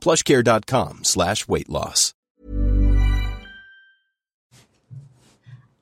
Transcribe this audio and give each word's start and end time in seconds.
plushcare.com 0.00 1.04
slash 1.04 1.46
weight 1.48 1.68
loss. 1.68 2.14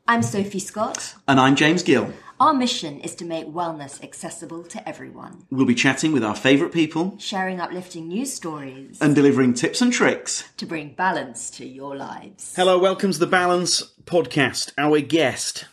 I'm 0.07 0.23
Sophie 0.23 0.59
Scott. 0.59 1.15
And 1.27 1.39
I'm 1.39 1.55
James 1.55 1.83
Gill. 1.83 2.13
Our 2.41 2.55
mission 2.55 3.01
is 3.01 3.15
to 3.17 3.25
make 3.25 3.47
wellness 3.49 4.03
accessible 4.03 4.63
to 4.65 4.89
everyone, 4.89 5.45
We'll 5.51 5.67
be 5.67 5.75
chatting 5.75 6.13
with 6.13 6.23
our 6.23 6.37
favourite 6.37 6.73
people 6.73 7.17
sharing 7.19 7.61
uplifting 7.61 8.07
news 8.09 8.33
stories 8.33 8.97
and 9.01 9.15
delivering 9.15 9.55
tips 9.55 9.83
and 9.83 9.93
tricks. 9.93 10.45
to 10.57 10.65
bring 10.65 10.95
balance 10.95 11.51
to 11.51 11.67
your 11.67 11.97
lives. 11.97 12.55
Hello, 12.55 12.79
welcome 12.79 13.11
to 13.13 13.19
the 13.19 13.27
Balance 13.27 13.83
Podcast. 14.05 14.73
Our 14.79 15.01
guest 15.01 15.65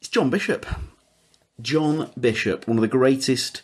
is 0.00 0.08
John 0.08 0.30
Bishop. 0.30 0.64
John 1.60 2.10
Bishop, 2.18 2.68
one 2.68 2.78
of 2.78 2.82
the 2.82 2.88
greatest 2.88 3.62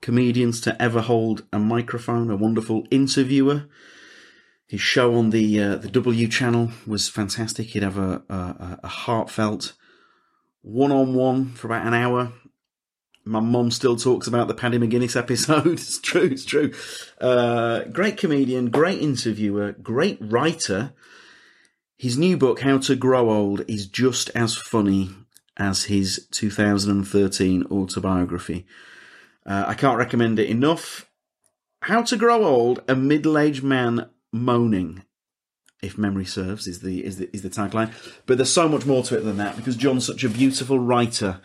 comedians 0.00 0.60
to 0.62 0.80
ever 0.80 1.00
hold 1.00 1.44
a 1.52 1.58
microphone, 1.58 2.30
a 2.30 2.36
wonderful 2.36 2.86
interviewer. 2.90 3.64
His 4.66 4.80
show 4.80 5.14
on 5.14 5.30
the 5.30 5.60
uh, 5.62 5.76
the 5.76 5.88
W 5.88 6.28
channel 6.28 6.70
was 6.86 7.08
fantastic. 7.08 7.68
He'd 7.68 7.82
have 7.82 7.98
a, 7.98 8.22
a, 8.28 8.80
a 8.84 8.88
heartfelt 8.88 9.72
one 10.62 10.92
on 10.92 11.14
one 11.14 11.52
for 11.52 11.68
about 11.68 11.86
an 11.86 11.94
hour. 11.94 12.32
My 13.24 13.40
mum 13.40 13.70
still 13.70 13.96
talks 13.96 14.26
about 14.26 14.48
the 14.48 14.54
Paddy 14.54 14.78
McGuinness 14.78 15.16
episode. 15.16 15.66
It's 15.72 16.00
true, 16.00 16.22
it's 16.22 16.44
true. 16.44 16.72
Uh, 17.20 17.84
great 17.84 18.16
comedian, 18.16 18.70
great 18.70 19.00
interviewer, 19.00 19.72
great 19.72 20.18
writer. 20.20 20.94
His 21.96 22.16
new 22.16 22.36
book, 22.36 22.60
How 22.60 22.78
to 22.78 22.96
Grow 22.96 23.30
Old, 23.30 23.64
is 23.68 23.86
just 23.86 24.30
as 24.30 24.56
funny 24.56 25.10
as 25.56 25.84
his 25.84 26.26
2013 26.30 27.64
autobiography. 27.70 28.66
Uh, 29.48 29.64
I 29.66 29.74
can't 29.74 29.98
recommend 29.98 30.38
it 30.38 30.48
enough. 30.48 31.10
How 31.82 32.02
to 32.02 32.16
Grow 32.16 32.44
Old, 32.44 32.82
a 32.86 32.94
middle-aged 32.94 33.62
man 33.62 34.10
moaning, 34.32 35.04
if 35.82 35.96
memory 35.96 36.26
serves, 36.26 36.66
is 36.66 36.80
the 36.80 37.04
is 37.04 37.16
the 37.16 37.30
is 37.32 37.42
the 37.42 37.50
tagline. 37.50 37.92
But 38.26 38.38
there's 38.38 38.52
so 38.52 38.68
much 38.68 38.84
more 38.84 39.02
to 39.04 39.16
it 39.16 39.22
than 39.22 39.38
that 39.38 39.56
because 39.56 39.76
John's 39.76 40.06
such 40.06 40.22
a 40.22 40.28
beautiful 40.28 40.78
writer 40.78 41.40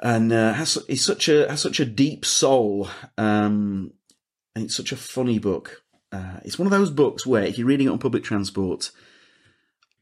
and 0.00 0.32
uh, 0.32 0.54
has 0.54 0.78
is 0.88 1.04
such 1.04 1.28
a 1.28 1.48
has 1.48 1.60
such 1.60 1.78
a 1.78 1.84
deep 1.84 2.24
soul, 2.24 2.88
um, 3.18 3.92
and 4.54 4.64
it's 4.64 4.74
such 4.74 4.92
a 4.92 4.96
funny 4.96 5.38
book. 5.38 5.82
Uh, 6.10 6.38
it's 6.44 6.58
one 6.58 6.66
of 6.66 6.72
those 6.72 6.90
books 6.90 7.26
where 7.26 7.44
if 7.44 7.58
you're 7.58 7.66
reading 7.66 7.86
it 7.86 7.90
on 7.90 7.98
public 7.98 8.24
transport, 8.24 8.90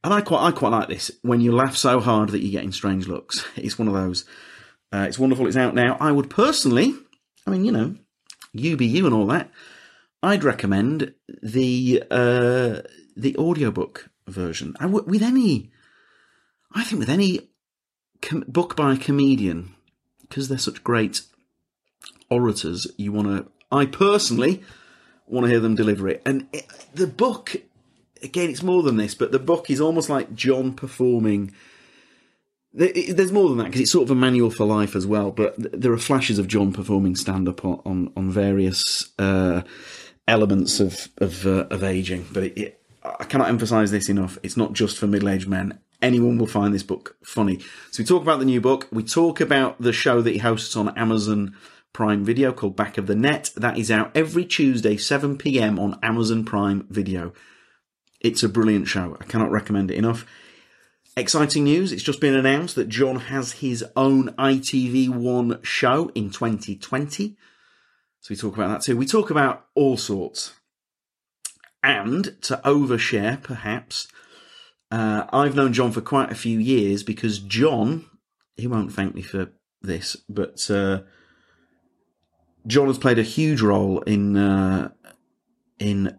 and 0.05 0.15
I 0.15 0.21
quite 0.21 0.47
I 0.47 0.53
quite 0.53 0.71
like 0.71 0.89
this 0.89 1.11
when 1.23 1.41
you 1.41 1.53
laugh 1.53 1.77
so 1.77 2.01
hard 2.01 2.31
that 2.31 2.41
you're 2.41 2.53
getting 2.53 2.73
strange 2.73 3.09
looks. 3.09 3.45
It's 3.57 3.79
one 3.79 3.89
of 3.89 3.95
those. 3.95 4.25
Uh, 4.93 5.05
it's 5.09 5.19
wonderful. 5.19 5.47
It's 5.47 5.57
out 5.57 5.75
now. 5.75 5.97
I 6.01 6.13
would 6.13 6.31
personally, 6.31 6.95
I 7.47 7.51
mean, 7.51 7.65
you 7.65 7.73
know, 7.73 7.95
you 8.53 8.77
be 8.77 8.87
you 8.87 9.07
and 9.07 9.15
all 9.15 9.27
that. 9.27 9.51
I'd 10.23 10.45
recommend 10.45 11.15
the 11.43 12.03
uh, 12.11 12.81
the 13.17 13.37
audiobook 13.37 14.09
version. 14.27 14.75
I 14.81 14.85
w- 14.85 15.05
with 15.07 15.23
any, 15.23 15.71
I 16.73 16.85
think 16.85 17.01
with 17.01 17.09
any 17.11 17.51
com- 18.23 18.45
book 18.49 18.77
by 18.77 18.95
a 18.95 18.97
comedian 18.97 19.75
because 20.23 20.49
they're 20.49 20.59
such 20.59 20.85
great 20.85 21.23
orators. 22.31 22.87
You 22.97 23.13
want 23.13 23.29
to, 23.29 23.51
I 23.71 23.87
personally 23.87 24.63
want 25.27 25.45
to 25.45 25.51
hear 25.51 25.61
them 25.61 25.75
deliver 25.75 26.09
it. 26.09 26.23
And 26.25 26.49
it, 26.53 26.67
the 26.95 27.07
book, 27.07 27.57
again, 28.23 28.51
it's 28.51 28.63
more 28.63 28.83
than 28.83 28.97
this, 28.97 29.15
but 29.15 29.33
the 29.33 29.39
book 29.39 29.71
is 29.71 29.81
almost 29.81 30.09
like 30.09 30.35
John 30.35 30.73
performing. 30.75 31.53
There's 32.79 33.33
more 33.33 33.49
than 33.49 33.59
that 33.59 33.65
because 33.65 33.81
it's 33.81 33.91
sort 33.91 34.05
of 34.05 34.13
a 34.13 34.15
manual 34.15 34.51
for 34.51 34.65
life 34.65 34.95
as 34.95 35.05
well. 35.05 35.33
But 35.33 35.55
there 35.59 35.93
are 35.93 35.99
flashes 35.99 36.39
of 36.39 36.47
John 36.47 36.73
performing 36.73 37.17
stand 37.17 37.49
up 37.49 37.65
on, 37.65 37.81
on 37.85 38.13
on 38.17 38.31
various 38.31 39.11
uh, 39.19 39.63
elements 40.29 40.79
of 40.79 41.09
of, 41.19 41.45
uh, 41.45 41.67
of 41.71 41.83
aging. 41.83 42.27
But 42.33 42.45
it, 42.45 42.59
it, 42.59 42.83
I 43.03 43.25
cannot 43.25 43.49
emphasize 43.49 43.91
this 43.91 44.09
enough. 44.09 44.39
It's 44.45 44.57
not 44.57 44.75
just 44.75 44.97
for 44.97 45.09
middle 45.09 45.29
aged 45.29 45.49
men. 45.49 45.81
Anyone 46.01 46.39
will 46.39 46.47
find 46.47 46.73
this 46.73 46.85
book 46.85 47.17
funny. 47.25 47.59
So 47.91 48.03
we 48.03 48.07
talk 48.07 48.23
about 48.23 48.39
the 48.39 48.45
new 48.45 48.61
book. 48.61 48.87
We 48.93 49.03
talk 49.03 49.41
about 49.41 49.81
the 49.81 49.93
show 49.93 50.23
that 50.23 50.31
he 50.31 50.39
hosts 50.39 50.77
on 50.77 50.97
Amazon 50.97 51.57
Prime 51.93 52.25
Video 52.25 52.53
called 52.53 52.77
Back 52.77 52.97
of 52.97 53.09
the 53.09 53.17
Net. 53.17 53.51
That 53.57 53.77
is 53.77 53.91
out 53.91 54.13
every 54.15 54.45
Tuesday, 54.45 54.97
7 54.97 55.37
p.m. 55.37 55.81
on 55.81 55.99
Amazon 56.01 56.45
Prime 56.45 56.87
Video. 56.89 57.33
It's 58.21 58.45
a 58.45 58.49
brilliant 58.49 58.87
show. 58.87 59.17
I 59.21 59.25
cannot 59.25 59.51
recommend 59.51 59.91
it 59.91 59.97
enough. 59.97 60.25
Exciting 61.19 61.65
news. 61.65 61.91
It's 61.91 62.05
just 62.05 62.21
been 62.21 62.37
announced 62.37 62.77
that 62.77 62.89
John 62.89 63.17
has 63.17 63.55
his 63.55 63.85
own 63.97 64.29
ITV1 64.39 65.65
show 65.65 66.13
in 66.15 66.31
2020. 66.31 67.37
So 68.21 68.27
we 68.31 68.37
talk 68.37 68.55
about 68.55 68.69
that 68.69 68.83
too. 68.83 68.97
We 68.97 69.05
talk 69.05 69.29
about 69.29 69.67
all 69.75 69.97
sorts. 69.97 70.55
And 71.83 72.41
to 72.43 72.61
overshare, 72.65 73.43
perhaps, 73.43 74.07
uh, 74.93 75.25
I've 75.33 75.57
known 75.57 75.73
John 75.73 75.91
for 75.91 76.03
quite 76.03 76.31
a 76.31 76.37
few 76.37 76.61
years 76.61 77.03
because 77.03 77.41
John, 77.41 78.05
he 78.57 78.69
won't 78.69 78.93
thank 78.93 79.17
me 79.17 79.23
for 79.23 79.51
this, 79.83 80.15
but 80.29 80.71
uh, 80.71 81.01
John 82.65 82.87
has 82.87 82.99
played 82.99 83.19
a 83.19 83.25
huge 83.25 83.61
role 83.61 84.03
in 84.03 84.37
uh, 84.37 84.91
in 85.81 86.17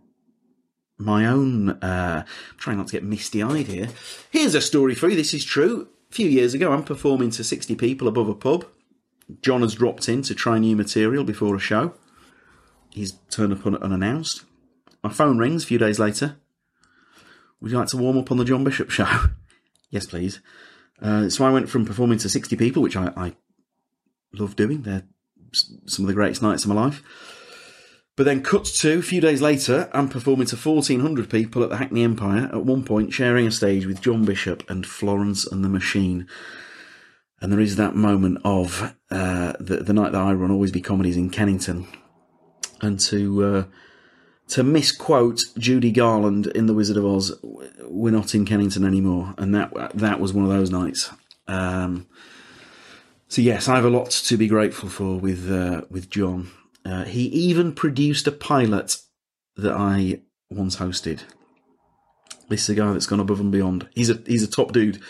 my 1.00 1.26
own. 1.26 1.70
Uh, 1.70 2.26
trying 2.58 2.78
not 2.78 2.88
to 2.88 2.94
get 2.94 3.04
misty 3.04 3.42
eyed 3.42 3.68
here. 3.68 3.90
Here's 4.30 4.54
a 4.54 4.62
story 4.62 4.94
for 4.94 5.10
you. 5.10 5.16
This 5.16 5.34
is 5.34 5.44
true. 5.44 5.88
A 6.12 6.14
few 6.14 6.28
years 6.28 6.54
ago, 6.54 6.72
I'm 6.72 6.84
performing 6.84 7.32
to 7.32 7.44
60 7.44 7.76
people 7.76 8.08
above 8.08 8.30
a 8.30 8.36
pub. 8.36 8.66
John 9.42 9.62
has 9.62 9.76
dropped 9.76 10.10
in 10.10 10.22
to 10.24 10.36
try 10.36 10.60
new 10.60 10.76
material 10.76 11.24
before 11.24 11.56
a 11.56 11.60
show. 11.60 11.94
He's 12.92 13.14
turned 13.30 13.54
up 13.54 13.66
un- 13.66 13.78
unannounced. 13.78 14.44
My 15.04 15.12
phone 15.12 15.38
rings 15.38 15.64
a 15.64 15.68
few 15.68 15.78
days 15.78 16.00
later. 16.00 16.38
Would 17.62 17.72
you 17.72 17.78
like 17.78 17.88
to 17.90 17.98
warm 17.98 18.18
up 18.18 18.32
on 18.32 18.38
the 18.38 18.46
John 18.46 18.64
Bishop 18.64 18.90
show? 18.90 19.08
yes, 19.90 20.06
please. 20.06 20.42
Uh, 21.02 21.30
so 21.30 21.46
I 21.46 21.52
went 21.52 21.70
from 21.70 21.86
performing 21.86 22.18
to 22.20 22.30
60 22.30 22.56
people, 22.56 22.82
which 22.82 22.98
I, 22.98 23.12
I 23.16 23.36
love 24.34 24.56
doing. 24.56 24.82
They're 24.82 25.04
some 25.54 26.06
of 26.06 26.08
the 26.08 26.14
greatest 26.14 26.42
nights 26.42 26.64
of 26.64 26.70
my 26.70 26.76
life. 26.76 27.04
But 28.20 28.26
then 28.26 28.44
cut 28.44 28.66
to 28.66 29.00
a 29.00 29.02
few 29.02 29.22
days 29.22 29.42
later, 29.42 29.90
I'm 29.94 30.10
performing 30.10 30.48
to 30.48 30.58
1,400 30.58 31.30
people 31.30 31.64
at 31.64 31.70
the 31.70 31.78
Hackney 31.78 32.04
Empire, 32.04 32.50
at 32.52 32.66
one 32.66 32.84
point 32.84 33.14
sharing 33.14 33.48
a 33.48 33.52
stage 33.52 33.86
with 33.86 34.02
John 34.02 34.26
Bishop 34.26 34.70
and 34.70 34.86
Florence 34.86 35.48
and 35.48 35.64
the 35.64 35.70
Machine. 35.70 36.28
And 37.40 37.50
there 37.50 37.62
is 37.62 37.78
that 37.78 37.96
moment 37.96 38.40
of 38.44 38.94
uh, 39.10 39.54
the, 39.62 39.78
the 39.78 39.94
night 39.94 40.12
that 40.12 40.22
I 40.22 40.34
run 40.34 40.52
Always 40.52 40.74
Be 40.74 40.82
Comedies 40.82 41.16
in 41.16 41.30
Kennington. 41.30 41.88
And 42.82 43.00
to 43.00 43.46
uh, 43.46 43.64
to 44.50 44.64
misquote 44.64 45.42
Judy 45.58 45.94
Garland 45.94 46.48
in 46.48 46.66
The 46.66 46.74
Wizard 46.74 46.98
of 46.98 47.06
Oz, 47.06 47.40
we're 47.84 48.12
not 48.12 48.36
in 48.36 48.44
Kennington 48.44 48.84
anymore. 48.84 49.34
And 49.38 49.56
that 49.56 49.72
that 49.94 50.20
was 50.20 50.34
one 50.34 50.44
of 50.44 50.52
those 50.52 50.72
nights. 50.72 51.10
Um, 51.48 52.06
so 53.30 53.42
yes, 53.42 53.70
I 53.70 53.78
have 53.78 53.86
a 53.86 53.90
lot 53.90 54.10
to 54.10 54.36
be 54.36 54.50
grateful 54.50 54.90
for 54.90 55.18
with 55.18 55.50
uh, 55.50 55.84
with 55.90 56.10
John. 56.10 56.52
Uh, 56.86 57.04
he 57.06 57.24
even 57.26 57.74
produced 57.74 58.28
a 58.28 58.32
pilot 58.32 58.98
that 59.56 59.74
I 59.74 60.22
once 60.50 60.78
hosted. 60.78 61.22
This 62.50 62.64
is 62.64 62.70
a 62.70 62.76
guy 62.76 62.92
that's 62.92 63.06
gone 63.06 63.20
above 63.20 63.40
and 63.40 63.52
beyond. 63.52 63.88
He's 63.94 64.10
a 64.10 64.22
he's 64.26 64.44
a 64.44 64.50
top 64.50 64.72
dude. 64.72 65.02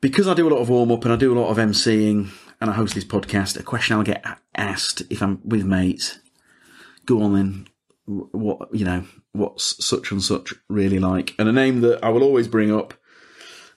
Because 0.00 0.28
I 0.28 0.34
do 0.34 0.46
a 0.46 0.52
lot 0.52 0.60
of 0.60 0.68
warm 0.68 0.92
up 0.92 1.04
and 1.04 1.12
I 1.14 1.16
do 1.16 1.32
a 1.32 1.40
lot 1.40 1.48
of 1.48 1.56
MCing 1.56 2.30
and 2.60 2.70
I 2.70 2.74
host 2.74 2.94
this 2.94 3.04
podcast, 3.04 3.58
a 3.58 3.62
question 3.62 3.96
I'll 3.96 4.02
get 4.02 4.24
asked 4.54 5.02
if 5.10 5.22
I'm 5.22 5.40
with 5.44 5.64
mates. 5.64 6.18
Go 7.06 7.22
on 7.22 7.34
then, 7.34 7.66
what 8.06 8.74
you 8.74 8.84
know 8.84 9.04
what's 9.32 9.84
such 9.84 10.12
and 10.12 10.22
such 10.22 10.54
really 10.68 10.98
like, 10.98 11.34
and 11.38 11.48
a 11.48 11.52
name 11.52 11.80
that 11.80 12.04
I 12.04 12.10
will 12.10 12.22
always 12.22 12.48
bring 12.48 12.72
up 12.72 12.94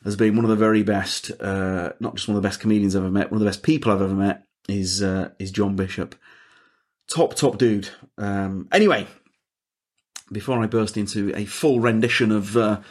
as 0.06 0.16
being 0.16 0.36
one 0.36 0.46
of 0.46 0.50
the 0.50 0.56
very 0.56 0.84
best, 0.84 1.32
uh, 1.42 1.94
not 2.00 2.16
just 2.16 2.28
one 2.28 2.38
of 2.38 2.44
the 2.44 2.48
best 2.48 2.60
comedians 2.60 2.96
I've 2.96 3.04
ever 3.04 3.12
met, 3.12 3.32
one 3.32 3.38
of 3.38 3.40
the 3.40 3.50
best 3.50 3.64
people 3.64 3.92
I've 3.92 4.02
ever 4.02 4.14
met 4.14 4.44
is 4.70 5.02
uh, 5.02 5.30
is 5.40 5.52
John 5.52 5.76
Bishop. 5.76 6.16
Top 7.08 7.36
top 7.36 7.58
dude. 7.58 7.90
Um, 8.18 8.68
anyway, 8.72 9.08
before 10.32 10.62
I 10.62 10.68
burst 10.68 10.98
into 10.98 11.34
a 11.36 11.46
full 11.46 11.80
rendition 11.80 12.32
of 12.32 12.58
uh, 12.58 12.82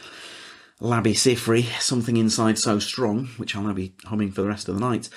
Labi 0.81 1.13
Siffre, 1.13 1.63
Something 1.79 2.17
Inside 2.17 2.57
So 2.57 2.79
Strong, 2.79 3.27
which 3.37 3.55
I'll 3.55 3.63
now 3.63 3.73
be 3.73 3.93
humming 4.05 4.31
for 4.31 4.41
the 4.41 4.47
rest 4.47 4.69
of 4.69 4.75
the 4.75 4.81
night. 4.81 5.09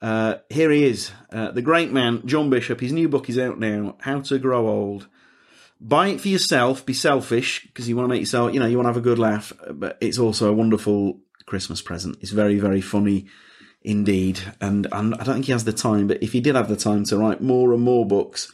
Uh, 0.00 0.36
here 0.50 0.70
he 0.70 0.84
is, 0.84 1.10
uh, 1.32 1.50
the 1.50 1.62
great 1.62 1.90
man, 1.90 2.22
John 2.26 2.50
Bishop. 2.50 2.80
His 2.80 2.92
new 2.92 3.08
book 3.08 3.28
is 3.28 3.38
out 3.38 3.58
now, 3.58 3.96
How 4.00 4.20
to 4.20 4.38
Grow 4.38 4.68
Old. 4.68 5.08
Buy 5.80 6.08
it 6.08 6.20
for 6.20 6.28
yourself, 6.28 6.86
be 6.86 6.94
selfish, 6.94 7.66
because 7.66 7.88
you 7.88 7.96
want 7.96 8.04
to 8.04 8.08
make 8.08 8.20
yourself, 8.20 8.52
you 8.54 8.60
know, 8.60 8.66
you 8.66 8.76
want 8.76 8.86
to 8.86 8.90
have 8.90 8.96
a 8.96 9.00
good 9.00 9.18
laugh, 9.18 9.52
but 9.70 9.98
it's 10.00 10.18
also 10.18 10.48
a 10.50 10.54
wonderful 10.54 11.20
Christmas 11.46 11.82
present. 11.82 12.18
It's 12.20 12.30
very, 12.30 12.58
very 12.58 12.80
funny 12.80 13.26
indeed. 13.86 14.40
And, 14.60 14.86
and 14.92 15.14
I 15.14 15.24
don't 15.24 15.36
think 15.36 15.46
he 15.46 15.52
has 15.52 15.64
the 15.64 15.72
time, 15.72 16.08
but 16.08 16.22
if 16.22 16.32
he 16.32 16.40
did 16.40 16.56
have 16.56 16.68
the 16.68 16.76
time 16.76 17.04
to 17.04 17.16
write 17.16 17.40
more 17.40 17.72
and 17.72 17.82
more 17.82 18.04
books, 18.04 18.52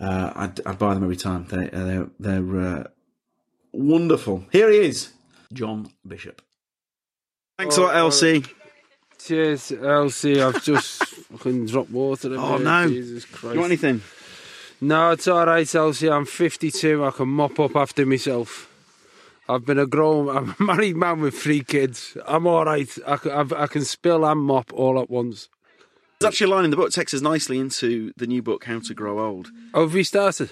uh, 0.00 0.32
I'd, 0.36 0.64
I'd 0.66 0.78
buy 0.78 0.94
them 0.94 1.02
every 1.02 1.16
time. 1.16 1.46
They, 1.46 1.70
uh, 1.70 1.84
they're 1.84 2.10
they're 2.18 2.60
uh, 2.60 2.84
wonderful. 3.72 4.44
Here 4.52 4.70
he 4.70 4.78
is, 4.78 5.12
John 5.52 5.90
Bishop. 6.06 6.42
Thanks 7.58 7.76
a 7.76 7.82
lot, 7.82 7.96
Elsie. 7.96 8.44
Cheers, 9.18 9.72
Elsie. 9.72 10.40
I've 10.40 10.62
just 10.62 11.04
fucking 11.04 11.66
dropped 11.66 11.90
water. 11.90 12.34
Oh, 12.36 12.58
me. 12.58 12.64
no. 12.64 12.88
Jesus 12.88 13.24
Christ. 13.24 13.54
You 13.54 13.60
want 13.60 13.70
anything? 13.72 14.02
No, 14.80 15.10
it's 15.12 15.28
all 15.28 15.46
right, 15.46 15.74
Elsie. 15.74 16.10
I'm 16.10 16.24
52. 16.24 17.04
I 17.04 17.10
can 17.10 17.28
mop 17.28 17.60
up 17.60 17.76
after 17.76 18.04
myself. 18.04 18.68
I've 19.48 19.64
been 19.66 19.78
a 19.78 19.86
grown, 19.86 20.28
I'm 20.36 20.54
a 20.58 20.62
married 20.62 20.96
man 20.96 21.20
with 21.20 21.34
three 21.34 21.62
kids. 21.62 22.16
I'm 22.26 22.46
all 22.46 22.64
right. 22.64 22.88
I 23.06 23.16
can, 23.16 23.30
I've, 23.32 23.52
I 23.52 23.66
can 23.66 23.84
spill 23.84 24.24
and 24.24 24.40
mop 24.40 24.72
all 24.72 25.00
at 25.00 25.10
once. 25.10 25.48
There's 26.18 26.28
actually 26.32 26.52
a 26.52 26.54
line 26.54 26.64
in 26.64 26.70
the 26.70 26.76
book 26.76 26.86
that 26.90 26.94
takes 26.94 27.12
us 27.14 27.20
nicely 27.20 27.58
into 27.58 28.12
the 28.16 28.26
new 28.28 28.42
book, 28.42 28.64
How 28.64 28.78
to 28.78 28.94
Grow 28.94 29.18
Old. 29.18 29.50
Oh, 29.74 29.80
have 29.82 29.94
we 29.94 30.04
started? 30.04 30.50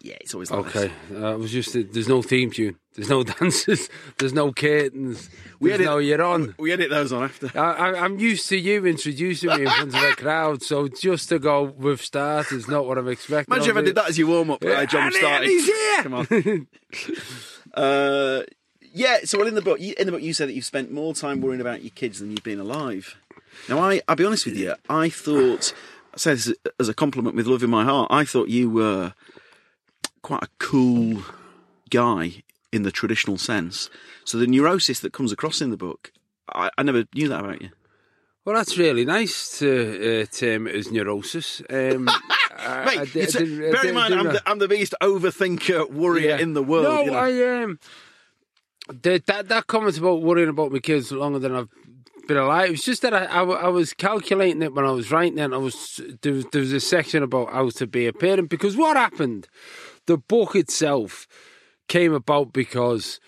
Yeah, 0.00 0.14
it's 0.20 0.32
always 0.34 0.50
like 0.50 0.66
Okay. 0.76 0.92
this. 1.10 1.22
Uh, 1.22 1.34
it 1.34 1.38
was 1.38 1.50
just, 1.52 1.72
there's 1.72 2.08
no 2.08 2.22
theme 2.22 2.50
tune. 2.50 2.76
There's 2.94 3.08
no 3.08 3.22
dances. 3.24 3.88
There's 4.18 4.32
no 4.32 4.52
curtains. 4.52 5.30
We 5.60 5.68
There's 5.70 5.80
edit- 5.80 5.86
no 5.86 5.98
you're 5.98 6.22
on. 6.22 6.54
We 6.58 6.72
edit 6.72 6.90
those 6.90 7.12
on 7.12 7.22
after. 7.24 7.50
I, 7.58 7.90
I, 7.90 8.04
I'm 8.04 8.18
used 8.18 8.48
to 8.50 8.56
you 8.58 8.84
introducing 8.86 9.50
me 9.50 9.62
in 9.62 9.68
front 9.68 9.94
of 9.96 10.02
a 10.02 10.16
crowd, 10.16 10.62
so 10.62 10.88
just 10.88 11.28
to 11.30 11.38
go 11.38 11.62
with 11.62 12.00
start 12.02 12.50
is 12.52 12.68
not 12.68 12.86
what 12.86 12.98
I'm 12.98 13.08
expecting. 13.08 13.54
Imagine 13.54 13.70
if 13.70 13.76
I 13.76 13.82
did 13.82 13.94
that 13.94 14.08
as 14.10 14.18
your 14.18 14.28
warm 14.28 14.50
up. 14.50 14.62
Yeah, 14.62 14.84
John 14.84 15.04
and 15.06 15.14
started. 15.14 15.48
he's 15.48 15.66
here. 15.66 16.02
Come 16.02 16.14
on. 16.14 16.26
uh, 17.74 18.42
yeah. 18.80 19.18
So, 19.24 19.38
well, 19.38 19.46
in 19.46 19.54
the 19.54 19.62
book, 19.62 19.80
you, 19.80 19.94
in 19.98 20.06
the 20.06 20.12
book, 20.12 20.22
you 20.22 20.34
said 20.34 20.48
that 20.48 20.54
you've 20.54 20.64
spent 20.64 20.90
more 20.90 21.14
time 21.14 21.40
worrying 21.40 21.60
about 21.60 21.82
your 21.82 21.90
kids 21.90 22.20
than 22.20 22.30
you've 22.30 22.44
been 22.44 22.60
alive. 22.60 23.16
Now, 23.68 23.78
I, 23.78 24.00
I'll 24.08 24.16
be 24.16 24.24
honest 24.24 24.46
with 24.46 24.56
you. 24.56 24.74
I 24.88 25.08
thought, 25.08 25.74
I 26.14 26.16
say 26.16 26.34
this 26.34 26.52
as 26.80 26.88
a 26.88 26.94
compliment 26.94 27.36
with 27.36 27.46
love 27.46 27.62
in 27.62 27.70
my 27.70 27.84
heart. 27.84 28.08
I 28.10 28.24
thought 28.24 28.48
you 28.48 28.70
were 28.70 29.14
quite 30.22 30.42
a 30.42 30.48
cool 30.58 31.22
guy 31.90 32.42
in 32.72 32.82
the 32.82 32.92
traditional 32.92 33.38
sense. 33.38 33.90
So, 34.24 34.38
the 34.38 34.46
neurosis 34.46 35.00
that 35.00 35.12
comes 35.12 35.32
across 35.32 35.60
in 35.60 35.70
the 35.70 35.76
book, 35.76 36.12
I, 36.52 36.70
I 36.76 36.82
never 36.82 37.04
knew 37.14 37.28
that 37.28 37.40
about 37.40 37.62
you. 37.62 37.70
Well, 38.44 38.56
that's 38.56 38.76
really 38.76 39.04
nice 39.04 39.58
to 39.60 40.22
uh, 40.22 40.26
term 40.26 40.66
it 40.66 40.74
as 40.74 40.90
neurosis. 40.90 41.62
Um, 41.70 42.04
Mate, 42.06 42.18
I 42.58 42.82
I 42.98 43.02
I 43.02 43.06
bear 43.06 43.86
in 43.86 43.94
mind, 43.94 44.14
I'm 44.14 44.26
the, 44.26 44.42
I'm 44.46 44.58
the 44.58 44.68
biggest 44.68 44.94
overthinker, 45.00 45.90
worrier 45.92 46.30
Yeah. 46.30 46.38
in 46.38 46.54
the 46.54 46.62
world. 46.62 46.84
No, 46.84 47.02
you 47.02 47.10
know. 47.12 47.18
I 47.18 47.62
um, 47.62 47.78
the, 48.88 49.22
that 49.26 49.48
that 49.48 49.66
comment 49.68 49.96
about 49.96 50.22
worrying 50.22 50.48
about 50.48 50.72
my 50.72 50.80
kids 50.80 51.12
longer 51.12 51.38
than 51.38 51.54
I've 51.54 51.68
been 52.26 52.36
alive. 52.36 52.68
It 52.68 52.72
was 52.72 52.84
just 52.84 53.02
that 53.02 53.14
I—I 53.14 53.68
was 53.68 53.92
calculating 53.94 54.62
it 54.62 54.74
when 54.74 54.84
I 54.84 54.90
was 54.90 55.10
writing 55.12 55.38
it. 55.38 55.42
And 55.42 55.54
I 55.54 55.58
was 55.58 56.00
there, 56.22 56.32
was 56.32 56.44
there 56.52 56.60
was 56.60 56.72
a 56.72 56.80
section 56.80 57.22
about 57.22 57.52
how 57.52 57.70
to 57.70 57.86
be 57.86 58.06
a 58.06 58.12
parent 58.12 58.48
because 58.48 58.76
what 58.76 58.96
happened, 58.96 59.46
the 60.06 60.18
book 60.18 60.56
itself 60.56 61.28
came 61.86 62.12
about 62.12 62.52
because. 62.52 63.20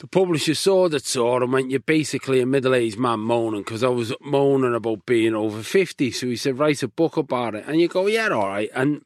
The 0.00 0.06
publisher 0.06 0.54
saw 0.54 0.88
the 0.88 0.98
tour 0.98 1.42
and 1.42 1.52
went, 1.52 1.70
You're 1.70 1.80
basically 1.80 2.40
a 2.40 2.46
middle 2.46 2.74
aged 2.74 2.98
man 2.98 3.20
moaning 3.20 3.60
because 3.62 3.84
I 3.84 3.88
was 3.88 4.14
moaning 4.22 4.74
about 4.74 5.04
being 5.04 5.34
over 5.34 5.62
50. 5.62 6.10
So 6.10 6.26
he 6.26 6.36
said, 6.36 6.58
Write 6.58 6.82
a 6.82 6.88
book 6.88 7.18
about 7.18 7.54
it. 7.54 7.64
And 7.66 7.78
you 7.78 7.86
go, 7.86 8.06
Yeah, 8.06 8.28
all 8.28 8.48
right. 8.48 8.70
And 8.74 9.02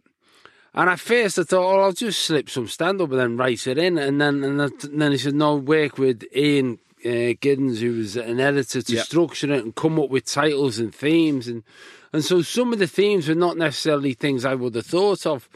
and 0.73 0.88
at 0.88 1.00
first 1.00 1.38
I 1.38 1.43
thought, 1.43 1.64
oh, 1.64 1.81
I'll 1.82 1.93
just 1.93 2.20
slip 2.20 2.49
some 2.49 2.69
stand 2.69 3.00
up 3.00 3.11
and 3.11 3.19
then 3.19 3.37
write 3.37 3.67
it 3.67 3.76
in. 3.76 3.99
And 3.99 4.20
then 4.20 4.43
and, 4.44 4.61
that, 4.61 4.73
then 4.96 5.12
he 5.12 5.19
said, 5.19 5.35
no, 5.35 5.56
work 5.56 5.99
with 5.99 6.25
Ian 6.35 6.79
uh, 7.05 7.35
Giddens, 7.38 7.79
who 7.79 7.99
was 7.99 8.17
an 8.17 8.41
editor, 8.41 8.82
to 8.82 8.94
Yeah. 8.94 9.02
structure 9.02 9.52
it 9.52 9.64
and 9.64 9.75
come 9.75 9.99
up 10.00 10.11
with 10.11 10.25
titles 10.26 10.79
and 10.79 10.94
themes. 10.94 11.49
And 11.49 11.64
and 12.12 12.25
so 12.25 12.43
some 12.43 12.73
of 12.73 12.79
the 12.79 12.87
themes 12.87 13.29
were 13.29 13.35
not 13.35 13.56
necessarily 13.56 14.14
things 14.14 14.44
I 14.44 14.55
would 14.55 14.76
have 14.76 14.87
thought 14.87 15.26
of. 15.26 15.49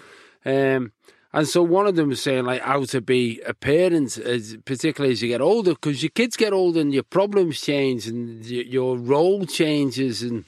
Um, 0.45 0.91
and 1.33 1.47
so 1.47 1.63
one 1.63 1.87
of 1.87 1.97
them 1.97 2.09
was 2.09 2.23
saying 2.23 2.45
like 2.45 2.63
how 2.63 2.85
to 2.87 3.01
be 3.01 3.41
a 3.47 3.55
parent, 3.55 4.17
as, 4.17 4.57
particularly 4.65 5.13
as 5.13 5.23
you 5.23 5.29
get 5.29 5.41
older, 5.41 5.73
because 5.73 6.03
your 6.03 6.11
kids 6.11 6.37
get 6.37 6.53
older 6.53 6.81
and 6.81 6.95
your 6.95 7.03
problems 7.03 7.61
change 7.61 8.07
and 8.07 8.45
your, 8.47 8.65
your 8.65 8.97
role 8.97 9.45
changes 9.45 10.23
and 10.23 10.45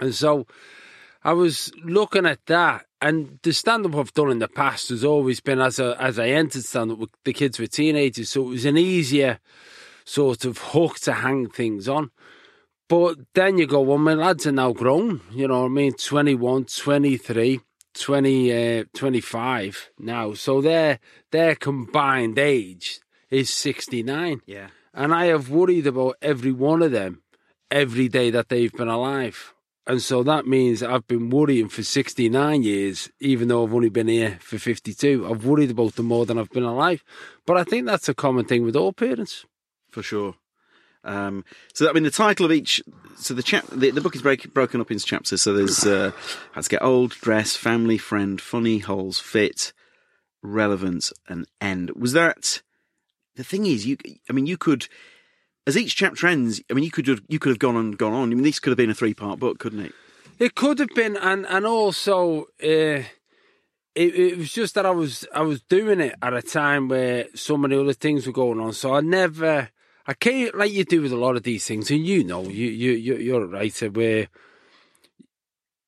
and 0.00 0.14
so 0.14 0.46
I 1.26 1.32
was 1.32 1.72
looking 1.82 2.26
at 2.26 2.44
that, 2.46 2.84
and 3.00 3.38
the 3.42 3.54
stand 3.54 3.86
up 3.86 3.94
I've 3.94 4.12
done 4.12 4.30
in 4.30 4.40
the 4.40 4.48
past 4.48 4.90
has 4.90 5.04
always 5.04 5.40
been 5.40 5.58
as 5.58 5.78
a, 5.78 5.96
as 5.98 6.18
I 6.18 6.28
entered 6.28 6.64
stand 6.64 6.92
up, 6.92 6.98
the 7.24 7.32
kids 7.32 7.58
were 7.58 7.66
teenagers, 7.66 8.28
so 8.28 8.42
it 8.42 8.50
was 8.50 8.64
an 8.66 8.76
easier 8.76 9.38
sort 10.04 10.44
of 10.44 10.58
hook 10.58 10.98
to 11.00 11.14
hang 11.14 11.48
things 11.48 11.88
on. 11.88 12.10
But 12.90 13.16
then 13.32 13.56
you 13.56 13.66
go, 13.66 13.80
well, 13.80 13.96
my 13.96 14.12
lads 14.12 14.46
are 14.46 14.52
now 14.52 14.72
grown, 14.72 15.22
you 15.30 15.48
know 15.48 15.62
what 15.62 15.70
I 15.70 15.70
mean? 15.70 15.94
21, 15.94 16.66
23, 16.66 17.60
20, 17.94 18.80
uh, 18.80 18.84
25 18.94 19.90
now. 19.98 20.34
So 20.34 20.60
their, 20.60 20.98
their 21.30 21.54
combined 21.54 22.38
age 22.38 23.00
is 23.30 23.50
69. 23.50 24.42
yeah. 24.46 24.68
And 24.96 25.12
I 25.12 25.26
have 25.26 25.50
worried 25.50 25.88
about 25.88 26.16
every 26.22 26.52
one 26.52 26.80
of 26.80 26.92
them 26.92 27.22
every 27.68 28.08
day 28.08 28.30
that 28.30 28.48
they've 28.48 28.72
been 28.72 28.88
alive. 28.88 29.52
And 29.86 30.00
so 30.00 30.22
that 30.22 30.46
means 30.46 30.82
I've 30.82 31.06
been 31.06 31.28
worrying 31.28 31.68
for 31.68 31.82
69 31.82 32.62
years, 32.62 33.10
even 33.20 33.48
though 33.48 33.64
I've 33.64 33.74
only 33.74 33.90
been 33.90 34.08
here 34.08 34.38
for 34.40 34.58
52. 34.58 35.26
I've 35.28 35.44
worried 35.44 35.72
about 35.72 35.96
them 35.96 36.06
more 36.06 36.24
than 36.24 36.38
I've 36.38 36.50
been 36.50 36.62
alive. 36.62 37.04
But 37.44 37.58
I 37.58 37.64
think 37.64 37.86
that's 37.86 38.08
a 38.08 38.14
common 38.14 38.46
thing 38.46 38.62
with 38.62 38.76
all 38.76 38.92
parents. 38.92 39.44
for 39.90 40.02
sure. 40.02 40.36
Um, 41.04 41.44
so, 41.72 41.88
I 41.88 41.92
mean, 41.92 42.02
the 42.02 42.10
title 42.10 42.46
of 42.46 42.52
each, 42.52 42.82
so 43.16 43.34
the 43.34 43.42
chap, 43.42 43.66
the, 43.70 43.90
the 43.90 44.00
book 44.00 44.16
is 44.16 44.22
break, 44.22 44.52
broken 44.54 44.80
up 44.80 44.90
into 44.90 45.04
chapters. 45.04 45.42
So 45.42 45.52
there's 45.52 45.84
uh, 45.84 46.12
how 46.52 46.62
to 46.62 46.68
get 46.68 46.82
old, 46.82 47.12
dress, 47.12 47.56
family, 47.56 47.98
friend, 47.98 48.40
funny, 48.40 48.78
holes, 48.78 49.20
fit, 49.20 49.72
relevant, 50.42 51.12
and 51.28 51.46
end. 51.60 51.90
Was 51.90 52.12
that 52.12 52.62
the 53.36 53.44
thing? 53.44 53.66
Is 53.66 53.86
you? 53.86 53.96
I 54.28 54.32
mean, 54.32 54.46
you 54.46 54.56
could, 54.56 54.88
as 55.66 55.76
each 55.76 55.94
chapter 55.94 56.26
ends. 56.26 56.62
I 56.70 56.74
mean, 56.74 56.84
you 56.84 56.90
could 56.90 57.06
have, 57.06 57.22
you 57.28 57.38
could 57.38 57.50
have 57.50 57.58
gone 57.58 57.76
on, 57.76 57.92
gone 57.92 58.12
on. 58.12 58.30
I 58.30 58.34
mean, 58.34 58.42
this 58.42 58.58
could 58.58 58.70
have 58.70 58.78
been 58.78 58.90
a 58.90 58.94
three 58.94 59.14
part 59.14 59.38
book, 59.38 59.58
couldn't 59.58 59.80
it? 59.80 59.92
It 60.38 60.54
could 60.54 60.78
have 60.80 60.88
been, 60.94 61.16
and 61.16 61.46
and 61.46 61.64
also, 61.64 62.46
uh, 62.62 63.04
it, 63.94 64.14
it 64.14 64.38
was 64.38 64.52
just 64.52 64.74
that 64.74 64.84
I 64.86 64.90
was 64.90 65.24
I 65.32 65.42
was 65.42 65.62
doing 65.62 66.00
it 66.00 66.16
at 66.20 66.34
a 66.34 66.42
time 66.42 66.88
where 66.88 67.26
so 67.34 67.56
many 67.56 67.76
other 67.76 67.92
things 67.92 68.26
were 68.26 68.32
going 68.32 68.58
on. 68.58 68.72
So 68.72 68.94
I 68.94 69.00
never, 69.00 69.70
I 70.06 70.14
can't 70.14 70.54
like 70.56 70.72
you 70.72 70.84
do 70.84 71.00
with 71.02 71.12
a 71.12 71.16
lot 71.16 71.36
of 71.36 71.42
these 71.44 71.64
things, 71.66 71.90
and 71.90 72.06
you 72.06 72.24
know, 72.24 72.42
you 72.44 72.68
you 72.68 72.92
you- 72.92 73.16
you're 73.16 73.44
a 73.44 73.46
writer 73.46 73.88
where 73.90 74.28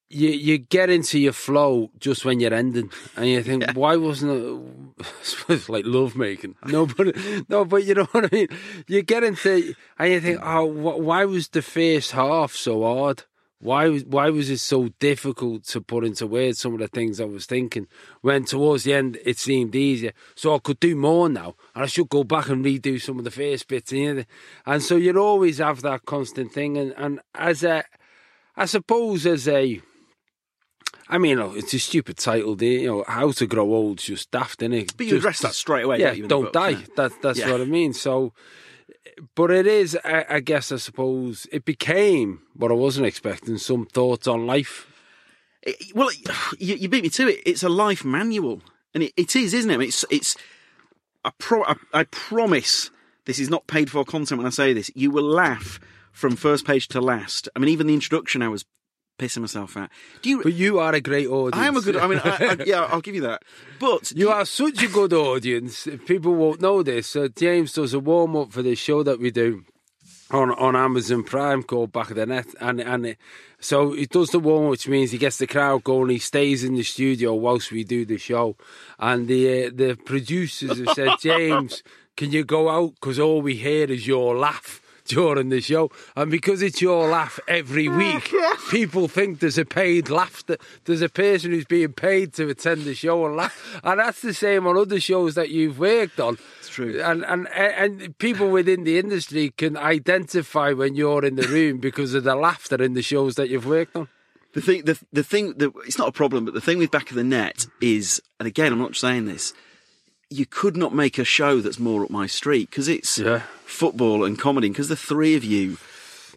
you 0.08 0.28
you 0.30 0.58
get 0.58 0.88
into 0.88 1.18
your 1.18 1.32
flow 1.32 1.90
just 1.98 2.24
when 2.24 2.40
you're 2.40 2.54
ending, 2.54 2.90
and 3.16 3.26
you 3.28 3.42
think, 3.42 3.72
why 3.74 3.96
wasn't 3.96 4.32
it? 4.32 5.04
I 5.48 5.60
like 5.68 5.84
love 5.84 6.16
making. 6.16 6.54
No, 6.66 6.86
but 6.86 7.14
no, 7.48 7.64
but 7.64 7.84
you 7.84 7.94
know 7.94 8.04
what 8.12 8.24
I 8.24 8.28
mean. 8.32 8.48
You 8.86 9.02
get 9.02 9.24
into 9.24 9.74
and 9.98 10.12
you 10.12 10.20
think, 10.20 10.40
mm. 10.40 10.44
oh, 10.46 10.64
why 10.64 11.24
was 11.24 11.48
the 11.48 11.62
first 11.62 12.12
half 12.12 12.52
so 12.52 12.82
hard? 12.84 13.24
Why 13.58 13.88
was 13.88 14.04
why 14.04 14.28
was 14.28 14.50
it 14.50 14.58
so 14.58 14.88
difficult 15.00 15.64
to 15.68 15.80
put 15.80 16.04
into 16.04 16.26
words 16.26 16.58
some 16.60 16.74
of 16.74 16.78
the 16.80 16.88
things 16.88 17.20
I 17.20 17.24
was 17.24 17.46
thinking? 17.46 17.86
When 18.20 18.44
towards 18.44 18.84
the 18.84 18.92
end 18.92 19.18
it 19.24 19.38
seemed 19.38 19.74
easier, 19.74 20.12
so 20.34 20.54
I 20.54 20.58
could 20.58 20.78
do 20.78 20.94
more 20.94 21.28
now, 21.30 21.54
and 21.74 21.82
I 21.84 21.86
should 21.86 22.10
go 22.10 22.22
back 22.22 22.48
and 22.50 22.62
redo 22.64 23.00
some 23.00 23.18
of 23.18 23.24
the 23.24 23.30
first 23.30 23.66
bits. 23.66 23.92
And, 23.92 24.26
and 24.66 24.82
so 24.82 24.96
you'd 24.96 25.16
always 25.16 25.56
have 25.58 25.80
that 25.82 26.04
constant 26.04 26.52
thing. 26.52 26.76
And, 26.76 26.92
and 26.98 27.20
as 27.34 27.64
a, 27.64 27.82
I 28.56 28.66
suppose 28.66 29.24
as 29.26 29.48
a, 29.48 29.80
I 31.08 31.16
mean, 31.18 31.38
it's 31.38 31.72
a 31.72 31.78
stupid 31.78 32.18
title, 32.18 32.56
the- 32.56 32.66
you 32.66 32.86
know, 32.88 33.04
How 33.08 33.30
to 33.32 33.46
Grow 33.46 33.72
Old's 33.72 34.04
just 34.04 34.30
daft, 34.32 34.60
innit? 34.60 34.96
But 34.98 35.06
you 35.06 35.16
address 35.16 35.40
that 35.40 35.54
straight 35.54 35.84
away. 35.84 36.00
yeah, 36.00 36.14
don't 36.26 36.46
you, 36.46 36.50
die. 36.52 36.84
That, 36.96 37.12
that's 37.22 37.38
Yeah. 37.38 37.52
what 37.52 37.60
I 37.60 37.64
mean. 37.64 37.92
So, 37.94 38.32
but 39.34 39.50
it 39.50 39.66
is, 39.66 39.96
I, 40.04 40.24
I 40.28 40.40
guess, 40.40 40.70
I 40.72 40.76
suppose, 40.76 41.46
it 41.52 41.64
became 41.64 42.42
what 42.54 42.70
I 42.70 42.74
wasn't 42.74 43.06
expecting 43.06 43.58
some 43.58 43.86
thoughts 43.86 44.26
on 44.26 44.46
life. 44.46 44.86
It- 45.62 45.94
well, 45.94 46.10
you, 46.58 46.74
you 46.76 46.88
beat 46.88 47.02
me 47.04 47.10
to 47.10 47.28
it. 47.28 47.40
It's 47.46 47.62
a 47.62 47.68
life 47.68 48.04
manual. 48.04 48.62
and 48.94 49.02
it, 49.02 49.12
it 49.16 49.34
is, 49.36 49.54
isn't 49.54 49.70
it? 49.70 49.80
It's 49.80 50.04
it's. 50.10 50.36
I, 51.24 51.30
pro- 51.38 51.64
I, 51.64 51.74
I 51.92 52.04
promise 52.04 52.90
this 53.24 53.38
is 53.38 53.50
not 53.50 53.66
paid 53.66 53.90
for 53.90 54.04
content 54.04 54.38
when 54.38 54.46
I 54.46 54.50
say 54.50 54.72
this. 54.72 54.90
You 54.94 55.10
will 55.10 55.24
laugh 55.24 55.80
from 56.12 56.36
first 56.36 56.64
page 56.66 56.86
to 56.88 57.00
last. 57.00 57.48
I 57.54 57.58
mean, 57.58 57.68
even 57.70 57.88
the 57.88 57.94
introduction, 57.94 58.42
I 58.42 58.48
was 58.48 58.64
pissing 59.18 59.40
myself 59.40 59.76
at. 59.76 59.90
Do 60.22 60.30
you? 60.30 60.42
But 60.42 60.54
you 60.54 60.78
are 60.78 60.94
a 60.94 61.00
great 61.00 61.28
audience. 61.28 61.56
I 61.56 61.66
am 61.66 61.76
a 61.76 61.80
good. 61.80 61.96
I 61.96 62.06
mean, 62.06 62.20
I, 62.24 62.30
I, 62.30 62.56
yeah, 62.64 62.88
I'll 62.90 63.00
give 63.00 63.14
you 63.14 63.22
that. 63.22 63.42
But 63.78 64.04
do 64.14 64.20
You 64.20 64.30
are 64.30 64.44
such 64.44 64.82
a 64.82 64.88
good 64.88 65.12
audience. 65.12 65.88
People 66.06 66.34
won't 66.34 66.60
know 66.60 66.82
this. 66.82 67.06
So 67.08 67.28
James 67.28 67.72
does 67.72 67.94
a 67.94 68.00
warm 68.00 68.36
up 68.36 68.52
for 68.52 68.62
this 68.62 68.78
show 68.78 69.02
that 69.02 69.20
we 69.20 69.30
do 69.30 69.64
on 70.30 70.50
on 70.52 70.74
Amazon 70.74 71.22
Prime 71.22 71.62
called 71.62 71.92
Back 71.92 72.10
of 72.10 72.16
the 72.16 72.26
Net, 72.26 72.46
and 72.60 72.80
and 72.80 73.06
it, 73.06 73.18
so 73.60 73.92
he 73.92 74.06
does 74.06 74.30
the 74.30 74.40
warm 74.40 74.66
up, 74.66 74.70
which 74.70 74.88
means 74.88 75.10
he 75.10 75.18
gets 75.18 75.38
the 75.38 75.46
crowd 75.46 75.84
going. 75.84 76.10
He 76.10 76.18
stays 76.18 76.64
in 76.64 76.74
the 76.74 76.82
studio 76.82 77.34
whilst 77.34 77.72
we 77.72 77.84
do 77.84 78.04
the 78.04 78.18
show, 78.18 78.56
and 78.98 79.28
the 79.28 79.66
uh, 79.66 79.70
the 79.74 79.96
producers 79.96 80.78
have 80.78 80.94
said, 80.94 81.10
James, 81.20 81.82
can 82.16 82.32
you 82.32 82.44
go 82.44 82.68
out 82.68 82.94
because 82.94 83.18
all 83.18 83.42
we 83.42 83.56
hear 83.56 83.90
is 83.90 84.06
your 84.06 84.36
laugh. 84.36 84.80
During 85.06 85.50
the 85.50 85.60
show, 85.60 85.90
and 86.16 86.30
because 86.30 86.62
it's 86.62 86.82
your 86.82 87.08
laugh 87.08 87.38
every 87.46 87.88
week, 87.88 88.32
people 88.70 89.06
think 89.08 89.38
there's 89.40 89.56
a 89.58 89.64
paid 89.64 90.10
laughter. 90.10 90.56
There's 90.84 91.02
a 91.02 91.08
person 91.08 91.52
who's 91.52 91.64
being 91.64 91.92
paid 91.92 92.32
to 92.34 92.48
attend 92.48 92.82
the 92.82 92.94
show 92.94 93.24
and 93.24 93.36
laugh, 93.36 93.80
and 93.84 94.00
that's 94.00 94.20
the 94.20 94.34
same 94.34 94.66
on 94.66 94.76
other 94.76 94.98
shows 94.98 95.34
that 95.36 95.50
you've 95.50 95.78
worked 95.78 96.18
on. 96.18 96.38
It's 96.58 96.68
true. 96.68 97.00
and 97.00 97.24
and 97.24 97.48
and 97.48 98.18
people 98.18 98.50
within 98.50 98.84
the 98.84 98.98
industry 98.98 99.50
can 99.50 99.76
identify 99.76 100.72
when 100.72 100.94
you're 100.94 101.24
in 101.24 101.36
the 101.36 101.46
room 101.46 101.78
because 101.78 102.14
of 102.14 102.24
the 102.24 102.34
laughter 102.34 102.82
in 102.82 102.94
the 102.94 103.02
shows 103.02 103.36
that 103.36 103.48
you've 103.48 103.66
worked 103.66 103.94
on. 103.94 104.08
The 104.54 104.60
thing, 104.62 104.84
the 104.84 104.98
the 105.12 105.22
thing 105.22 105.54
that 105.58 105.72
it's 105.86 105.98
not 105.98 106.08
a 106.08 106.12
problem, 106.12 106.44
but 106.46 106.54
the 106.54 106.60
thing 106.60 106.78
with 106.78 106.90
back 106.90 107.10
of 107.10 107.16
the 107.16 107.24
net 107.24 107.66
is, 107.80 108.22
and 108.40 108.46
again, 108.46 108.72
I'm 108.72 108.78
not 108.78 108.96
saying 108.96 109.26
this. 109.26 109.52
You 110.30 110.44
could 110.46 110.76
not 110.76 110.94
make 110.94 111.18
a 111.18 111.24
show 111.24 111.60
that's 111.60 111.78
more 111.78 112.02
up 112.04 112.10
my 112.10 112.26
street 112.26 112.70
because 112.70 112.88
it's 112.88 113.18
Yeah. 113.18 113.42
football 113.64 114.24
and 114.24 114.38
comedy. 114.38 114.68
Because 114.68 114.88
the 114.88 114.96
three 114.96 115.34
of 115.36 115.44
you 115.44 115.78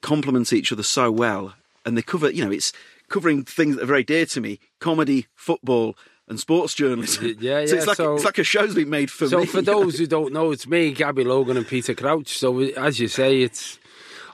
complement 0.02 0.54
each 0.54 0.72
other 0.72 0.84
so 0.84 1.12
well, 1.12 1.56
and 1.86 1.98
they 1.98 2.02
cover, 2.02 2.30
you 2.30 2.46
know, 2.46 2.52
it's 2.52 2.72
covering 3.10 3.44
things 3.44 3.76
that 3.76 3.84
are 3.84 3.88
very 3.88 4.04
dear 4.04 4.26
to 4.28 4.42
me: 4.42 4.60
comedy, 4.80 5.26
football, 5.36 5.96
and 6.28 6.40
sports 6.40 6.76
journalism. 6.76 7.26
Yeah, 7.40 7.66
So 7.66 7.74
yeah, 7.76 7.78
it's 7.80 7.88
like 7.88 7.98
so- 7.98 8.16
it's 8.16 8.26
like 8.26 8.38
a 8.38 8.44
show's 8.44 8.76
been 8.76 8.90
made 8.92 9.10
for 9.10 9.28
So 9.28 9.40
me. 9.40 9.46
So 9.48 9.52
for 9.54 9.62
those 9.64 9.98
who 9.98 10.06
don't 10.06 10.32
know, 10.34 10.52
it's 10.52 10.68
me, 10.68 10.92
Gabby 10.92 11.24
Logan, 11.24 11.58
and 11.58 11.68
Peter 11.68 11.96
Crouch. 11.96 12.38
So 12.38 12.60
as 12.60 13.00
you 13.00 13.08
say, 13.08 13.42
it's 13.42 13.80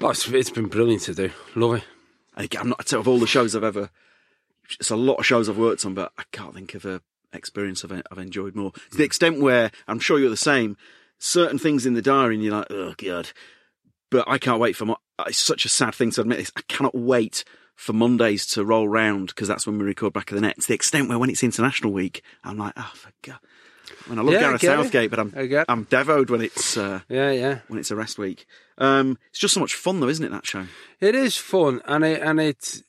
oh, 0.02 0.10
it's, 0.10 0.28
it's 0.28 0.50
been 0.50 0.68
brilliant 0.68 1.04
to 1.04 1.14
do. 1.14 1.32
Love 1.56 1.76
it. 1.76 1.84
Again, 2.36 2.62
I'm 2.64 2.70
not 2.70 2.92
of 2.92 3.08
all 3.08 3.20
the 3.20 3.28
shows 3.28 3.56
I've 3.56 3.64
ever. 3.64 3.90
It's 4.82 4.90
a 4.92 4.98
lot 4.98 5.16
of 5.16 5.26
shows 5.26 5.48
I've 5.48 5.58
worked 5.58 5.86
on, 5.86 5.94
but 5.94 6.12
I 6.18 6.24
can't 6.34 6.54
think 6.54 6.74
of 6.76 6.84
a 6.84 7.02
experience 7.36 7.84
I've, 7.86 8.02
I've 8.12 8.18
enjoyed 8.18 8.56
more 8.56 8.72
to 8.92 8.98
the 8.98 9.04
extent 9.04 9.40
where 9.42 9.72
I'm 9.88 10.00
sure 10.00 10.20
you're 10.20 10.30
the 10.30 10.38
same. 10.38 10.78
Certain 11.18 11.58
things 11.58 11.86
in 11.86 11.94
the 11.94 12.02
diary, 12.02 12.36
and 12.36 12.44
you're 12.44 12.56
like, 12.58 12.68
oh 12.72 12.94
god. 12.98 13.30
But 14.12 14.28
I 14.28 14.38
can't 14.38 14.60
wait 14.60 14.76
for. 14.76 14.86
Mo- 14.86 14.98
it's 15.28 15.38
such 15.38 15.66
a 15.66 15.70
sad 15.70 15.96
thing 15.96 16.12
to 16.12 16.22
admit. 16.22 16.40
This. 16.40 16.52
I 16.58 16.62
cannot 16.68 16.94
wait 16.96 17.44
for 17.76 17.94
Mondays 17.94 18.46
to 18.48 18.64
roll 18.64 18.88
round 18.88 19.28
because 19.28 19.48
that's 19.48 19.66
when 19.66 19.78
we 19.78 19.86
record 19.86 20.14
back 20.14 20.32
of 20.32 20.36
the 20.36 20.42
net. 20.42 20.60
To 20.62 20.68
the 20.68 20.74
extent 20.74 21.10
where 21.10 21.18
when 21.20 21.30
it's 21.30 21.44
International 21.44 21.92
Week, 21.92 22.22
I'm 22.44 22.58
like, 22.58 22.74
oh 22.78 22.92
for 22.94 23.12
god. 23.22 23.40
I 24.06 24.10
mean, 24.10 24.20
I 24.20 24.22
love 24.24 24.34
Yeah, 24.34 24.40
I 24.40 24.42
Gareth 24.44 24.62
get 24.62 24.80
it. 24.80 24.84
Southgate, 24.84 25.10
but 25.10 25.20
I'm 25.20 25.34
I'm 25.70 25.84
devoed 25.84 26.30
when 26.30 26.42
it's 26.42 26.76
uh, 26.78 27.02
Yeah, 27.08 27.32
yeah. 27.32 27.60
when 27.68 27.80
it's 27.80 27.92
a 27.92 27.96
rest 27.96 28.18
week. 28.18 28.46
Um, 28.78 29.18
it's 29.30 29.40
just 29.40 29.54
so 29.54 29.60
much 29.60 29.74
fun, 29.76 30.00
though, 30.00 30.10
isn't 30.10 30.26
it? 30.26 30.32
That 30.32 30.46
show. 30.46 30.66
It 31.00 31.16
is 31.16 31.38
fun, 31.38 31.82
and 31.86 32.04
it 32.04 32.22
and 32.22 32.40
it's 32.40 32.84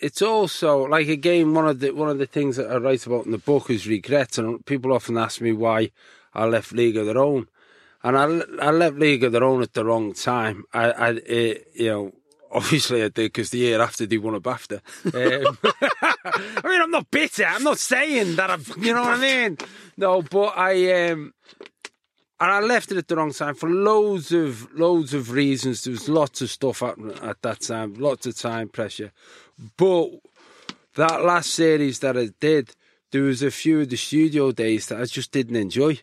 it's 0.00 0.22
also 0.22 0.84
like 0.86 1.08
again 1.08 1.54
one 1.54 1.68
of 1.68 1.80
the 1.80 1.90
one 1.90 2.08
of 2.08 2.18
the 2.18 2.26
things 2.26 2.56
that 2.56 2.70
I 2.70 2.76
write 2.76 3.06
about 3.06 3.26
in 3.26 3.32
the 3.32 3.38
book 3.38 3.70
is 3.70 3.86
regrets, 3.86 4.38
and 4.38 4.64
people 4.66 4.92
often 4.92 5.16
ask 5.16 5.40
me 5.40 5.52
why 5.52 5.90
I 6.34 6.46
left 6.46 6.72
League 6.72 6.96
of 6.96 7.06
Their 7.06 7.18
Own, 7.18 7.48
and 8.02 8.16
I, 8.16 8.66
I 8.66 8.70
left 8.70 8.96
League 8.96 9.24
of 9.24 9.32
Their 9.32 9.44
Own 9.44 9.62
at 9.62 9.74
the 9.74 9.84
wrong 9.84 10.14
time. 10.14 10.64
I, 10.72 10.90
I 10.90 11.10
it, 11.10 11.68
you 11.74 11.88
know. 11.90 12.12
Obviously, 12.52 13.00
I 13.00 13.04
did 13.04 13.14
because 13.14 13.50
the 13.50 13.58
year 13.58 13.80
after 13.80 14.06
they 14.06 14.18
won 14.18 14.34
a 14.34 14.40
BAFTA. 14.40 14.80
Um, 15.14 15.56
I 16.02 16.68
mean, 16.68 16.82
I'm 16.82 16.90
not 16.90 17.08
bitter. 17.08 17.44
I'm 17.44 17.62
not 17.62 17.78
saying 17.78 18.34
that 18.34 18.50
I've, 18.50 18.74
you 18.76 18.92
know 18.92 19.02
what 19.02 19.18
I 19.18 19.20
mean. 19.20 19.56
No, 19.96 20.20
but 20.22 20.58
I, 20.58 21.10
um, 21.10 21.32
and 22.40 22.50
I 22.50 22.60
left 22.60 22.90
it 22.90 22.96
at 22.96 23.08
the 23.08 23.16
wrong 23.16 23.32
time 23.32 23.54
for 23.54 23.68
loads 23.68 24.32
of 24.32 24.72
loads 24.72 25.12
of 25.12 25.30
reasons. 25.30 25.84
There 25.84 25.92
was 25.92 26.08
lots 26.08 26.40
of 26.40 26.50
stuff 26.50 26.80
happening 26.80 27.18
at 27.22 27.42
that 27.42 27.60
time, 27.60 27.94
lots 27.94 28.26
of 28.26 28.36
time 28.36 28.68
pressure. 28.68 29.12
But 29.76 30.10
that 30.94 31.22
last 31.22 31.50
series 31.50 31.98
that 32.00 32.16
I 32.16 32.30
did, 32.40 32.74
there 33.10 33.22
was 33.22 33.42
a 33.42 33.50
few 33.50 33.80
of 33.82 33.90
the 33.90 33.96
studio 33.96 34.52
days 34.52 34.86
that 34.86 35.00
I 35.00 35.04
just 35.04 35.32
didn't 35.32 35.56
enjoy, 35.56 36.00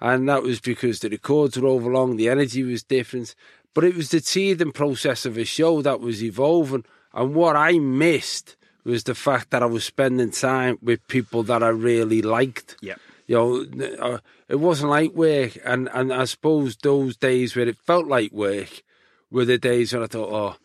and 0.00 0.28
that 0.28 0.42
was 0.42 0.60
because 0.60 1.00
the 1.00 1.10
records 1.10 1.58
were 1.58 1.68
overlong, 1.68 2.16
the 2.16 2.28
energy 2.28 2.62
was 2.62 2.82
different. 2.84 3.34
But 3.74 3.84
it 3.84 3.96
was 3.96 4.10
the 4.10 4.20
teething 4.20 4.72
process 4.72 5.26
of 5.26 5.36
a 5.36 5.44
show 5.44 5.82
that 5.82 6.00
was 6.00 6.22
evolving, 6.22 6.84
and 7.12 7.34
what 7.34 7.56
I 7.56 7.78
missed 7.78 8.56
was 8.84 9.04
the 9.04 9.14
fact 9.14 9.50
that 9.50 9.62
I 9.62 9.66
was 9.66 9.84
spending 9.84 10.30
time 10.30 10.78
with 10.80 11.06
people 11.08 11.42
that 11.44 11.62
I 11.62 11.68
really 11.68 12.22
liked 12.22 12.76
Yeah. 12.80 12.94
You 13.30 13.36
know, 13.36 13.94
uh, 14.00 14.18
it 14.48 14.56
wasn't 14.56 14.90
like 14.90 15.12
work. 15.12 15.56
And, 15.64 15.88
and 15.94 16.12
I 16.12 16.24
suppose 16.24 16.74
those 16.74 17.16
days 17.16 17.54
where 17.54 17.68
it 17.68 17.76
felt 17.76 18.08
like 18.08 18.32
work 18.32 18.82
were 19.30 19.44
the 19.44 19.56
days 19.56 19.92
when 19.92 20.02
I 20.02 20.06
thought, 20.06 20.32
oh, 20.32 20.56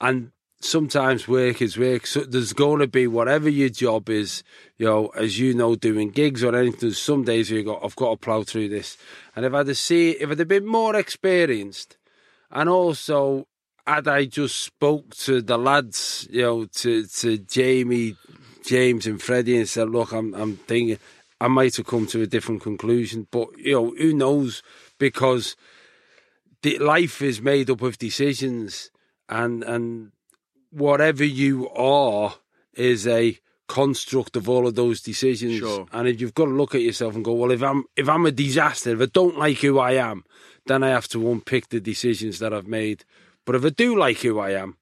and 0.00 0.32
sometimes 0.58 1.28
work 1.28 1.60
is 1.60 1.76
work. 1.76 2.06
So 2.06 2.20
there's 2.20 2.54
going 2.54 2.78
to 2.78 2.86
be 2.86 3.06
whatever 3.06 3.50
your 3.50 3.68
job 3.68 4.08
is, 4.08 4.42
you 4.78 4.86
know, 4.86 5.08
as 5.08 5.38
you 5.38 5.52
know, 5.52 5.76
doing 5.76 6.10
gigs 6.10 6.42
or 6.42 6.56
anything. 6.56 6.92
Some 6.92 7.22
days 7.22 7.50
where 7.50 7.58
you 7.58 7.66
go, 7.66 7.78
I've 7.84 7.96
got 7.96 8.12
to 8.12 8.16
plough 8.16 8.44
through 8.44 8.70
this. 8.70 8.96
And 9.34 9.44
if 9.44 9.52
I'd 9.52 9.68
have 9.68 9.76
see, 9.76 10.12
if 10.12 10.30
I'd 10.30 10.38
have 10.38 10.48
been 10.48 10.66
more 10.66 10.96
experienced, 10.96 11.98
and 12.50 12.70
also 12.70 13.46
had 13.86 14.08
I 14.08 14.24
just 14.24 14.62
spoke 14.62 15.14
to 15.16 15.42
the 15.42 15.58
lads, 15.58 16.26
you 16.30 16.40
know, 16.40 16.64
to 16.64 17.04
to 17.04 17.36
Jamie, 17.36 18.16
James, 18.64 19.06
and 19.06 19.20
Freddie, 19.20 19.58
and 19.58 19.68
said, 19.68 19.90
"Look, 19.90 20.12
I'm 20.12 20.32
I'm 20.32 20.56
thinking 20.56 20.98
I 21.40 21.48
might 21.48 21.76
have 21.76 21.86
come 21.86 22.06
to 22.08 22.22
a 22.22 22.26
different 22.26 22.62
conclusion." 22.62 23.26
But 23.30 23.48
you 23.58 23.72
know, 23.72 23.90
who 23.90 24.12
knows? 24.12 24.62
Because 24.98 25.56
the 26.62 26.78
life 26.78 27.22
is 27.22 27.40
made 27.40 27.70
up 27.70 27.82
of 27.82 27.98
decisions, 27.98 28.90
and 29.28 29.62
and 29.64 30.12
whatever 30.70 31.24
you 31.24 31.68
are 31.70 32.34
is 32.74 33.06
a 33.06 33.38
construct 33.68 34.36
of 34.36 34.48
all 34.48 34.66
of 34.66 34.74
those 34.74 35.00
decisions. 35.00 35.58
Sure. 35.58 35.86
And 35.92 36.08
if 36.08 36.20
you've 36.20 36.34
got 36.34 36.46
to 36.46 36.52
look 36.52 36.74
at 36.74 36.82
yourself 36.82 37.14
and 37.14 37.24
go, 37.24 37.32
well, 37.32 37.50
if 37.50 37.62
I'm 37.62 37.84
if 37.96 38.08
I'm 38.08 38.26
a 38.26 38.30
disaster, 38.30 38.90
if 38.90 39.00
I 39.00 39.06
don't 39.06 39.38
like 39.38 39.58
who 39.58 39.78
I 39.78 39.92
am, 39.92 40.24
then 40.66 40.82
I 40.82 40.90
have 40.90 41.08
to 41.08 41.30
unpick 41.30 41.68
the 41.68 41.80
decisions 41.80 42.38
that 42.38 42.52
I've 42.52 42.68
made. 42.68 43.04
But 43.44 43.54
if 43.54 43.64
I 43.64 43.70
do 43.70 43.96
like 43.96 44.18
who 44.18 44.38
I 44.38 44.50
am, 44.50 44.76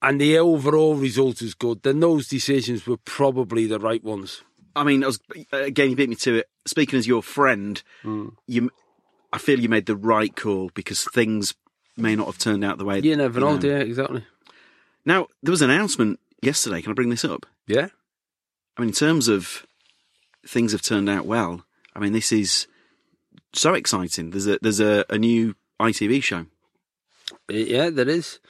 and 0.00 0.20
the 0.20 0.38
overall 0.38 0.94
result 0.94 1.42
is 1.42 1.54
good, 1.54 1.82
then 1.82 2.00
those 2.00 2.28
decisions 2.28 2.86
were 2.86 2.98
probably 2.98 3.66
the 3.66 3.80
right 3.80 4.02
ones. 4.02 4.42
I 4.76 4.84
mean, 4.84 5.04
I 5.04 5.06
was, 5.06 5.20
again, 5.52 5.90
you 5.90 5.96
beat 5.96 6.08
me 6.08 6.16
to 6.16 6.36
it. 6.36 6.48
Speaking 6.66 6.98
as 6.98 7.06
your 7.06 7.22
friend, 7.22 7.82
Hmm. 8.02 8.28
you, 8.46 8.70
I 9.32 9.38
feel 9.38 9.60
you 9.60 9.68
made 9.68 9.86
the 9.86 9.96
right 9.96 10.34
call 10.34 10.70
because 10.74 11.04
things 11.12 11.54
may 11.96 12.16
not 12.16 12.26
have 12.26 12.38
turned 12.38 12.64
out 12.64 12.78
the 12.78 12.84
way 12.84 13.00
You 13.00 13.16
never 13.16 13.40
know, 13.40 13.58
you? 13.60 13.70
Exactly. 13.76 14.24
Now 15.04 15.28
there 15.42 15.50
was 15.52 15.62
an 15.62 15.70
announcement 15.70 16.18
yesterday. 16.42 16.82
Can 16.82 16.90
I 16.90 16.94
bring 16.94 17.10
this 17.10 17.24
up? 17.24 17.46
Yeah. 17.66 17.88
I 18.76 18.80
mean, 18.80 18.88
in 18.88 18.94
terms 18.94 19.28
of 19.28 19.64
things 20.46 20.72
have 20.72 20.82
turned 20.82 21.08
out 21.08 21.26
well. 21.26 21.64
I 21.94 22.00
mean, 22.00 22.12
this 22.12 22.32
is 22.32 22.66
so 23.52 23.74
exciting. 23.74 24.30
There's 24.30 24.46
a 24.48 24.58
there's 24.60 24.80
a, 24.80 25.04
a 25.08 25.18
new 25.18 25.54
ITV 25.80 26.22
show. 26.22 26.46
Yeah, 27.48 27.90
there 27.90 28.08
is. 28.08 28.40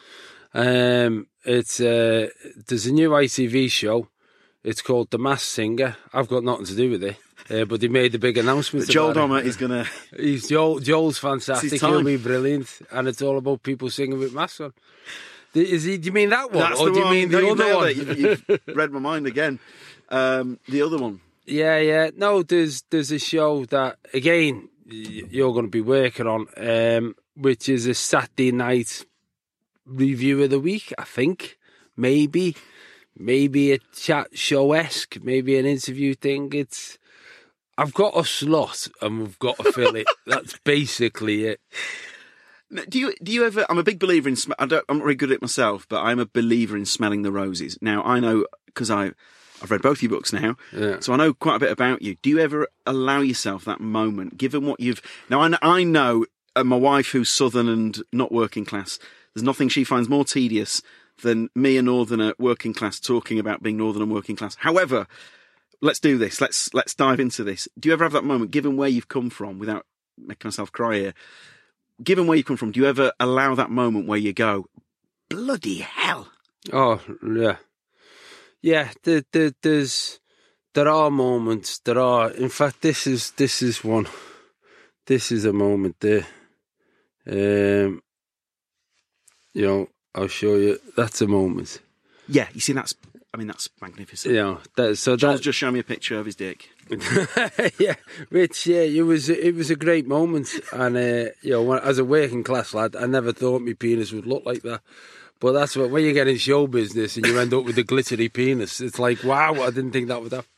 Um, 0.55 1.27
it's 1.45 1.81
uh, 1.81 2.29
there's 2.69 2.87
a 2.87 2.93
new 2.93 3.11
ITV 3.11 3.71
show. 3.71 4.09
It's 4.65 4.81
called 4.83 5.11
The 5.11 5.19
Masked 5.19 5.49
Singer. 5.49 5.97
I've 6.13 6.29
got 6.29 6.43
nothing 6.43 6.65
to 6.67 6.75
do 6.75 6.91
with 6.91 7.05
it, 7.05 7.17
uh, 7.51 7.65
but 7.67 7.81
they 7.81 7.89
made 7.89 8.13
the 8.13 8.19
big 8.19 8.39
announcement. 8.39 8.89
Joel 8.89 9.13
Dommett 9.13 9.45
is 9.45 9.57
gonna. 9.57 9.87
He's 10.17 10.49
Joel. 10.49 10.79
Joel's 10.81 11.19
fantastic. 11.19 11.81
He'll 11.81 12.03
be 12.03 12.17
brilliant, 12.17 12.69
and 12.91 13.07
it's 13.07 13.21
all 13.23 13.37
about 13.39 13.63
people 13.63 13.91
singing 13.91 14.19
with 14.19 14.33
masks 14.33 14.61
on. 14.61 14.73
Is 15.55 15.85
he? 15.85 15.99
Do 15.99 16.07
you 16.07 16.13
mean 16.13 16.31
that 16.31 16.51
one, 16.51 16.69
That's 16.71 16.81
or 16.81 16.91
do 16.91 16.99
you 16.99 17.11
mean 17.11 17.29
the 17.29 17.47
other 17.49 17.77
one? 17.77 17.95
You- 17.95 18.39
You've 18.49 18.61
read 18.77 18.91
my 18.91 18.99
mind 18.99 19.27
again. 19.27 19.61
Um, 20.09 20.59
the 20.69 20.83
other 20.83 20.97
one. 20.99 21.21
Yeah, 21.47 21.79
yeah. 21.79 22.11
No, 22.17 22.43
there's 22.43 22.83
there's 22.91 23.13
a 23.13 23.19
show 23.19 23.67
that 23.67 23.99
again 24.15 24.69
you're 24.87 25.53
going 25.53 25.67
to 25.67 25.71
be 25.71 25.81
working 25.83 26.27
on, 26.27 26.47
um, 26.57 27.15
which 27.37 27.69
is 27.69 27.87
a 27.87 27.95
Saturday 27.95 28.51
night 28.53 29.05
review 29.87 30.43
of 30.43 30.51
the 30.51 30.59
week. 30.61 30.93
I 30.99 31.05
think 31.05 31.59
maybe, 31.97 32.57
maybe 33.17 33.73
a 33.73 33.79
chat 33.97 34.37
show 34.37 34.73
esque, 34.73 35.23
maybe 35.23 35.59
an 35.59 35.67
interview 35.67 36.15
thing. 36.15 36.51
It's 36.53 36.99
I've 37.77 37.95
got 37.95 38.17
a 38.17 38.25
slot 38.25 38.89
and 39.03 39.19
we've 39.21 39.39
got 39.39 39.57
to 39.59 39.73
fill 39.73 39.97
it. 39.97 40.07
That's 40.27 40.59
basically 40.65 41.45
it. 41.47 41.61
Do 42.89 42.99
you 42.99 43.15
do 43.23 43.31
you 43.33 43.45
ever? 43.47 43.65
I'm 43.69 43.79
a 43.79 43.83
big 43.85 43.99
believer 43.99 44.29
in. 44.29 44.37
sm- 44.37 44.53
I 44.59 44.67
don't, 44.67 44.85
I'm 44.89 44.99
not 44.99 45.05
very 45.05 45.15
good 45.15 45.31
at 45.31 45.37
it 45.37 45.43
myself, 45.43 45.87
but 45.89 46.01
I'm 46.03 46.19
a 46.19 46.27
believer 46.27 46.77
in 46.77 46.87
smelling 46.87 47.23
the 47.23 47.31
roses. 47.33 47.79
Now 47.81 48.03
I 48.03 48.19
know 48.21 48.47
because 48.67 48.91
I 48.91 49.13
I've 49.63 49.71
read 49.71 49.83
both 49.83 50.03
your 50.03 50.11
books 50.11 50.33
now, 50.33 50.57
Yeah. 50.73 50.99
so 51.01 51.13
I 51.13 51.17
know 51.17 51.33
quite 51.33 51.57
a 51.57 51.61
bit 51.61 51.71
about 51.71 52.03
you. 52.03 52.17
Do 52.23 52.31
you 52.31 52.39
ever 52.41 52.67
allow 52.85 53.21
yourself 53.21 53.65
that 53.67 53.81
moment, 53.81 54.37
given 54.37 54.67
what 54.67 54.81
you've 54.81 55.01
now? 55.31 55.41
I, 55.41 55.57
I 55.63 55.85
know 55.85 56.27
uh, 56.57 56.65
my 56.65 56.77
wife, 56.77 57.11
who's 57.13 57.29
southern 57.31 57.69
and 57.69 58.03
not 58.13 58.33
working 58.33 58.65
class. 58.65 58.99
There's 59.35 59.45
nothing 59.45 59.69
she 59.69 59.85
finds 59.85 60.09
more 60.09 60.25
tedious 60.25 60.83
than 61.23 61.49
me, 61.55 61.77
a 61.77 61.83
northerner, 61.83 62.35
working 62.39 62.75
class, 62.75 63.01
talking 63.01 63.39
about 63.39 63.63
being 63.63 63.77
northern 63.77 64.03
and 64.03 64.13
working 64.13 64.37
class. 64.37 64.57
However, 64.57 65.07
let's 65.81 66.01
do 66.01 66.19
this. 66.19 66.41
Let's 66.41 66.73
let's 66.75 66.95
dive 66.95 67.21
into 67.21 67.45
this. 67.45 67.69
Do 67.79 67.89
you 67.89 67.93
ever 67.93 68.05
have 68.05 68.13
that 68.13 68.25
moment, 68.25 68.51
given 68.51 68.77
where 68.77 68.89
you've 68.89 69.09
come 69.09 69.31
from, 69.31 69.59
without 69.59 69.87
making 70.19 70.49
myself 70.49 70.73
cry 70.73 70.97
here? 70.97 71.15
Given 72.03 72.27
where 72.27 72.37
you 72.37 72.45
come 72.45 72.57
from, 72.57 72.73
do 72.73 72.81
you 72.81 72.87
ever 72.87 73.13
allow 73.21 73.55
that 73.55 73.71
moment 73.71 74.09
where 74.09 74.19
you 74.19 74.33
go, 74.33 74.67
bloody 75.29 75.79
hell? 75.79 76.29
Oh 76.73 77.01
yeah, 77.25 77.57
yeah. 78.63 78.91
There, 79.05 79.23
there, 79.33 79.53
there's 79.63 80.19
there 80.75 80.89
are 80.89 81.11
moments. 81.11 81.79
There 81.79 81.99
are. 82.01 82.31
In 82.31 82.49
fact, 82.49 82.83
this 82.83 83.07
is 83.07 83.31
this 83.33 83.63
is 83.63 83.85
one. 83.85 84.09
This 85.07 85.31
is 85.31 85.45
a 85.45 85.53
moment 85.53 85.97
there. 86.01 86.27
Um, 87.27 88.03
you 89.53 89.67
know, 89.67 89.89
I'll 90.15 90.29
show 90.29 90.55
you. 90.57 90.79
That's 90.97 91.21
a 91.21 91.27
moment. 91.27 91.81
Yeah, 92.29 92.49
you 92.55 92.61
see, 92.61 92.73
that's. 92.73 92.95
I 93.33 93.37
mean, 93.37 93.49
that's 93.49 93.69
magnificent. 93.83 94.33
Yeah. 94.33 94.59
that, 94.77 94.97
so 94.97 95.17
that, 95.17 95.41
just 95.41 95.59
showing 95.59 95.75
me 95.75 95.81
a 95.81 95.85
picture 95.85 96.17
of 96.21 96.25
his 96.27 96.37
dick. 96.37 96.69
yeah, 97.79 97.95
which 98.29 98.67
yeah, 98.67 98.83
it 98.83 99.03
was 99.03 99.29
it 99.29 99.55
was 99.57 99.71
a 99.71 99.77
great 99.77 100.07
moment, 100.07 100.49
and 100.73 100.97
uh, 100.97 101.31
you 101.43 101.51
know, 101.51 101.63
when, 101.63 101.79
as 101.81 101.99
a 101.99 102.05
working 102.05 102.45
class 102.45 102.73
lad, 102.75 102.95
I 102.95 103.07
never 103.07 103.33
thought 103.33 103.63
my 103.63 103.73
penis 103.73 104.13
would 104.13 104.27
look 104.27 104.45
like 104.47 104.63
that. 104.63 104.83
But 105.41 105.53
that's 105.53 105.75
what 105.77 105.91
when 105.91 106.05
you 106.05 106.13
get 106.13 106.29
in 106.29 106.37
show 106.37 106.67
business 106.69 107.17
and 107.17 107.27
you 107.27 107.39
end 107.39 107.53
up 107.53 107.65
with 107.65 107.77
a 107.77 107.83
glittery 107.83 108.29
penis, 108.29 108.81
it's 108.81 108.99
like 109.01 109.25
wow, 109.25 109.55
I 109.55 109.71
didn't 109.71 109.91
think 109.91 110.09
that 110.09 110.23
would 110.23 110.33
happen. 110.33 110.49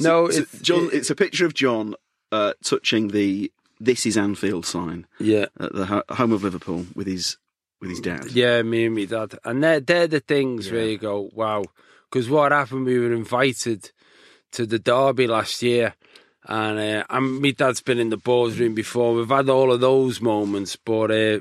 No, 0.00 0.28
So, 0.30 0.42
it's 0.42 0.58
John. 0.60 0.86
it- 0.86 0.94
it's 0.94 1.10
a 1.10 1.14
picture 1.14 1.46
of 1.46 1.54
John 1.54 1.94
uh, 2.32 2.54
touching 2.64 3.08
the 3.08 3.52
"This 3.78 4.04
is 4.04 4.16
Anfield" 4.16 4.66
sign 4.66 5.06
yeah, 5.20 5.46
at 5.60 5.72
the 5.74 5.86
ho- 5.86 6.02
home 6.10 6.32
of 6.32 6.42
Liverpool 6.42 6.86
with 6.96 7.06
his 7.06 7.36
with 7.80 7.90
his 7.90 8.00
dad. 8.00 8.30
Yeah, 8.32 8.62
me 8.62 8.86
and 8.86 8.94
my 8.94 9.04
dad. 9.04 9.38
And 9.44 9.62
they're, 9.62 9.80
they're 9.80 10.06
the 10.06 10.20
things 10.20 10.70
where 10.70 10.86
you 10.86 10.98
go, 10.98 11.30
wow. 11.32 11.64
Because 12.10 12.28
what 12.28 12.52
happened, 12.52 12.86
we 12.86 12.98
were 12.98 13.12
invited 13.12 13.90
to 14.52 14.66
the 14.66 14.78
Derby 14.78 15.26
last 15.26 15.62
year. 15.62 15.94
And, 16.44 16.78
uh, 16.78 17.04
and 17.10 17.40
my 17.40 17.50
dad's 17.52 17.82
been 17.82 17.98
in 17.98 18.10
the 18.10 18.16
boardroom 18.16 18.74
before. 18.74 19.14
We've 19.14 19.28
had 19.28 19.48
all 19.48 19.72
of 19.72 19.80
those 19.80 20.20
moments. 20.20 20.76
But 20.76 21.10
uh, 21.10 21.40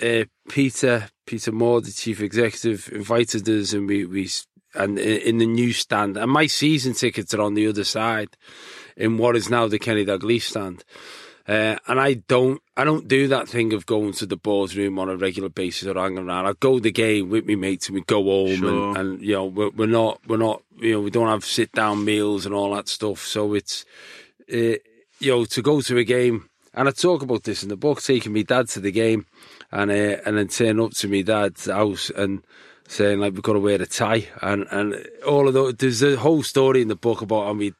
uh, 0.00 0.24
Peter, 0.48 1.08
Peter 1.26 1.52
Moore, 1.52 1.80
the 1.80 1.90
chief 1.92 2.20
executive, 2.20 2.88
invited 2.92 3.48
us 3.48 3.72
and 3.72 3.88
we, 3.88 4.04
we 4.04 4.28
and 4.74 4.98
in 4.98 5.38
the 5.38 5.46
new 5.46 5.72
stand. 5.72 6.16
And 6.16 6.30
my 6.30 6.46
season 6.46 6.92
tickets 6.92 7.34
are 7.34 7.40
on 7.40 7.54
the 7.54 7.66
other 7.66 7.84
side 7.84 8.36
in 8.96 9.18
what 9.18 9.36
is 9.36 9.50
now 9.50 9.66
the 9.66 9.78
Kenny 9.78 10.04
Dalglish 10.04 10.42
stand. 10.42 10.84
Uh, 11.48 11.76
and 11.86 12.00
I 12.00 12.14
don't, 12.14 12.60
I 12.76 12.82
don't 12.82 13.06
do 13.06 13.28
that 13.28 13.48
thing 13.48 13.72
of 13.72 13.86
going 13.86 14.12
to 14.14 14.26
the 14.26 14.36
boardroom 14.36 14.98
on 14.98 15.08
a 15.08 15.16
regular 15.16 15.48
basis 15.48 15.86
or 15.86 15.94
hanging 15.94 16.18
around. 16.18 16.46
I 16.46 16.54
go 16.58 16.80
the 16.80 16.90
game 16.90 17.30
with 17.30 17.46
me 17.46 17.54
mates 17.54 17.86
and 17.88 17.94
we 17.94 18.00
go 18.02 18.24
home 18.24 18.56
Sure. 18.56 18.88
and, 18.88 18.96
and, 18.96 19.22
you 19.22 19.34
know, 19.34 19.44
we're, 19.46 19.70
we're 19.70 19.86
not, 19.86 20.20
we're 20.26 20.38
not, 20.38 20.62
you 20.78 20.92
know, 20.94 21.00
we 21.00 21.10
don't 21.10 21.28
have 21.28 21.44
sit 21.44 21.70
down 21.72 22.04
meals 22.04 22.46
and 22.46 22.54
all 22.54 22.74
that 22.74 22.88
stuff. 22.88 23.20
So 23.24 23.54
it's, 23.54 23.84
uh, 24.52 24.78
you 25.20 25.30
know, 25.30 25.44
to 25.44 25.62
go 25.62 25.80
to 25.80 25.98
a 25.98 26.04
game, 26.04 26.48
and 26.74 26.88
I 26.88 26.90
talk 26.90 27.22
about 27.22 27.44
this 27.44 27.62
in 27.62 27.68
the 27.68 27.76
book, 27.76 28.02
taking 28.02 28.32
me 28.32 28.42
dad 28.42 28.68
to 28.70 28.80
the 28.80 28.92
game, 28.92 29.24
and 29.72 29.90
uh, 29.90 30.20
and 30.26 30.36
then 30.36 30.48
turning 30.48 30.84
up 30.84 30.92
to 30.92 31.08
me 31.08 31.22
dad's 31.22 31.66
house 31.66 32.10
and 32.10 32.42
saying 32.86 33.18
like 33.20 33.32
we've 33.32 33.42
got 33.42 33.54
to 33.54 33.60
wear 33.60 33.80
a 33.80 33.86
tie, 33.86 34.26
and 34.42 34.66
and 34.70 35.08
all 35.26 35.48
of 35.48 35.54
those. 35.54 35.76
There's 35.76 36.02
a 36.02 36.16
whole 36.16 36.42
story 36.42 36.82
in 36.82 36.88
the 36.88 36.96
book 36.96 37.22
about 37.22 37.46
how 37.46 37.54
we. 37.54 37.72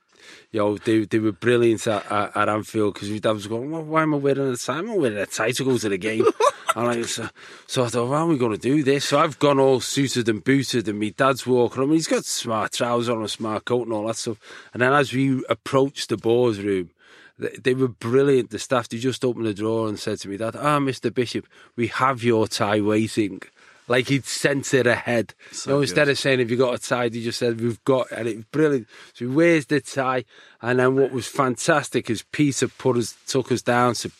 You 0.53 0.61
know, 0.61 0.79
they 0.79 1.05
they 1.05 1.19
were 1.19 1.33
brilliant 1.33 1.87
at, 1.87 2.11
at, 2.11 2.37
at 2.37 2.49
Anfield 2.49 2.95
because 2.95 3.11
my 3.11 3.19
dad 3.19 3.33
was 3.33 3.47
going, 3.47 3.71
well, 3.71 3.83
why 3.83 4.03
am 4.03 4.15
I 4.15 4.19
wearing 4.19 4.53
a 4.53 4.57
tie? 4.57 4.79
I'm 4.79 4.87
not 4.87 4.99
wearing 4.99 5.19
a 5.19 5.27
tie 5.27 5.51
to 5.51 5.65
go 5.65 5.77
to 5.77 5.89
the 5.89 5.99
game. 5.99 6.27
and 6.77 6.89
I 6.89 7.03
so, 7.03 7.29
so 7.67 7.85
I 7.85 7.89
thought, 7.89 8.09
well, 8.09 8.19
how 8.19 8.27
are 8.27 8.31
we 8.31 8.39
going 8.39 8.53
to 8.53 8.59
do 8.59 8.83
this? 8.83 9.07
So 9.07 9.19
I've 9.19 9.39
gone 9.39 9.59
all 9.59 9.81
suited 9.81 10.29
and 10.29 10.45
booted, 10.45 10.89
and 10.89 11.01
my 11.01 11.09
dad's 11.09 11.47
walking. 11.47 11.83
I 11.83 11.87
mean, 11.87 11.95
he's 11.95 12.07
got 12.07 12.25
smart 12.25 12.73
trousers 12.73 13.09
on, 13.09 13.23
a 13.23 13.29
smart 13.29 13.65
coat, 13.65 13.85
and 13.85 13.93
all 13.93 14.07
that 14.07 14.17
stuff. 14.17 14.39
And 14.73 14.83
then 14.83 14.93
as 14.93 15.13
we 15.13 15.43
approached 15.49 16.11
the 16.11 16.17
boardroom, 16.17 16.91
they, 17.39 17.57
they 17.63 17.75
were 17.75 17.89
brilliant. 17.89 18.51
The 18.51 18.59
staff, 18.59 18.89
they 18.89 18.99
just 18.99 19.25
opened 19.25 19.47
the 19.47 19.55
drawer 19.55 19.89
and 19.89 19.99
said 19.99 20.19
to 20.21 20.29
me, 20.29 20.37
Dad, 20.37 20.57
ah, 20.57 20.79
Mr. 20.79 21.13
Bishop, 21.13 21.47
we 21.77 21.89
have 21.89 22.23
your 22.23 22.47
tie 22.47 22.81
waiting. 22.81 23.43
Like 23.89 24.09
he'd 24.09 24.25
sent 24.25 24.75
it 24.75 24.87
ahead. 24.87 25.35
So 25.53 25.71
you 25.71 25.77
know, 25.77 25.83
instead 25.83 26.09
of 26.09 26.19
saying, 26.19 26.41
Have 26.41 26.51
you 26.51 26.57
got 26.57 26.75
a 26.75 26.79
tie? 26.79 27.09
He 27.09 27.23
just 27.23 27.39
said, 27.39 27.61
We've 27.61 27.83
got, 27.85 28.11
and 28.11 28.29
it 28.29 28.37
was 28.37 28.45
brilliant. 28.47 28.89
So 29.15 29.27
he 29.27 29.31
wears 29.31 29.67
the 29.67 29.81
tie. 29.81 30.25
And 30.61 30.79
then 30.79 30.97
what 30.97 31.13
was 31.13 31.29
fantastic 31.29 32.11
is 32.11 32.23
Peter 32.33 32.69
put 32.69 32.97
us, 32.97 33.17
took 33.27 33.53
us 33.53 33.63
down 33.63 33.95
to 33.95 34.11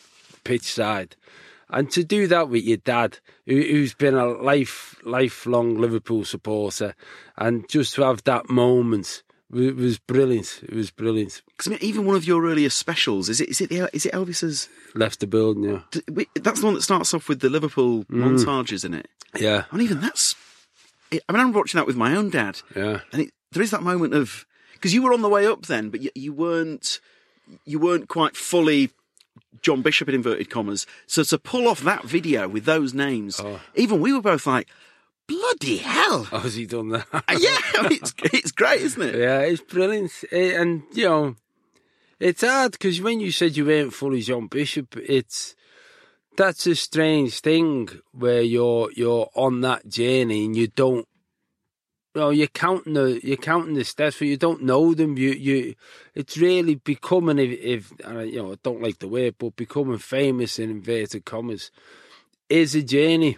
pitch 0.43 0.73
side. 0.73 1.15
And 1.69 1.91
to 1.91 2.03
do 2.03 2.27
that 2.27 2.47
with 2.47 2.63
your 2.63 2.77
dad, 2.77 3.19
who, 3.45 3.55
who's 3.55 3.93
been 3.93 4.15
a 4.15 4.25
life, 4.25 4.95
lifelong 5.03 5.77
Liverpool 5.77 6.23
supporter, 6.23 6.95
and 7.37 7.67
just 7.67 7.95
to 7.95 8.03
have 8.03 8.23
that 8.23 8.49
moment 8.49 9.21
was, 9.49 9.73
was 9.73 9.97
brilliant. 9.99 10.59
It 10.63 10.73
was 10.73 10.91
brilliant. 10.91 11.41
Because 11.47 11.67
I 11.67 11.69
mean, 11.71 11.79
even 11.81 12.05
one 12.05 12.15
of 12.15 12.25
your 12.25 12.45
earlier 12.45 12.69
specials 12.69 13.29
is 13.29 13.39
it 13.41 13.49
is 13.49 13.61
it 13.61 13.69
the, 13.69 13.89
is 13.93 14.05
it 14.05 14.13
Elvis's? 14.13 14.69
Left 14.95 15.19
the 15.19 15.27
building, 15.27 15.63
yeah. 15.63 15.81
That's 16.41 16.59
the 16.61 16.65
one 16.65 16.75
that 16.75 16.81
starts 16.81 17.13
off 17.13 17.29
with 17.29 17.39
the 17.41 17.49
Liverpool 17.49 18.03
Mm. 18.05 18.37
montages 18.39 18.83
in 18.85 18.93
it. 18.93 19.07
Yeah, 19.37 19.65
And 19.71 19.81
even 19.81 19.99
that's. 20.01 20.35
I 21.11 21.31
mean, 21.31 21.39
I'm 21.41 21.53
watching 21.53 21.77
that 21.77 21.87
with 21.87 21.95
my 21.95 22.15
own 22.15 22.29
dad, 22.29 22.59
yeah. 22.75 22.99
and 23.13 23.21
it, 23.23 23.31
there 23.53 23.63
is 23.63 23.71
that 23.71 23.81
moment 23.83 24.13
of 24.13 24.45
because 24.73 24.93
you 24.93 25.01
were 25.01 25.13
on 25.13 25.21
the 25.21 25.29
way 25.29 25.45
up 25.47 25.65
then, 25.67 25.89
but 25.89 26.01
you, 26.01 26.09
you 26.15 26.33
weren't 26.33 26.99
you 27.65 27.79
weren't 27.79 28.09
quite 28.09 28.35
fully 28.35 28.89
John 29.61 29.81
Bishop 29.81 30.09
in 30.09 30.15
inverted 30.15 30.49
commas. 30.49 30.85
So 31.05 31.23
to 31.23 31.37
pull 31.37 31.67
off 31.67 31.79
that 31.81 32.03
video 32.03 32.47
with 32.47 32.65
those 32.65 32.93
names, 32.93 33.39
Oh. 33.39 33.59
even 33.75 34.01
we 34.01 34.11
were 34.11 34.21
both 34.21 34.45
like, 34.45 34.67
bloody 35.27 35.77
hell! 35.77 36.27
Oh, 36.31 36.39
has 36.39 36.55
he 36.55 36.65
done 36.65 36.89
that? 36.89 37.05
yeah, 37.13 37.89
it's 37.91 38.13
it's 38.23 38.51
great, 38.51 38.81
isn't 38.81 39.01
it? 39.01 39.15
yeah, 39.15 39.39
it's 39.41 39.61
brilliant. 39.61 40.11
And, 40.31 40.83
you 40.93 41.05
know, 41.05 41.35
it's 42.19 42.41
hard 42.41 42.71
because 42.71 43.01
when 43.01 43.19
you 43.19 43.31
said 43.31 43.57
you 43.57 43.65
weren't 43.65 43.93
fully 43.93 44.21
John 44.21 44.47
Bishop, 44.47 44.95
it's 44.97 45.55
that's 46.37 46.65
a 46.67 46.75
strange 46.75 47.39
thing 47.41 47.89
where 48.11 48.41
you're 48.41 48.91
you're 48.93 49.29
on 49.35 49.61
that 49.61 49.87
journey 49.87 50.45
and 50.45 50.55
you 50.55 50.67
don't. 50.67 51.07
You 52.15 52.21
know, 52.21 52.29
you're 52.31 52.47
counting 52.47 52.93
the 52.93 53.19
you're 53.21 53.37
counting 53.37 53.75
the 53.75 53.83
steps, 53.83 54.17
but 54.17 54.27
you 54.27 54.37
don't 54.37 54.63
know 54.63 54.95
them. 54.95 55.17
You 55.17 55.31
you, 55.31 55.75
it's 56.15 56.35
really 56.37 56.75
becoming 56.75 57.37
if, 57.37 57.51
if 57.59 57.93
I, 58.03 58.23
you 58.23 58.41
know 58.41 58.53
I 58.53 58.55
don't 58.63 58.81
like 58.81 58.97
the 58.97 59.07
word, 59.07 59.35
but 59.37 59.55
becoming 59.55 59.99
famous 59.99 60.57
in 60.57 60.71
inverted 60.71 61.25
commas 61.25 61.69
is 62.49 62.73
a 62.73 62.81
journey, 62.81 63.37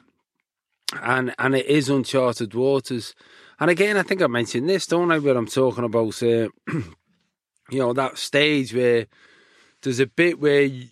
and 1.02 1.34
and 1.38 1.56
it 1.56 1.66
is 1.66 1.90
uncharted 1.90 2.54
waters. 2.54 3.14
And 3.60 3.70
again, 3.70 3.98
I 3.98 4.04
think 4.04 4.22
I 4.22 4.28
mentioned 4.28 4.70
this, 4.70 4.88
don't 4.88 5.12
I? 5.12 5.20
Where 5.20 5.36
I'm 5.38 5.48
talking 5.48 5.84
about, 5.84 6.22
uh, 6.24 6.48
you 7.70 7.80
know, 7.80 7.94
that 7.94 8.18
stage 8.18 8.74
where 8.74 9.08
there's 9.82 10.00
a 10.00 10.06
bit 10.08 10.40
where 10.40 10.62
you, 10.64 10.88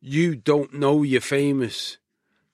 you 0.00 0.36
don't 0.36 0.72
know 0.74 1.02
you're 1.02 1.20
famous. 1.20 1.98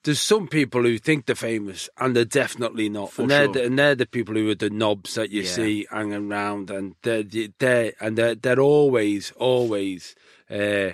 There's 0.03 0.19
some 0.21 0.47
people 0.47 0.83
who 0.83 0.97
think 0.99 1.25
they're 1.25 1.35
famous 1.35 1.89
and 1.97 2.15
they're 2.15 2.25
definitely 2.25 2.89
not, 2.89 3.11
For 3.13 3.23
and 3.23 3.31
they're 3.31 3.45
sure. 3.45 3.53
the, 3.53 3.63
and 3.65 3.79
they're 3.79 3.95
the 3.95 4.05
people 4.05 4.35
who 4.35 4.49
are 4.51 4.55
the 4.55 4.69
knobs 4.69 5.15
that 5.15 5.31
you 5.31 5.41
Yeah. 5.41 5.47
see 5.47 5.87
hanging 5.89 6.31
around, 6.31 6.69
and 6.69 6.95
they're 7.01 7.23
they 7.23 7.93
and 7.99 8.17
they're 8.17 8.35
they're 8.35 8.59
always 8.59 9.31
always. 9.37 10.15
Uh, 10.49 10.91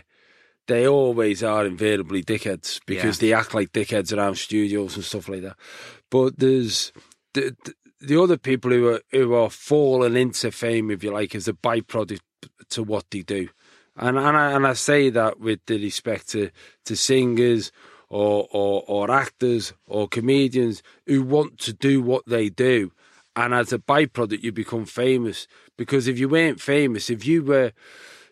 they 0.72 0.88
always 0.88 1.44
are 1.44 1.66
invariably 1.66 2.24
dickheads 2.24 2.80
because 2.86 3.16
Yeah. 3.22 3.28
they 3.28 3.34
act 3.42 3.54
like 3.54 3.72
dickheads 3.72 4.16
around 4.16 4.36
studios 4.38 4.96
and 4.96 5.04
stuff 5.06 5.28
like 5.30 5.42
that. 5.48 5.58
But 6.10 6.40
there's 6.40 6.92
the, 7.34 7.56
the, 7.66 7.74
the 8.10 8.22
other 8.24 8.38
people 8.38 8.72
who 8.72 8.88
are 8.94 9.02
who 9.12 9.34
are 9.34 9.50
falling 9.50 10.16
into 10.16 10.52
fame, 10.52 10.90
if 10.92 11.04
you 11.04 11.12
like, 11.12 11.36
as 11.36 11.48
a 11.48 11.54
byproduct 11.54 12.20
to 12.70 12.84
what 12.84 13.06
they 13.12 13.22
do, 13.22 13.50
and 13.96 14.18
and 14.18 14.36
I, 14.44 14.52
and 14.56 14.66
I 14.66 14.74
say 14.74 15.10
that 15.12 15.40
with 15.40 15.60
the 15.68 15.78
respect 15.82 16.30
to 16.30 16.50
to 16.86 16.96
singers 16.96 17.72
or, 18.10 18.48
or 18.52 18.84
or 18.88 19.12
actors 19.12 19.74
or 19.88 20.08
comedians 20.08 20.82
who 21.06 21.22
want 21.24 21.58
to 21.60 21.74
do 21.74 22.02
what 22.02 22.26
they 22.26 22.50
do, 22.50 22.92
and 23.36 23.54
as 23.54 23.72
a 23.74 23.78
byproduct 23.80 24.42
you 24.44 24.52
become 24.52 24.86
famous. 24.86 25.48
Because 25.78 26.08
if 26.12 26.18
you 26.20 26.28
weren't 26.30 26.60
famous, 26.62 27.10
if 27.10 27.26
you 27.26 27.44
were 27.44 27.72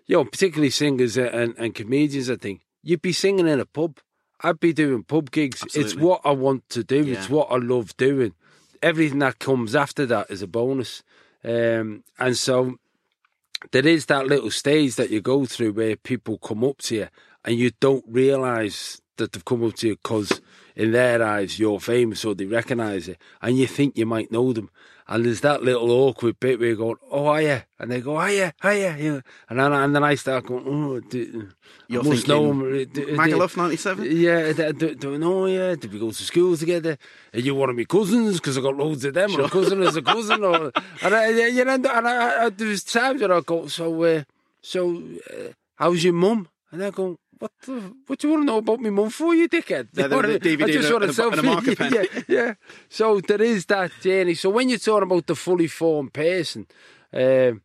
you 0.09 0.17
know, 0.17 0.25
particularly 0.25 0.71
singers 0.71 1.17
and, 1.17 1.53
and 1.59 1.75
comedians, 1.75 2.31
I 2.31 2.35
think, 2.35 2.61
you'd 2.81 3.03
be 3.03 3.13
singing 3.13 3.47
in 3.47 3.59
a 3.59 3.65
pub. 3.65 3.99
I'd 4.41 4.59
be 4.59 4.73
doing 4.73 5.03
pub 5.03 5.29
gigs. 5.29 5.63
It's 5.75 5.95
what 5.95 6.21
I 6.25 6.31
want 6.31 6.67
to 6.69 6.83
do. 6.83 7.03
Yeah. 7.03 7.19
It's 7.19 7.29
what 7.29 7.51
I 7.51 7.57
love 7.57 7.95
doing. 7.95 8.33
Everything 8.81 9.19
that 9.19 9.37
comes 9.37 9.75
after 9.75 10.07
that 10.07 10.31
is 10.31 10.41
a 10.41 10.47
bonus. 10.47 11.03
Um, 11.43 12.03
and 12.17 12.35
so 12.35 12.79
there 13.71 13.85
is 13.85 14.07
that 14.07 14.25
little 14.25 14.49
stage 14.49 14.95
that 14.95 15.11
you 15.11 15.21
go 15.21 15.45
through 15.45 15.73
where 15.73 15.95
people 15.95 16.39
come 16.39 16.63
up 16.63 16.79
to 16.79 16.95
you 16.95 17.07
and 17.45 17.59
you 17.59 17.69
don't 17.79 18.05
realise 18.07 18.99
that 19.17 19.33
they've 19.33 19.45
come 19.45 19.63
up 19.63 19.75
to 19.75 19.89
you 19.89 19.95
because 19.97 20.41
in 20.75 20.91
their 20.91 21.21
eyes 21.21 21.59
you're 21.59 21.79
famous 21.79 22.25
or 22.25 22.33
they 22.33 22.45
recognise 22.45 23.09
it, 23.09 23.17
and 23.43 23.57
you 23.59 23.67
think 23.67 23.95
you 23.95 24.07
might 24.07 24.31
know 24.31 24.53
them. 24.53 24.71
And 25.11 25.25
there's 25.25 25.41
that 25.41 25.63
little 25.63 25.89
awkward 25.89 26.39
bit 26.39 26.59
where 26.59 26.67
you're 26.67 26.77
going, 26.77 26.97
oh, 27.09 27.25
are 27.25 27.41
you? 27.41 27.63
And 27.79 27.89
they 27.91 27.99
go, 27.99 28.17
are 28.17 28.31
you? 28.31 28.51
Are 28.61 28.75
you? 28.75 28.81
Yeah. 28.81 29.21
And 29.49 29.59
then, 29.59 29.73
and 29.73 29.95
then 29.95 30.03
I 30.03 30.13
start 30.13 30.45
going, 30.45 30.63
oh, 30.67 30.99
do, 30.99 31.49
You're 31.87 32.05
I 32.05 32.09
must 32.09 32.27
know 32.27 32.51
him. 32.51 32.61
Magaluf 32.61 33.57
97? 33.57 34.05
Yeah, 34.07 34.53
do, 34.53 34.71
do, 34.71 34.93
do 34.93 35.15
I 35.15 35.17
know 35.17 35.47
you? 35.47 35.75
Did 35.77 35.91
we 35.91 35.97
go 35.97 36.11
to 36.11 36.23
school 36.23 36.55
together? 36.55 36.95
Are 37.33 37.39
you 37.39 37.55
one 37.55 37.71
of 37.71 37.75
my 37.75 37.85
cousins? 37.85 38.35
Because 38.35 38.59
I 38.59 38.61
got 38.61 38.77
loads 38.77 39.03
of 39.03 39.15
them. 39.15 39.35
Or 39.35 39.45
a 39.45 39.49
cousin 39.49 39.81
is 39.81 39.95
a 39.95 40.03
cousin. 40.03 40.43
Or, 40.43 40.71
and 41.01 41.15
I, 41.15 41.29
you 41.29 41.65
know, 41.65 41.73
and 41.73 41.87
I, 41.87 42.45
I, 42.45 42.49
there's 42.49 42.83
times 42.83 43.19
where 43.19 43.33
I 43.33 43.41
go, 43.41 43.65
so, 43.65 44.03
uh, 44.03 44.23
so, 44.61 44.95
uh, 45.31 45.53
how's 45.73 46.03
your 46.03 46.13
mum? 46.13 46.49
And 46.71 46.83
I 46.83 46.91
go, 46.91 47.17
what 47.39 47.51
the, 47.65 47.95
what 48.07 48.19
do 48.19 48.27
you 48.27 48.33
want 48.33 48.43
to 48.43 48.45
know 48.45 48.57
about 48.57 48.79
my 48.79 48.89
mum 48.89 49.09
for, 49.09 49.33
you 49.33 49.47
dickhead? 49.49 49.87
Yeah, 49.93 50.07
the 50.07 50.17
mean? 50.27 50.63
I 50.63 50.67
just 50.67 50.91
want 50.91 51.03
a 51.05 51.23
a- 51.23 51.29
and 51.29 51.39
a 51.39 51.43
marker 51.43 51.75
pen. 51.75 51.93
yeah, 52.13 52.21
yeah. 52.27 52.53
So 52.89 53.19
there 53.21 53.41
is 53.41 53.65
that 53.67 53.91
journey. 54.01 54.35
So 54.35 54.49
when 54.49 54.69
you're 54.69 54.77
talking 54.77 55.03
about 55.03 55.25
the 55.27 55.35
fully 55.35 55.67
formed 55.67 56.13
person, 56.13 56.67
um, 57.13 57.61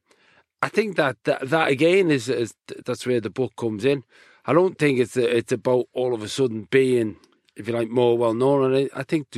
I 0.63 0.69
think 0.69 0.97
that, 0.97 1.17
that 1.25 1.51
that 1.51 1.69
again 1.69 2.11
is, 2.11 2.29
is 2.29 2.55
that's 2.87 3.07
where 3.07 3.21
the 3.21 3.31
book 3.31 3.55
comes 3.57 3.85
in. 3.85 4.05
I 4.47 4.53
don't 4.53 4.79
think 4.79 4.99
it's 4.99 5.17
it's 5.17 5.53
about 5.53 5.87
all 5.93 6.15
of 6.15 6.23
a 6.23 6.29
sudden 6.29 6.69
being, 6.71 7.17
if 7.57 7.67
you 7.69 7.75
like, 7.75 7.89
more 7.91 8.17
well 8.17 8.35
known. 8.35 8.73
And 8.73 8.91
I 8.95 9.01
I 9.01 9.03
think 9.03 9.29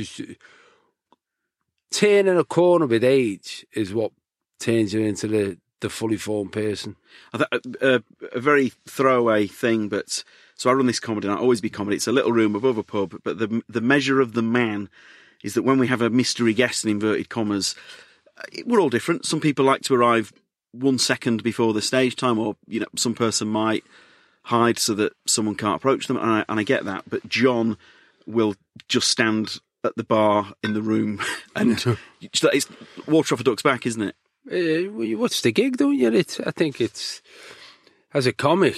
turning 1.91 2.37
a 2.37 2.43
corner 2.43 2.85
with 2.85 3.03
age 3.03 3.65
is 3.73 3.93
what 3.93 4.11
turns 4.59 4.93
you 4.93 5.01
into 5.01 5.27
the, 5.27 5.57
the 5.79 5.89
fully 5.89 6.17
formed 6.17 6.51
person. 6.51 6.95
I 7.33 7.37
th- 7.37 7.77
uh, 7.81 7.99
a 8.33 8.39
very 8.39 8.73
throwaway 8.87 9.47
thing, 9.47 9.89
but 9.89 10.23
so 10.55 10.69
I 10.69 10.73
run 10.73 10.87
this 10.87 10.99
comedy, 10.99 11.27
and 11.27 11.37
I 11.37 11.39
always 11.39 11.61
be 11.61 11.69
comedy. 11.69 11.97
It's 11.97 12.07
a 12.07 12.11
little 12.11 12.31
room 12.31 12.55
above 12.55 12.77
a 12.77 12.83
pub, 12.83 13.19
but 13.23 13.37
the 13.37 13.61
the 13.69 13.81
measure 13.81 14.19
of 14.19 14.33
the 14.33 14.41
man 14.41 14.89
is 15.43 15.53
that 15.53 15.63
when 15.63 15.79
we 15.79 15.87
have 15.87 16.01
a 16.01 16.09
mystery 16.09 16.53
guest 16.53 16.83
in 16.83 16.91
inverted 16.91 17.29
commas, 17.29 17.75
uh, 18.37 18.43
we're 18.65 18.81
all 18.81 18.89
different. 18.89 19.25
Some 19.25 19.39
people 19.39 19.65
like 19.65 19.81
to 19.83 19.95
arrive 19.95 20.33
one 20.71 20.97
second 20.97 21.43
before 21.43 21.73
the 21.73 21.81
stage 21.81 22.15
time, 22.15 22.39
or 22.39 22.55
you 22.67 22.79
know, 22.79 22.87
some 22.95 23.13
person 23.13 23.47
might 23.47 23.83
hide 24.43 24.79
so 24.79 24.93
that 24.95 25.13
someone 25.25 25.55
can't 25.55 25.75
approach 25.75 26.07
them, 26.07 26.17
and 26.17 26.29
I, 26.29 26.45
and 26.49 26.59
I 26.59 26.63
get 26.63 26.85
that. 26.85 27.03
But 27.09 27.27
John 27.27 27.77
will 28.25 28.55
just 28.87 29.09
stand 29.09 29.59
at 29.83 29.95
the 29.95 30.03
bar 30.03 30.53
in 30.63 30.73
the 30.73 30.81
room, 30.81 31.21
and 31.55 31.97
it's 32.21 32.67
water 33.07 33.35
off 33.35 33.41
a 33.41 33.43
duck's 33.43 33.63
back, 33.63 33.85
isn't 33.85 34.01
it? 34.01 34.15
Uh, 34.51 34.55
you 34.55 35.17
watch 35.17 35.41
the 35.41 35.51
gig, 35.51 35.77
don't 35.77 35.97
you? 35.97 36.11
It's, 36.11 36.39
I 36.39 36.51
think 36.51 36.79
it's 36.81 37.21
as 38.13 38.25
a 38.25 38.33
comic, 38.33 38.75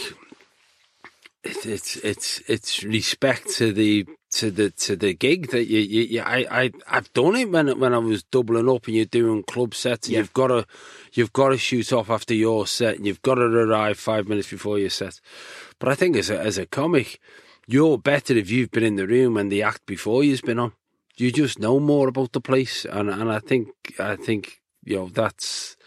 it, 1.44 1.66
it's 1.66 1.96
it's 1.98 2.42
it's 2.48 2.84
respect 2.84 3.50
to 3.56 3.72
the 3.72 4.06
to 4.32 4.52
the 4.52 4.72
to 4.72 4.96
the 4.96 5.14
gig 5.14 5.52
that 5.52 5.68
you, 5.68 5.80
you, 5.80 6.02
you 6.04 6.22
I 6.22 6.46
I 6.52 6.72
I've 6.88 7.12
done 7.14 7.36
it 7.36 7.50
when 7.52 7.80
when 7.80 7.94
I 7.94 7.98
was 8.00 8.24
doubling 8.24 8.70
up 8.70 8.88
and 8.88 8.96
you're 8.96 9.06
doing 9.06 9.44
club 9.44 9.74
sets 9.74 10.08
and 10.08 10.14
Yeah. 10.14 10.20
you've 10.20 10.34
got 10.34 10.48
to 10.48 10.66
you've 11.14 11.34
got 11.34 11.50
to 11.50 11.58
shoot 11.58 11.94
off 11.94 12.10
after 12.10 12.34
your 12.34 12.68
set 12.68 12.98
and 12.98 13.06
you've 13.08 13.22
got 13.22 13.36
to 13.36 13.42
arrive 13.44 13.98
five 13.98 14.28
minutes 14.28 14.50
before 14.50 14.80
your 14.80 14.90
set. 14.90 15.20
But 15.80 15.90
I 15.90 15.96
think 15.96 16.16
as 16.18 16.30
a 16.30 16.40
as 16.40 16.58
a 16.58 16.66
comic, 16.66 17.20
you're 17.68 17.98
better 17.98 18.36
if 18.36 18.50
you've 18.52 18.72
been 18.72 18.84
in 18.84 18.96
the 18.96 19.08
room 19.08 19.38
and 19.38 19.52
the 19.52 19.64
act 19.64 19.86
before 19.86 20.24
you's 20.24 20.42
been 20.42 20.60
on. 20.60 20.74
You 21.16 21.32
just 21.32 21.60
know 21.60 21.80
more 21.80 22.08
about 22.08 22.32
the 22.32 22.42
place, 22.42 22.86
and 22.86 23.10
and 23.10 23.32
I 23.32 23.40
think 23.40 23.70
I 24.00 24.16
think 24.16 24.59
you 24.90 24.96
know 24.96 25.08
that's 25.08 25.78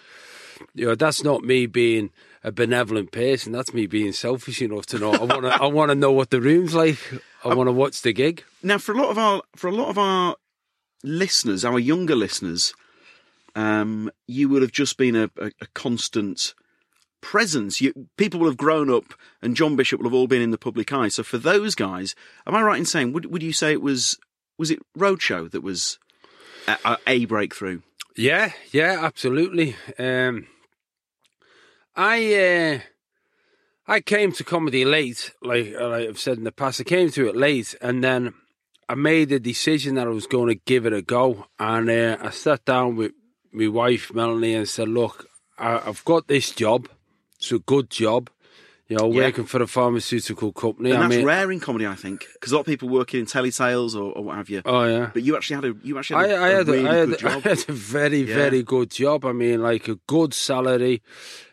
you 0.75 0.87
know 0.87 0.95
that's 0.95 1.25
not 1.25 1.43
me 1.43 1.67
being 1.67 2.11
a 2.45 2.53
benevolent 2.53 3.11
person. 3.11 3.53
That's 3.53 3.75
me 3.75 3.87
being 3.87 4.13
selfish 4.13 4.63
enough 4.63 4.87
to 4.87 4.99
know 4.99 5.13
I 5.13 5.25
want 5.25 5.43
to 5.43 5.63
I 5.63 5.67
want 5.67 5.91
to 5.91 5.95
know 5.95 6.13
what 6.13 6.31
the 6.31 6.41
room's 6.41 6.75
like. 6.75 6.99
I 7.45 7.55
want 7.55 7.67
to 7.67 7.73
watch 7.73 8.03
the 8.03 8.13
gig. 8.13 8.45
Now, 8.63 8.79
for 8.79 8.93
a 8.93 8.97
lot 8.97 9.11
of 9.11 9.19
our 9.19 9.43
for 9.57 9.67
a 9.69 9.73
lot 9.73 9.89
of 9.89 9.99
our 9.99 10.37
listeners, 11.03 11.65
our 11.65 11.81
younger 11.81 12.15
listeners, 12.15 12.75
um, 13.57 14.11
you 14.29 14.49
will 14.49 14.61
have 14.61 14.73
just 14.73 14.97
been 14.97 15.17
a, 15.17 15.31
a, 15.37 15.51
a 15.61 15.67
constant 15.75 16.55
presence. 17.21 17.81
You, 17.81 17.93
people 18.17 18.39
will 18.39 18.49
have 18.49 18.57
grown 18.57 18.89
up, 18.89 19.15
and 19.43 19.57
John 19.57 19.75
Bishop 19.75 20.01
will 20.01 20.09
have 20.09 20.15
all 20.15 20.29
been 20.29 20.43
in 20.43 20.53
the 20.53 20.59
public 20.59 20.93
eye. 20.93 21.09
So, 21.09 21.25
for 21.25 21.39
those 21.39 21.75
guys, 21.75 22.15
am 22.47 22.55
I 22.55 22.63
right 22.63 22.79
in 22.79 22.87
saying 22.87 23.13
would 23.13 23.27
would 23.27 23.43
you 23.43 23.53
say 23.53 23.73
it 23.73 23.83
was 23.83 24.17
was 24.59 24.71
it 24.71 24.79
Roadshow 24.97 25.51
that 25.51 25.63
was 25.63 25.99
a, 26.69 26.79
a, 26.85 26.99
a 27.09 27.25
breakthrough? 27.25 27.81
Yeah, 28.17 28.53
yeah, 28.73 28.99
absolutely. 29.01 29.75
Um, 29.99 30.47
I 31.97 32.35
uh, 32.35 32.81
I 33.87 34.01
came 34.01 34.33
to 34.33 34.45
comedy 34.45 34.85
late, 34.85 35.33
like, 35.43 35.73
like 35.73 36.09
I've 36.09 36.19
said 36.19 36.39
in 36.39 36.45
the 36.45 36.53
past. 36.53 36.81
I 36.81 36.85
came 36.85 37.11
to 37.11 37.29
it 37.29 37.37
late, 37.37 37.75
and 37.81 38.05
then 38.05 38.35
I 38.89 38.95
made 38.95 39.33
a 39.33 39.41
decision 39.41 39.95
that 39.95 40.07
I 40.07 40.11
was 40.11 40.27
going 40.27 40.49
to 40.49 40.61
give 40.67 40.85
it 40.85 40.93
a 40.93 41.03
go. 41.03 41.47
And 41.59 41.89
uh, 41.89 42.19
I 42.21 42.31
sat 42.31 42.65
down 42.65 42.97
with 42.97 43.13
my 43.51 43.69
wife 43.69 44.13
Melanie 44.13 44.55
and 44.55 44.69
said, 44.69 44.89
"Look, 44.89 45.27
I, 45.59 45.79
I've 45.79 46.05
got 46.05 46.29
this 46.29 46.51
job. 46.51 46.89
It's 47.37 47.53
a 47.53 47.59
good 47.59 47.89
job." 47.89 48.29
You 48.89 48.97
know, 48.99 49.11
Yeah. 49.11 49.25
working 49.27 49.45
for 49.47 49.63
a 49.63 49.67
pharmaceutical 49.67 50.53
company. 50.53 50.91
And 50.91 50.99
I 50.99 51.03
that's 51.03 51.17
mean, 51.17 51.25
rare 51.27 51.51
in 51.53 51.61
comedy, 51.61 51.87
I 51.87 51.95
think, 51.95 52.27
because 52.35 52.53
a 52.53 52.57
lot 52.57 52.61
of 52.63 52.67
people 52.67 52.89
working 52.89 53.21
in 53.21 53.27
telesales 53.27 53.95
or, 53.95 54.13
or 54.13 54.25
what 54.25 54.37
have 54.37 54.51
you. 54.51 54.61
Oh 54.65 54.85
yeah. 54.85 55.11
But 55.15 55.23
you 55.23 55.37
actually 55.37 55.57
had 55.57 55.65
a 55.65 55.75
you 55.83 55.99
actually 55.99 56.17
I, 56.17 56.29
had 56.29 56.31
a, 56.31 56.43
I 56.43 56.49
a 56.49 56.57
had, 56.57 56.69
really 56.69 56.85
a, 56.87 56.91
I, 56.91 56.95
had, 56.97 57.09
good 57.09 57.25
I 57.25 57.39
had 57.39 57.65
a 57.69 57.73
very, 57.73 58.21
Yeah. 58.23 58.35
very 58.35 58.63
good 58.63 58.91
job. 58.91 59.25
I 59.25 59.33
mean, 59.33 59.63
like 59.63 59.89
a 59.89 59.97
good 60.07 60.35
salary, 60.35 61.01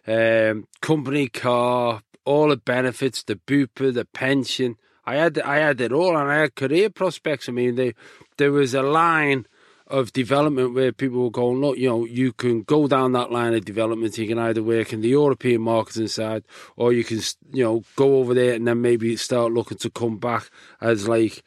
um, 0.07 0.67
company 0.81 1.29
car, 1.29 2.01
all 2.25 2.49
the 2.49 2.57
benefits, 2.57 3.23
the 3.23 3.35
BUPA, 3.35 3.93
the 3.93 4.05
pension. 4.05 4.75
I 5.05 5.15
had, 5.15 5.39
I 5.39 5.57
had 5.57 5.81
it 5.81 5.91
all, 5.91 6.15
and 6.17 6.29
I 6.29 6.41
had 6.41 6.55
career 6.55 6.89
prospects. 6.89 7.47
I 7.49 7.51
mean, 7.51 7.75
they, 7.75 7.93
there 8.37 8.51
was 8.51 8.73
a 8.75 8.83
line 8.83 9.45
of 9.89 10.13
development 10.13 10.73
where 10.73 10.91
people 10.91 11.23
were 11.23 11.31
going, 11.31 11.59
look, 11.59 11.77
you 11.77 11.89
know, 11.89 12.05
you 12.05 12.31
can 12.31 12.61
go 12.63 12.87
down 12.87 13.13
that 13.13 13.31
line 13.31 13.53
of 13.53 13.65
development. 13.65 14.17
You 14.17 14.27
can 14.27 14.37
either 14.37 14.61
work 14.61 14.93
in 14.93 15.01
the 15.01 15.09
European 15.09 15.61
marketing 15.61 16.07
side, 16.07 16.43
or 16.75 16.93
you 16.93 17.03
can, 17.03 17.19
you 17.51 17.63
know, 17.63 17.83
go 17.95 18.17
over 18.17 18.33
there 18.33 18.53
and 18.53 18.67
then 18.67 18.81
maybe 18.81 19.15
start 19.17 19.51
looking 19.51 19.77
to 19.79 19.89
come 19.89 20.17
back 20.17 20.49
as 20.79 21.07
like, 21.07 21.43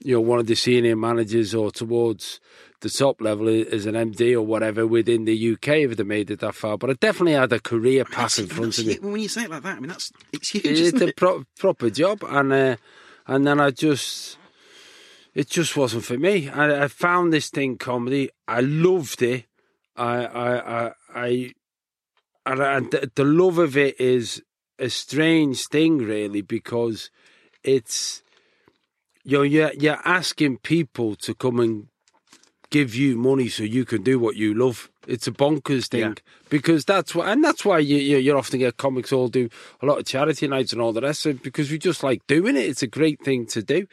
you 0.00 0.14
know, 0.14 0.20
one 0.20 0.38
of 0.38 0.46
the 0.46 0.54
senior 0.54 0.96
managers 0.96 1.54
or 1.54 1.70
towards 1.70 2.40
the 2.80 2.90
top 2.90 3.20
level 3.20 3.48
as 3.48 3.86
an 3.86 3.94
MD 3.94 4.34
or 4.34 4.42
whatever 4.42 4.86
within 4.86 5.24
the 5.24 5.52
UK 5.52 5.68
if 5.68 5.96
they 5.96 6.04
made 6.04 6.30
it 6.30 6.40
that 6.40 6.54
far. 6.54 6.76
But 6.76 6.90
I 6.90 6.92
definitely 6.94 7.32
had 7.32 7.52
a 7.52 7.60
career 7.60 8.04
path 8.04 8.38
in 8.38 8.46
front 8.46 8.78
of 8.78 8.86
me. 8.86 8.98
When 9.00 9.20
you 9.20 9.28
say 9.28 9.44
it 9.44 9.50
like 9.50 9.62
that, 9.62 9.76
I 9.76 9.80
mean 9.80 9.88
that's 9.88 10.12
it's 10.32 10.50
huge. 10.50 10.66
It's 10.66 11.00
a 11.00 11.08
it? 11.08 11.16
pro- 11.16 11.44
proper 11.58 11.88
job, 11.88 12.22
and 12.28 12.52
uh, 12.52 12.76
and 13.26 13.46
then 13.46 13.60
I 13.60 13.70
just 13.70 14.38
it 15.36 15.48
just 15.50 15.76
wasn't 15.76 16.04
for 16.04 16.16
me. 16.18 16.48
I, 16.48 16.84
I 16.84 16.88
found 16.88 17.30
this 17.32 17.50
thing 17.50 17.76
comedy. 17.76 18.30
I 18.48 18.60
loved 18.60 19.20
it. 19.22 19.44
I 19.94 20.24
I 20.24 20.48
I, 20.86 20.92
I 21.14 21.52
and, 22.46 22.60
and 22.60 22.90
the, 22.90 23.10
the 23.14 23.24
love 23.24 23.58
of 23.58 23.76
it 23.76 24.00
is 24.00 24.42
a 24.78 24.88
strange 24.88 25.66
thing, 25.66 25.98
really, 25.98 26.40
because 26.42 27.10
it's 27.62 28.22
you 29.24 29.36
know 29.38 29.42
you're 29.42 29.72
you're 29.74 30.00
asking 30.04 30.58
people 30.58 31.14
to 31.16 31.34
come 31.34 31.60
and 31.60 31.88
give 32.70 32.94
you 32.94 33.16
money 33.16 33.48
so 33.48 33.62
you 33.62 33.84
can 33.84 34.02
do 34.02 34.18
what 34.18 34.36
you 34.36 34.54
love. 34.54 34.90
It's 35.06 35.28
a 35.28 35.32
bonkers 35.32 35.86
thing 35.88 36.00
Yeah. 36.00 36.14
because 36.48 36.84
that's 36.84 37.14
why, 37.14 37.30
and 37.30 37.44
that's 37.44 37.64
why 37.64 37.78
you, 37.78 37.96
you 37.96 38.16
you 38.18 38.36
often 38.36 38.58
get 38.58 38.76
comics 38.76 39.12
all 39.12 39.28
do 39.28 39.48
a 39.82 39.86
lot 39.86 39.98
of 39.98 40.04
charity 40.06 40.48
nights 40.48 40.72
and 40.72 40.82
all 40.82 40.92
the 40.92 41.00
rest 41.00 41.26
of 41.26 41.36
it 41.36 41.42
because 41.42 41.70
we 41.70 41.78
just 41.78 42.02
like 42.02 42.26
doing 42.26 42.56
it. 42.56 42.66
It's 42.70 42.82
a 42.82 42.88
great 42.88 43.20
thing 43.22 43.46
to 43.46 43.62
do, 43.62 43.86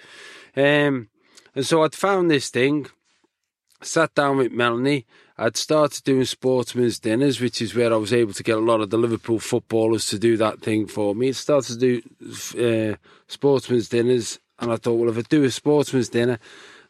um, 0.57 1.09
and 1.55 1.65
so 1.65 1.83
I'd 1.83 1.95
found 1.95 2.29
this 2.29 2.49
thing. 2.49 2.87
Sat 3.81 4.13
down 4.15 4.37
with 4.37 4.51
Melanie. 4.51 5.05
I'd 5.37 5.57
started 5.57 6.03
doing 6.03 6.25
sportsmen's 6.25 6.99
dinners, 6.99 7.41
which 7.41 7.61
is 7.61 7.75
where 7.75 7.91
I 7.91 7.97
was 7.97 8.13
able 8.13 8.33
to 8.33 8.43
get 8.43 8.57
a 8.57 8.61
lot 8.61 8.81
of 8.81 8.91
the 8.91 8.97
Liverpool 8.97 9.39
footballers 9.39 10.07
to 10.07 10.19
do 10.19 10.37
that 10.37 10.61
thing 10.61 10.87
for 10.87 11.15
me. 11.15 11.29
I 11.29 11.31
started 11.31 11.79
to 11.79 12.01
do 12.01 12.93
uh, 12.93 12.95
sportsman's 13.27 13.89
dinners, 13.89 14.39
and 14.59 14.71
I 14.71 14.77
thought, 14.77 14.93
well, 14.93 15.09
if 15.09 15.17
I 15.17 15.21
do 15.21 15.43
a 15.43 15.51
sportsman's 15.51 16.09
dinner 16.09 16.39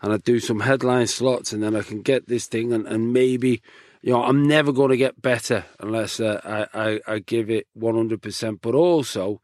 and 0.02 0.12
I 0.12 0.18
do 0.18 0.40
some 0.40 0.60
headline 0.60 1.08
slots, 1.08 1.54
and 1.54 1.64
then 1.64 1.76
I 1.76 1.82
can 1.82 2.02
get 2.02 2.28
this 2.28 2.48
thing, 2.48 2.74
and, 2.74 2.86
and 2.86 3.14
maybe, 3.14 3.62
you 4.02 4.12
know, 4.12 4.24
I'm 4.24 4.46
never 4.46 4.74
going 4.74 4.90
to 4.90 4.98
get 4.98 5.22
better 5.22 5.64
unless 5.80 6.20
uh, 6.20 6.42
I, 6.44 6.90
I 6.92 7.00
I 7.08 7.20
give 7.20 7.50
it 7.50 7.68
100%. 7.80 8.60
But 8.62 8.76
also, 8.76 9.42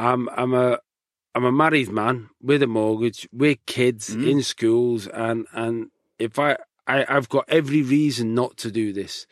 I'm 0.00 0.28
I'm 0.30 0.52
a 0.52 0.80
I'm 1.34 1.44
a 1.44 1.52
married 1.52 1.90
man 1.90 2.30
with 2.42 2.62
a 2.62 2.66
mortgage, 2.66 3.28
with 3.32 3.64
kids 3.66 4.14
mm. 4.14 4.28
in 4.28 4.42
schools, 4.42 5.06
and 5.06 5.46
and 5.52 5.90
if 6.18 6.38
I, 6.38 6.56
I 6.86 7.06
I've 7.08 7.28
got 7.28 7.44
every 7.48 7.82
reason 7.82 8.34
not 8.34 8.56
to 8.58 8.70
do 8.70 8.92
this 8.92 9.26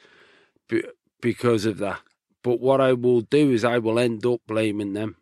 because 1.21 1.67
of 1.67 1.79
that. 1.79 2.01
But 2.43 2.61
what 2.61 2.81
I 2.81 2.93
will 2.93 3.23
do 3.23 3.51
is 3.51 3.65
I 3.65 3.79
will 3.79 3.99
end 3.99 4.25
up 4.25 4.41
blaming 4.47 4.93
them. 4.93 5.17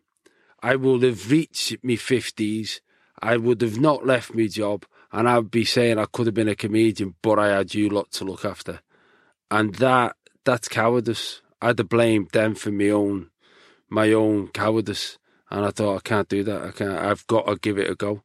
I 0.61 0.75
will 0.75 1.01
have 1.01 1.31
reached 1.31 1.77
my 1.83 1.95
fifties. 1.95 2.81
I 3.19 3.37
would 3.37 3.61
have 3.61 3.79
not 3.79 4.05
left 4.05 4.35
my 4.35 4.45
job, 4.45 4.85
and 5.11 5.27
I'd 5.27 5.49
be 5.49 5.65
saying 5.65 5.97
I 5.97 6.05
could 6.05 6.27
have 6.27 6.35
been 6.35 6.47
a 6.47 6.55
comedian, 6.55 7.15
but 7.23 7.39
I 7.39 7.47
had 7.47 7.73
you 7.73 7.89
lot 7.89 8.11
to 8.11 8.25
look 8.25 8.45
after, 8.45 8.81
and 9.49 9.73
that 9.75 10.15
that's 10.45 10.67
cowardice. 10.67 11.41
I'd 11.59 11.79
have 11.79 11.89
blamed 11.89 12.29
them 12.31 12.53
for 12.53 12.71
my 12.71 12.89
own 12.89 13.31
my 13.89 14.13
own 14.13 14.49
cowardice, 14.49 15.17
And 15.49 15.65
I 15.65 15.71
thought, 15.71 15.97
I 15.97 15.99
can't 16.01 16.27
do 16.27 16.43
that. 16.43 16.61
I 16.61 16.71
can't. 16.71 16.97
I've 16.97 17.25
got 17.27 17.47
to 17.47 17.55
give 17.55 17.77
it 17.77 17.89
a 17.89 17.95
go. 17.95 18.23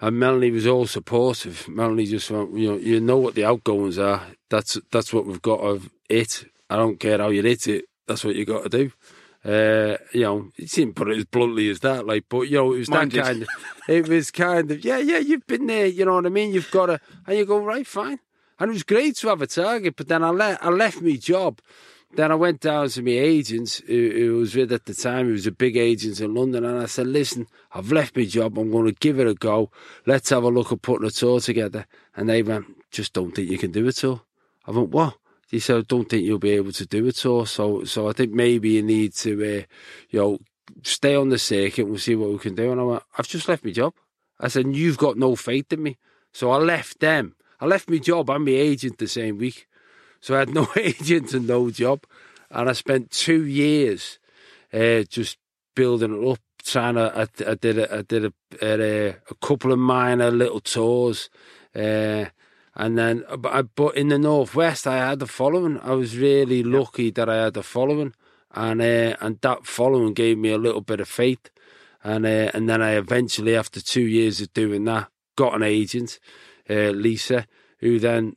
And 0.00 0.18
Melanie 0.18 0.50
was 0.50 0.66
all 0.66 0.86
supportive. 0.86 1.68
Melanie 1.68 2.06
just 2.06 2.30
went, 2.30 2.56
you 2.56 2.70
know, 2.70 2.76
you 2.76 3.00
know 3.00 3.16
what 3.16 3.34
the 3.34 3.44
outgoings 3.44 3.98
are. 3.98 4.22
That's 4.50 4.78
that's 4.90 5.12
what 5.12 5.26
we've 5.26 5.42
got 5.42 5.60
of 5.60 5.90
it. 6.08 6.44
I 6.68 6.76
don't 6.76 7.00
care 7.00 7.18
how 7.18 7.28
you 7.28 7.42
hit 7.42 7.66
it. 7.68 7.86
That's 8.06 8.24
what 8.24 8.36
you 8.36 8.44
got 8.44 8.64
to 8.64 8.68
do. 8.68 8.92
Uh, 9.44 9.96
you 10.12 10.22
know, 10.22 10.50
it 10.56 10.70
didn't 10.70 10.94
put 10.94 11.08
it 11.08 11.18
as 11.18 11.24
bluntly 11.24 11.70
as 11.70 11.80
that, 11.80 12.04
like, 12.04 12.24
but 12.28 12.42
you 12.42 12.56
know, 12.56 12.72
it 12.72 12.78
was 12.80 12.90
Mine 12.90 13.08
that 13.10 13.14
did. 13.14 13.24
kind 13.24 13.42
of. 13.42 13.48
It 13.88 14.08
was 14.08 14.30
kind 14.32 14.70
of, 14.72 14.84
yeah, 14.84 14.98
yeah, 14.98 15.18
you've 15.18 15.46
been 15.46 15.66
there. 15.66 15.86
You 15.86 16.04
know 16.04 16.14
what 16.14 16.26
I 16.26 16.30
mean? 16.30 16.52
You've 16.52 16.70
got 16.72 16.86
to, 16.86 17.00
and 17.26 17.38
you 17.38 17.46
go 17.46 17.58
right, 17.58 17.86
fine. 17.86 18.18
And 18.58 18.70
it 18.70 18.72
was 18.72 18.82
great 18.82 19.14
to 19.18 19.28
have 19.28 19.42
a 19.42 19.46
target, 19.46 19.94
but 19.96 20.08
then 20.08 20.24
I 20.24 20.30
left. 20.30 20.64
I 20.64 20.70
left 20.70 21.00
my 21.00 21.12
job. 21.12 21.60
Then 22.16 22.32
I 22.32 22.34
went 22.34 22.60
down 22.60 22.88
to 22.88 23.02
my 23.02 23.10
agent, 23.10 23.82
who, 23.86 24.10
who 24.10 24.36
was 24.38 24.54
with 24.56 24.72
at 24.72 24.86
the 24.86 24.94
time. 24.94 25.26
He 25.26 25.32
was 25.32 25.46
a 25.46 25.52
big 25.52 25.76
agent 25.76 26.18
in 26.18 26.34
London, 26.34 26.64
and 26.64 26.78
I 26.78 26.86
said, 26.86 27.08
"Listen, 27.08 27.46
I've 27.72 27.92
left 27.92 28.16
my 28.16 28.24
job. 28.24 28.56
I'm 28.56 28.70
going 28.70 28.86
to 28.86 28.92
give 28.92 29.20
it 29.20 29.26
a 29.26 29.34
go. 29.34 29.70
Let's 30.06 30.30
have 30.30 30.42
a 30.42 30.48
look 30.48 30.72
at 30.72 30.80
putting 30.80 31.06
a 31.06 31.10
tour 31.10 31.40
together." 31.40 31.86
And 32.16 32.26
they 32.26 32.42
went, 32.42 32.64
"Just 32.90 33.12
don't 33.12 33.32
think 33.32 33.50
you 33.50 33.58
can 33.58 33.70
do 33.70 33.86
a 33.86 33.92
tour." 33.92 34.22
I 34.66 34.70
went, 34.70 34.88
"What?" 34.88 35.18
He 35.50 35.58
said, 35.58 35.76
"I 35.76 35.80
don't 35.82 36.08
think 36.08 36.24
you'll 36.24 36.38
be 36.38 36.52
able 36.52 36.72
to 36.72 36.86
do 36.86 37.06
a 37.06 37.12
tour." 37.12 37.46
So, 37.46 37.84
so 37.84 38.08
I 38.08 38.12
think 38.12 38.32
maybe 38.32 38.70
you 38.70 38.82
need 38.82 39.12
to, 39.16 39.32
uh, 39.32 39.62
you 40.08 40.18
know, 40.18 40.38
stay 40.82 41.14
on 41.14 41.28
the 41.28 41.38
circuit. 41.38 41.82
and 41.82 41.90
We'll 41.90 41.98
see 41.98 42.14
what 42.14 42.30
we 42.30 42.38
can 42.38 42.54
do. 42.54 42.72
And 42.72 42.80
I 42.80 42.84
went, 42.84 43.02
"I've 43.18 43.28
just 43.28 43.46
left 43.46 43.62
my 43.62 43.72
job." 43.72 43.92
I 44.40 44.48
said, 44.48 44.74
"You've 44.74 44.96
got 44.96 45.18
no 45.18 45.36
faith 45.36 45.70
in 45.70 45.82
me." 45.82 45.98
So 46.32 46.50
I 46.50 46.56
left 46.56 47.00
them. 47.00 47.34
I 47.60 47.66
left 47.66 47.90
my 47.90 47.98
job 47.98 48.30
and 48.30 48.46
my 48.46 48.52
agent 48.52 48.96
the 48.96 49.06
same 49.06 49.36
week. 49.36 49.68
So 50.26 50.34
I 50.34 50.40
had 50.40 50.52
no 50.52 50.66
agent 50.76 51.34
and 51.34 51.46
no 51.46 51.70
job. 51.70 52.04
And 52.50 52.68
I 52.68 52.72
spent 52.72 53.12
two 53.12 53.44
years 53.44 54.18
uh, 54.72 55.02
just 55.02 55.38
building 55.76 56.20
it 56.20 56.28
up, 56.28 56.40
trying 56.64 56.96
to. 56.96 57.12
I, 57.16 57.50
I 57.52 57.54
did 57.54 57.78
a, 57.78 57.98
I 57.98 58.02
did 58.02 58.24
a, 58.24 58.32
a, 58.60 59.08
a 59.10 59.34
couple 59.40 59.70
of 59.70 59.78
minor 59.78 60.32
little 60.32 60.58
tours. 60.58 61.30
Uh, 61.76 62.24
and 62.74 62.98
then, 62.98 63.22
but, 63.38 63.68
but 63.76 63.96
in 63.96 64.08
the 64.08 64.18
northwest, 64.18 64.88
I 64.88 64.96
had 64.96 65.20
the 65.20 65.28
following. 65.28 65.78
I 65.78 65.92
was 65.92 66.18
really 66.18 66.64
lucky 66.64 67.12
that 67.12 67.28
I 67.28 67.44
had 67.44 67.54
the 67.54 67.62
following, 67.62 68.12
and 68.52 68.82
uh, 68.82 69.16
and 69.20 69.40
that 69.42 69.64
following 69.64 70.12
gave 70.12 70.38
me 70.38 70.50
a 70.50 70.58
little 70.58 70.80
bit 70.80 70.98
of 70.98 71.08
faith. 71.08 71.50
And 72.02 72.26
uh, 72.26 72.50
and 72.52 72.68
then 72.68 72.82
I 72.82 72.96
eventually, 72.96 73.54
after 73.54 73.80
two 73.80 74.02
years 74.02 74.40
of 74.40 74.52
doing 74.54 74.86
that, 74.86 75.08
got 75.36 75.54
an 75.54 75.62
agent, 75.62 76.18
uh, 76.68 76.90
Lisa, 76.90 77.46
who 77.78 78.00
then 78.00 78.34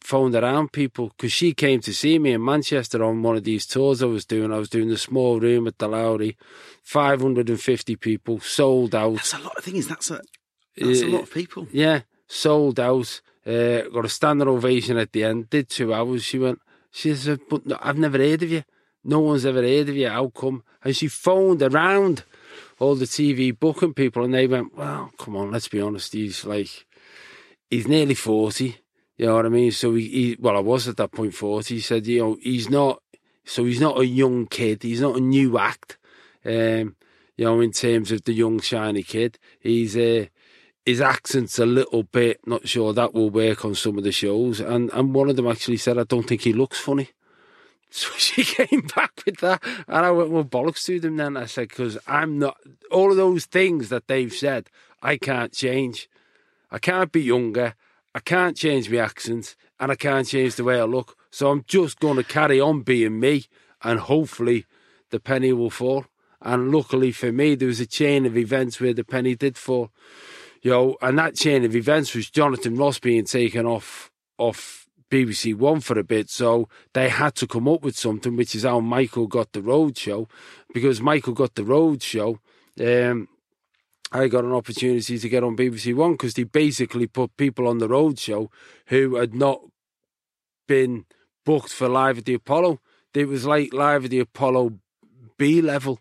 phoned 0.00 0.34
around 0.34 0.72
people 0.72 1.08
because 1.16 1.32
she 1.32 1.52
came 1.52 1.80
to 1.80 1.92
see 1.92 2.18
me 2.18 2.32
in 2.32 2.44
Manchester 2.44 3.02
on 3.04 3.22
one 3.22 3.36
of 3.36 3.44
these 3.44 3.66
tours 3.66 4.02
I 4.02 4.06
was 4.06 4.24
doing. 4.24 4.52
I 4.52 4.58
was 4.58 4.70
doing 4.70 4.88
the 4.88 4.96
small 4.98 5.40
room 5.40 5.66
at 5.66 5.78
the 5.78 5.88
Lowry, 5.88 6.36
550 6.84 7.96
people, 7.96 8.40
sold 8.40 8.94
out. 8.94 9.14
That's 9.16 9.34
a 9.34 9.38
lot. 9.38 9.56
The 9.56 9.62
thing 9.62 9.76
is, 9.76 9.88
that's 9.88 10.10
a 10.10 10.20
that's 10.76 11.02
a 11.02 11.06
Uh, 11.06 11.10
lot 11.10 11.22
of 11.22 11.32
people. 11.32 11.68
Yeah, 11.72 12.02
sold 12.26 12.80
out. 12.80 13.20
Uh, 13.46 13.82
got 13.92 14.04
a 14.04 14.08
standing 14.08 14.48
ovation 14.48 14.96
at 14.98 15.12
the 15.12 15.24
end. 15.24 15.50
Did 15.50 15.68
two 15.68 15.92
hours. 15.94 16.24
She 16.24 16.38
went. 16.38 16.60
She 16.90 17.14
said, 17.14 17.40
"But 17.50 17.66
no, 17.66 17.78
I've 17.80 17.98
never 17.98 18.18
heard 18.18 18.42
of 18.42 18.50
you. 18.50 18.64
No 19.04 19.20
one's 19.20 19.46
ever 19.46 19.62
heard 19.62 19.88
of 19.88 19.96
you. 19.96 20.08
How 20.08 20.28
come?" 20.28 20.62
And 20.84 20.94
she 20.96 21.08
phoned 21.08 21.62
around 21.62 22.24
all 22.78 22.94
the 22.94 23.06
TV 23.06 23.50
booking 23.58 23.94
people, 23.94 24.24
and 24.24 24.32
they 24.34 24.46
went, 24.46 24.76
"Well, 24.76 25.12
come 25.18 25.36
on, 25.36 25.50
let's 25.50 25.68
be 25.68 25.80
honest. 25.80 26.12
He's 26.12 26.44
like, 26.44 26.86
he's 27.70 27.88
nearly 27.88 28.14
forty. 28.14 28.76
You 29.18 29.26
know 29.26 29.34
what 29.34 29.46
I 29.46 29.50
mean? 29.50 29.72
So 29.72 29.94
he, 29.94 30.08
he 30.08 30.36
well, 30.38 30.56
I 30.56 30.60
was 30.60 30.88
at 30.88 30.96
that 30.96 31.12
point 31.12 31.34
forty. 31.34 31.74
He 31.74 31.80
said, 31.80 32.06
you 32.06 32.20
know, 32.20 32.38
he's 32.40 32.70
not. 32.70 33.02
So 33.44 33.64
he's 33.64 33.80
not 33.80 33.98
a 33.98 34.06
young 34.06 34.46
kid. 34.46 34.82
He's 34.82 35.00
not 35.00 35.16
a 35.16 35.20
new 35.20 35.58
act. 35.58 35.98
Um, 36.44 36.96
you 37.36 37.44
know, 37.44 37.60
in 37.60 37.72
terms 37.72 38.12
of 38.12 38.22
the 38.24 38.32
young 38.32 38.60
shiny 38.60 39.02
kid, 39.02 39.38
he's 39.58 39.96
uh, 39.96 40.26
his 40.86 41.00
accent's 41.00 41.58
a 41.58 41.66
little 41.66 42.04
bit 42.04 42.40
not 42.46 42.68
sure 42.68 42.92
that 42.92 43.12
will 43.12 43.30
work 43.30 43.64
on 43.64 43.74
some 43.74 43.98
of 43.98 44.04
the 44.04 44.12
shows. 44.12 44.60
And 44.60 44.90
and 44.92 45.14
one 45.14 45.28
of 45.28 45.36
them 45.36 45.48
actually 45.48 45.78
said, 45.78 45.98
I 45.98 46.04
don't 46.04 46.26
think 46.26 46.42
he 46.42 46.52
looks 46.52 46.78
funny. 46.78 47.10
So 47.90 48.10
she 48.18 48.44
came 48.44 48.82
back 48.94 49.22
with 49.24 49.38
that, 49.38 49.64
and 49.64 50.04
I 50.04 50.10
went, 50.10 50.28
well, 50.28 50.44
bollocks 50.44 50.84
to 50.84 51.00
them 51.00 51.16
then. 51.16 51.38
I 51.38 51.46
said, 51.46 51.68
because 51.68 51.96
I'm 52.06 52.38
not, 52.38 52.58
all 52.90 53.10
of 53.10 53.16
those 53.16 53.46
things 53.46 53.88
that 53.88 54.08
they've 54.08 54.30
said, 54.30 54.68
I 55.02 55.16
can't 55.16 55.54
change. 55.54 56.06
I 56.70 56.78
can't 56.78 57.10
be 57.10 57.22
younger, 57.22 57.76
I 58.14 58.20
can't 58.20 58.56
change 58.56 58.90
my 58.90 58.98
accent, 58.98 59.54
and 59.78 59.92
I 59.92 59.94
can't 59.94 60.26
change 60.26 60.56
the 60.56 60.64
way 60.64 60.80
I 60.80 60.84
look. 60.84 61.16
So 61.30 61.50
I'm 61.50 61.64
just 61.66 62.00
going 62.00 62.16
to 62.16 62.24
carry 62.24 62.60
on 62.60 62.82
being 62.82 63.20
me, 63.20 63.46
and 63.82 64.00
hopefully 64.00 64.66
the 65.10 65.20
penny 65.20 65.52
will 65.52 65.70
fall. 65.70 66.06
And 66.40 66.70
luckily 66.70 67.12
for 67.12 67.32
me, 67.32 67.54
there 67.54 67.68
was 67.68 67.80
a 67.80 67.86
chain 67.86 68.24
of 68.24 68.36
events 68.36 68.80
where 68.80 68.94
the 68.94 69.04
penny 69.04 69.34
did 69.34 69.56
fall. 69.56 69.90
You 70.62 70.70
know, 70.70 70.96
and 71.00 71.18
that 71.18 71.36
chain 71.36 71.64
of 71.64 71.76
events 71.76 72.14
was 72.14 72.30
Jonathan 72.30 72.76
Ross 72.76 72.98
being 72.98 73.24
taken 73.24 73.66
off 73.66 74.10
off 74.38 74.86
BBC 75.10 75.54
One 75.54 75.80
for 75.80 75.98
a 75.98 76.04
bit, 76.04 76.28
so 76.30 76.68
they 76.92 77.08
had 77.08 77.34
to 77.36 77.46
come 77.46 77.68
up 77.68 77.82
with 77.82 77.96
something, 77.96 78.36
which 78.36 78.54
is 78.54 78.64
how 78.64 78.80
Michael 78.80 79.26
got 79.26 79.52
the 79.52 79.62
road 79.62 79.96
show. 79.96 80.28
Because 80.72 81.00
Michael 81.00 81.32
got 81.32 81.54
the 81.54 81.64
road 81.64 82.02
show, 82.02 82.40
um, 82.80 83.28
I 84.10 84.28
got 84.28 84.44
an 84.44 84.52
opportunity 84.52 85.18
to 85.18 85.28
get 85.28 85.44
on 85.44 85.56
BBC 85.56 85.94
One 85.94 86.12
because 86.12 86.34
they 86.34 86.44
basically 86.44 87.06
put 87.06 87.36
people 87.36 87.68
on 87.68 87.78
the 87.78 87.88
road 87.88 88.18
show 88.18 88.50
who 88.86 89.16
had 89.16 89.34
not 89.34 89.60
been 90.66 91.04
booked 91.44 91.72
for 91.72 91.88
live 91.88 92.18
at 92.18 92.24
the 92.24 92.34
Apollo. 92.34 92.80
It 93.14 93.26
was 93.26 93.44
like 93.44 93.72
live 93.72 94.04
at 94.04 94.10
the 94.10 94.20
Apollo 94.20 94.78
B 95.38 95.60
level, 95.60 95.98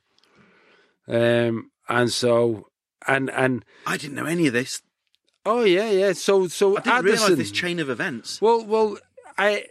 um, 1.08 1.72
and 1.89 2.12
so 2.12 2.70
and 3.08 3.30
and 3.32 3.65
I 3.86 3.98
didn't 3.98 4.15
know 4.15 4.26
any 4.26 4.48
of 4.48 4.54
this. 4.54 4.82
oh 5.46 5.63
yeah 5.63 5.89
yeah. 5.89 6.13
So 6.13 6.48
so 6.48 6.78
I 6.78 6.82
didn't 6.82 7.06
realise 7.06 7.38
this 7.38 7.52
chain 7.52 7.80
of 7.80 7.89
events. 7.89 8.39
well, 8.39 8.63
well, 8.63 8.98
I 9.38 9.65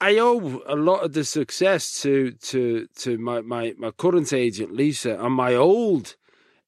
I 0.00 0.18
owe 0.18 0.62
a 0.66 0.76
lot 0.76 1.02
of 1.02 1.14
the 1.14 1.24
success 1.24 2.02
to 2.02 2.32
to 2.32 2.88
to 2.96 3.16
my 3.16 3.40
my, 3.40 3.74
my 3.78 3.90
current 3.90 4.32
agent 4.32 4.72
Lisa 4.72 5.18
and 5.18 5.34
my 5.34 5.54
old 5.54 6.16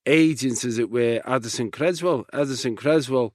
agents, 0.06 0.64
as 0.64 0.78
it 0.78 0.90
were, 0.90 1.20
Addison 1.26 1.70
Cresswell. 1.70 2.26
Addison 2.32 2.76
Cresswell 2.76 3.34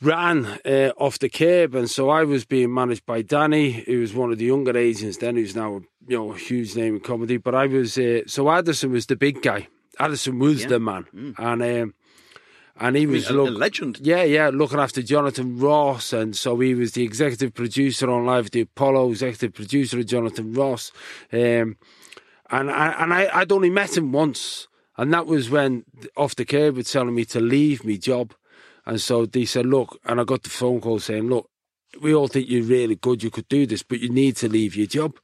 ran 0.00 0.46
uh, 0.64 0.90
off 0.96 1.18
the 1.18 1.28
Kerb, 1.28 1.74
and 1.74 1.88
so 1.90 2.10
I 2.10 2.24
was 2.24 2.44
being 2.44 2.72
managed 2.74 3.06
by 3.06 3.22
Danny, 3.22 3.70
who 3.72 4.00
was 4.00 4.14
one 4.14 4.32
of 4.32 4.38
the 4.38 4.46
younger 4.46 4.76
agents 4.76 5.18
then, 5.18 5.36
who's 5.36 5.54
now 5.54 5.76
a 5.76 5.80
you 6.08 6.16
know 6.18 6.32
a 6.32 6.38
huge 6.38 6.74
name 6.74 6.96
in 6.96 7.00
comedy. 7.00 7.36
But 7.36 7.54
I 7.54 7.66
was 7.66 7.96
uh, 7.98 8.22
so 8.26 8.50
Addison 8.50 8.90
was 8.92 9.06
the 9.06 9.16
big 9.16 9.42
guy. 9.42 9.68
Addison 9.98 10.38
was 10.38 10.62
Yeah. 10.62 10.68
the 10.68 10.80
man, 10.80 11.34
and. 11.38 11.62
Um, 11.62 11.94
and 12.80 12.96
he 12.96 13.02
I 13.02 13.04
mean, 13.04 13.12
was 13.16 13.28
a, 13.28 13.34
look, 13.34 13.48
a 13.48 13.52
legend. 13.52 13.98
yeah, 14.02 14.22
yeah, 14.22 14.48
looking 14.48 14.78
after 14.80 15.02
Jonathan 15.02 15.58
Ross, 15.58 16.14
and 16.14 16.34
so 16.34 16.58
he 16.58 16.74
was 16.74 16.92
the 16.92 17.04
executive 17.04 17.52
producer 17.52 18.10
on 18.10 18.24
Live 18.24 18.46
at 18.46 18.52
the 18.52 18.62
Apollo, 18.62 19.10
executive 19.10 19.52
producer 19.52 19.98
of 19.98 20.06
Jonathan 20.06 20.54
Ross, 20.54 20.90
um, 21.34 21.76
and 22.50 22.70
I 22.70 22.94
and 22.98 23.12
I 23.12 23.28
I'd 23.34 23.52
only 23.52 23.68
met 23.68 23.94
him 23.94 24.10
once, 24.10 24.68
and 25.02 25.12
that 25.12 25.26
was 25.26 25.50
when 25.50 25.84
off 26.16 26.36
the 26.36 26.44
Kerb 26.44 26.76
were 26.76 26.84
telling 26.84 27.14
me 27.14 27.24
to 27.26 27.40
leave 27.40 27.84
me 27.84 27.98
job, 27.98 28.34
and 28.86 29.00
so 29.00 29.26
they 29.26 29.44
said, 29.44 29.66
look, 29.66 29.98
and 30.04 30.20
I 30.20 30.24
got 30.24 30.44
the 30.44 30.50
phone 30.50 30.80
call 30.80 31.00
saying, 31.00 31.28
look, 31.28 31.50
we 32.00 32.14
all 32.14 32.28
think 32.28 32.48
you're 32.48 32.62
really 32.62 32.94
good, 32.94 33.22
you 33.22 33.30
could 33.30 33.48
do 33.48 33.66
this, 33.66 33.82
but 33.82 34.00
you 34.00 34.08
need 34.08 34.36
to 34.36 34.48
leave 34.48 34.76
your 34.76 34.86
job. 34.86 35.18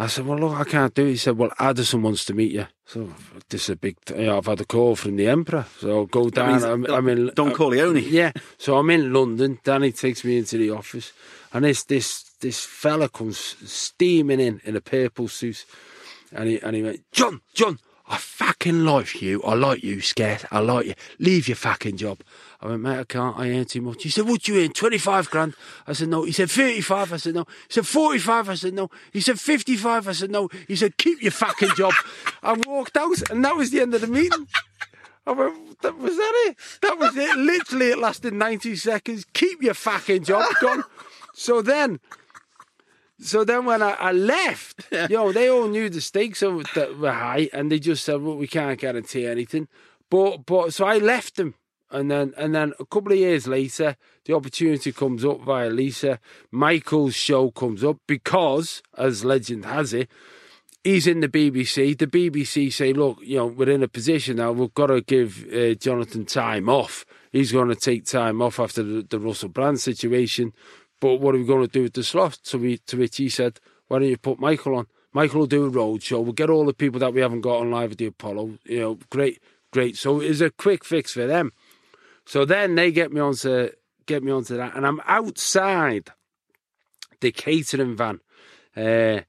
I 0.00 0.06
said, 0.06 0.26
well, 0.26 0.38
look, 0.38 0.56
I 0.56 0.64
can't 0.64 0.94
do 0.94 1.06
it. 1.06 1.10
He 1.10 1.16
said, 1.16 1.36
well, 1.36 1.50
Addison 1.58 2.02
wants 2.02 2.24
to 2.26 2.34
meet 2.34 2.52
you. 2.52 2.66
So 2.86 3.12
this 3.48 3.64
is 3.64 3.70
a 3.70 3.76
big, 3.76 3.96
you 4.10 4.26
know, 4.26 4.38
I've 4.38 4.46
had 4.46 4.60
a 4.60 4.64
call 4.64 4.94
from 4.94 5.16
the 5.16 5.28
Emperor. 5.28 5.66
So 5.80 5.90
I'll 5.90 6.06
go 6.06 6.30
down. 6.30 6.62
I'm, 6.62 6.86
I'm 6.86 7.08
in 7.08 7.32
Don 7.34 7.52
Corleone. 7.52 7.96
Uh, 7.96 8.00
yeah, 8.00 8.32
so 8.58 8.78
I'm 8.78 8.90
in 8.90 9.12
London. 9.12 9.58
Danny 9.64 9.90
takes 9.92 10.24
me 10.24 10.38
into 10.38 10.56
the 10.56 10.70
office, 10.70 11.12
and 11.52 11.64
this 11.64 11.82
this 11.84 12.22
this 12.40 12.64
fella 12.64 13.08
comes 13.08 13.38
steaming 13.38 14.40
in 14.40 14.60
in 14.64 14.76
a 14.76 14.80
purple 14.80 15.26
suit, 15.26 15.64
and 16.32 16.48
he 16.48 16.60
and 16.60 16.76
he 16.76 16.82
went, 16.82 17.00
John, 17.10 17.40
John, 17.52 17.80
I 18.10 18.16
fucking 18.16 18.84
like 18.84 19.20
you. 19.20 19.42
I 19.42 19.54
like 19.54 19.84
you, 19.84 20.00
scared. 20.00 20.46
I 20.50 20.60
like 20.60 20.86
you. 20.86 20.94
Leave 21.18 21.46
your 21.46 21.56
fucking 21.56 21.98
job. 21.98 22.20
I 22.60 22.68
went, 22.68 22.80
mate, 22.80 22.98
I 22.98 23.04
can't. 23.04 23.38
I 23.38 23.50
earn 23.50 23.66
too 23.66 23.82
much. 23.82 24.02
He 24.02 24.08
said, 24.08 24.26
what 24.26 24.48
you 24.48 24.62
earn? 24.62 24.72
25 24.72 25.30
grand? 25.30 25.54
I 25.86 25.92
said, 25.92 26.08
no. 26.08 26.24
He 26.24 26.32
said, 26.32 26.50
35. 26.50 27.12
I 27.12 27.16
said, 27.18 27.34
no. 27.34 27.44
He 27.68 27.74
said, 27.74 27.86
45. 27.86 28.48
I 28.48 28.54
said, 28.54 28.72
no. 28.72 28.90
He 29.12 29.20
said, 29.20 29.38
55. 29.38 30.08
I 30.08 30.12
said, 30.12 30.30
no. 30.30 30.48
He 30.66 30.74
said, 30.74 30.96
keep 30.96 31.22
your 31.22 31.32
fucking 31.32 31.74
job. 31.76 31.92
I 32.42 32.54
walked 32.66 32.96
out, 32.96 33.30
and 33.30 33.44
that 33.44 33.56
was 33.56 33.70
the 33.70 33.80
end 33.80 33.94
of 33.94 34.00
the 34.00 34.06
meeting. 34.06 34.48
I 35.26 35.32
went, 35.32 35.80
that, 35.82 35.98
was 35.98 36.16
that 36.16 36.32
it? 36.48 36.56
That 36.80 36.98
was 36.98 37.14
it. 37.14 37.36
Literally, 37.36 37.90
it 37.90 37.98
lasted 37.98 38.32
90 38.32 38.74
seconds. 38.76 39.26
Keep 39.34 39.62
your 39.62 39.74
fucking 39.74 40.24
job 40.24 40.46
gone. 40.62 40.82
So 41.34 41.60
then, 41.60 42.00
so 43.20 43.44
then 43.44 43.64
when 43.64 43.82
I, 43.82 43.92
I 43.92 44.12
left, 44.12 44.86
you 44.92 45.08
know, 45.08 45.32
they 45.32 45.48
all 45.48 45.68
knew 45.68 45.88
the 45.88 46.00
stakes 46.00 46.42
of 46.42 46.64
that 46.74 46.98
were 46.98 47.12
high, 47.12 47.48
and 47.52 47.70
they 47.70 47.78
just 47.78 48.04
said, 48.04 48.22
"Well, 48.22 48.36
we 48.36 48.46
can't 48.46 48.80
guarantee 48.80 49.26
anything." 49.26 49.68
But 50.10 50.46
but 50.46 50.72
so 50.72 50.86
I 50.86 50.98
left 50.98 51.36
them, 51.36 51.54
and 51.90 52.10
then 52.10 52.34
and 52.36 52.54
then 52.54 52.72
a 52.78 52.84
couple 52.84 53.12
of 53.12 53.18
years 53.18 53.46
later, 53.46 53.96
the 54.24 54.34
opportunity 54.34 54.92
comes 54.92 55.24
up 55.24 55.40
via 55.40 55.70
Lisa. 55.70 56.20
Michael's 56.50 57.14
show 57.14 57.50
comes 57.50 57.82
up 57.82 57.98
because, 58.06 58.82
as 58.96 59.24
legend 59.24 59.64
has 59.64 59.92
it, 59.92 60.08
he's 60.84 61.06
in 61.06 61.20
the 61.20 61.28
BBC. 61.28 61.98
The 61.98 62.06
BBC 62.06 62.72
say, 62.72 62.92
look, 62.92 63.18
you 63.22 63.36
know, 63.36 63.46
we're 63.46 63.70
in 63.70 63.82
a 63.82 63.88
position 63.88 64.36
now. 64.36 64.52
We've 64.52 64.72
got 64.74 64.86
to 64.86 65.00
give 65.00 65.46
uh, 65.52 65.74
Jonathan 65.74 66.24
time 66.24 66.68
off. 66.68 67.04
He's 67.32 67.52
going 67.52 67.68
to 67.68 67.76
take 67.76 68.06
time 68.06 68.40
off 68.40 68.58
after 68.58 68.82
the, 68.82 69.02
the 69.02 69.18
Russell 69.18 69.50
Brand 69.50 69.80
situation. 69.80 70.52
But 71.00 71.16
what 71.16 71.34
are 71.34 71.38
we 71.38 71.44
going 71.44 71.66
to 71.66 71.72
do 71.72 71.84
with 71.84 71.94
the 71.94 72.02
slot? 72.02 72.40
So 72.42 72.58
we, 72.58 72.78
to 72.78 72.96
which 72.96 73.16
he 73.16 73.28
said, 73.28 73.60
why 73.86 74.00
don't 74.00 74.08
you 74.08 74.16
put 74.16 74.40
Michael 74.40 74.76
on? 74.76 74.86
Michael 75.12 75.40
will 75.40 75.46
do 75.46 75.64
a 75.64 75.70
road 75.70 76.02
show. 76.02 76.20
We'll 76.20 76.32
get 76.32 76.50
all 76.50 76.66
the 76.66 76.74
people 76.74 77.00
that 77.00 77.14
we 77.14 77.20
haven't 77.20 77.40
got 77.40 77.60
on 77.60 77.70
live 77.70 77.92
at 77.92 77.98
the 77.98 78.06
Apollo. 78.06 78.58
You 78.64 78.80
know, 78.80 78.98
great, 79.10 79.40
great. 79.72 79.96
So 79.96 80.20
it's 80.20 80.40
a 80.40 80.50
quick 80.50 80.84
fix 80.84 81.12
for 81.12 81.26
them. 81.26 81.52
So 82.26 82.44
then 82.44 82.74
they 82.74 82.92
get 82.92 83.12
me 83.12 83.20
onto 83.20 83.70
get 84.04 84.22
me 84.22 84.32
onto 84.32 84.56
that, 84.56 84.74
and 84.74 84.86
I'm 84.86 85.00
outside 85.06 86.10
the 87.20 87.30
catering 87.30 87.96
van 87.96 88.20
uh, 88.76 89.20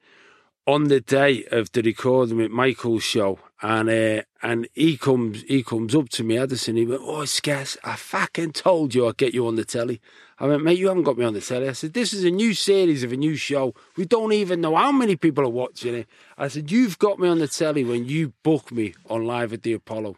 on 0.66 0.86
the 0.86 1.02
day 1.02 1.46
of 1.52 1.72
the 1.72 1.82
recording 1.82 2.38
with 2.38 2.52
Michael's 2.52 3.04
show, 3.04 3.40
and 3.62 3.90
uh, 3.90 4.22
and 4.42 4.68
he 4.74 4.98
comes 4.98 5.44
he 5.44 5.64
comes 5.64 5.94
up 5.94 6.10
to 6.10 6.24
me, 6.24 6.38
Addison. 6.38 6.78
He 6.78 6.86
went, 6.86 7.02
"Oh, 7.04 7.24
Skess, 7.24 7.78
I 7.84 7.96
fucking 7.96 8.54
told 8.54 8.96
you 8.96 9.08
I'd 9.08 9.18
get 9.18 9.34
you 9.34 9.48
on 9.48 9.56
the 9.56 9.66
telly." 9.66 10.00
I 10.40 10.48
went, 10.48 10.64
"Mate, 10.64 10.80
you 10.80 10.88
haven't 10.88 11.04
got 11.04 11.18
me 11.18 11.26
on 11.26 11.34
the 11.34 11.42
telly." 11.42 11.68
I 11.68 11.74
said, 11.74 11.94
"This 11.94 12.14
is 12.14 12.24
a 12.24 12.32
new 12.32 12.54
series 12.54 13.04
of 13.04 13.12
a 13.12 13.18
new 13.18 13.36
show. 13.36 13.74
We 13.98 14.06
don't 14.06 14.32
even 14.32 14.62
know 14.62 14.76
how 14.76 14.92
many 14.92 15.16
people 15.16 15.44
are 15.44 15.50
watching 15.50 15.96
it." 15.96 16.08
I 16.38 16.48
said, 16.48 16.72
"You've 16.72 17.00
got 17.00 17.20
me 17.20 17.28
on 17.28 17.40
the 17.40 17.48
telly 17.48 17.84
when 17.84 18.06
you 18.06 18.34
book 18.44 18.72
me 18.72 18.94
on 19.10 19.26
live 19.26 19.52
at 19.52 19.64
the 19.64 19.74
Apollo." 19.74 20.16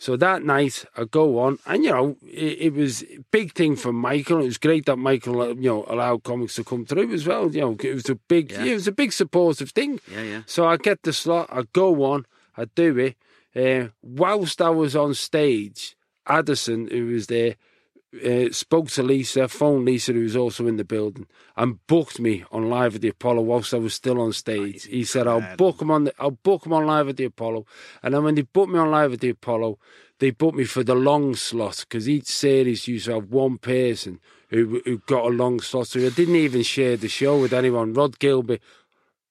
So 0.00 0.16
that 0.16 0.44
night, 0.44 0.84
I 0.96 1.04
go 1.04 1.40
on, 1.40 1.58
and 1.66 1.82
you 1.82 1.90
know, 1.90 2.16
it, 2.22 2.58
it, 2.60 2.74
was 2.74 3.02
a 3.02 3.18
big 3.32 3.54
thing 3.54 3.74
for 3.74 3.92
Michael. 3.92 4.42
It 4.42 4.44
was 4.44 4.58
great 4.58 4.86
that 4.86 4.96
Michael, 4.96 5.40
uh, 5.40 5.48
you 5.48 5.70
know, 5.70 5.84
allowed 5.88 6.22
comics 6.22 6.54
to 6.54 6.62
come 6.62 6.86
through 6.86 7.12
as 7.12 7.26
well. 7.26 7.50
You 7.52 7.62
know, 7.62 7.76
it 7.82 7.94
was 7.94 8.08
a 8.08 8.14
big, 8.14 8.52
yeah. 8.52 8.62
it 8.62 8.74
was 8.74 8.86
a 8.86 8.92
big 8.92 9.12
supportive 9.12 9.70
thing. 9.70 9.98
Yeah, 10.08 10.22
yeah. 10.22 10.42
So 10.46 10.68
I 10.68 10.76
get 10.76 11.02
the 11.02 11.12
slot, 11.12 11.48
I 11.50 11.64
go 11.72 12.04
on, 12.04 12.26
I 12.58 12.64
do 12.64 12.98
it. 12.98 13.16
Uh, 13.54 13.88
whilst 14.02 14.60
I 14.60 14.70
was 14.70 14.94
on 14.94 15.14
stage, 15.14 15.96
Addison, 16.26 16.88
who 16.88 17.06
was 17.06 17.28
there, 17.28 17.54
uh, 18.24 18.50
spoke 18.52 18.88
to 18.88 19.02
Lisa, 19.02 19.48
phoned 19.48 19.84
Lisa, 19.84 20.12
who 20.12 20.22
was 20.22 20.36
also 20.36 20.66
in 20.66 20.76
the 20.76 20.84
building, 20.84 21.26
and 21.56 21.86
booked 21.86 22.18
me 22.18 22.44
on 22.50 22.68
live 22.68 22.96
at 22.96 23.00
the 23.02 23.08
Apollo 23.08 23.42
whilst 23.42 23.74
I 23.74 23.78
was 23.78 23.94
still 23.94 24.20
on 24.20 24.32
stage. 24.32 24.84
He 24.84 25.04
said, 25.04 25.26
"I'll 25.26 25.56
book 25.56 25.80
him 25.80 25.90
on 25.90 26.04
the, 26.04 26.14
I'll 26.18 26.30
book 26.30 26.66
him 26.66 26.72
on 26.72 26.86
live 26.86 27.08
at 27.08 27.16
the 27.16 27.24
Apollo." 27.24 27.66
And 28.02 28.14
then 28.14 28.24
when 28.24 28.34
they 28.34 28.42
booked 28.42 28.72
me 28.72 28.78
on 28.78 28.90
live 28.90 29.12
at 29.12 29.20
the 29.20 29.30
Apollo, 29.30 29.78
they 30.20 30.30
booked 30.30 30.56
me 30.56 30.64
for 30.64 30.82
the 30.82 30.94
long 30.94 31.34
slot 31.34 31.84
because 31.88 32.08
each 32.08 32.26
series 32.26 32.88
used 32.88 33.06
to 33.06 33.14
have 33.14 33.30
one 33.30 33.58
person 33.58 34.20
who 34.48 34.80
who 34.84 34.98
got 35.06 35.26
a 35.26 35.28
long 35.28 35.60
slot. 35.60 35.88
So 35.88 36.00
I 36.00 36.08
didn't 36.08 36.36
even 36.36 36.62
share 36.62 36.96
the 36.96 37.08
show 37.08 37.38
with 37.40 37.52
anyone. 37.52 37.92
Rhod 37.92 38.18
Gilbert 38.18 38.60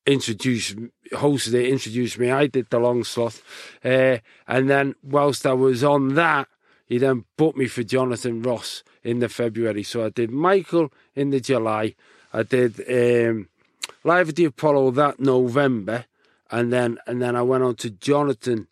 introduced 0.07 0.77
hosted 1.11 1.53
it, 1.53 1.67
introduced 1.67 2.17
me. 2.17 2.31
I 2.31 2.47
did 2.47 2.69
the 2.69 2.79
long 2.79 3.03
slot, 3.03 3.41
uh, 3.85 4.17
and 4.47 4.69
then 4.69 4.95
whilst 5.03 5.45
I 5.45 5.53
was 5.53 5.83
on 5.83 6.15
that. 6.15 6.47
He 6.89 6.99
then 6.99 7.25
booked 7.35 7.57
me 7.57 7.67
for 7.67 7.83
Jonathan 7.83 8.41
Ross 8.41 8.81
in 9.03 9.19
the 9.19 9.27
February. 9.27 9.83
So 9.83 10.05
I 10.05 10.09
did 10.09 10.31
Michael 10.31 10.93
in 11.15 11.31
the 11.31 11.41
July. 11.41 11.95
I 12.31 12.43
did 12.43 12.79
um, 12.89 13.49
Live 14.03 14.29
at 14.29 14.37
the 14.37 14.45
Apollo 14.45 14.91
that 14.91 15.19
November, 15.19 16.05
and 16.49 16.71
then 16.71 16.97
and 17.07 17.21
then 17.21 17.35
I 17.35 17.41
went 17.41 17.65
on 17.65 17.75
to 17.75 17.89
Jonathan 17.89 18.67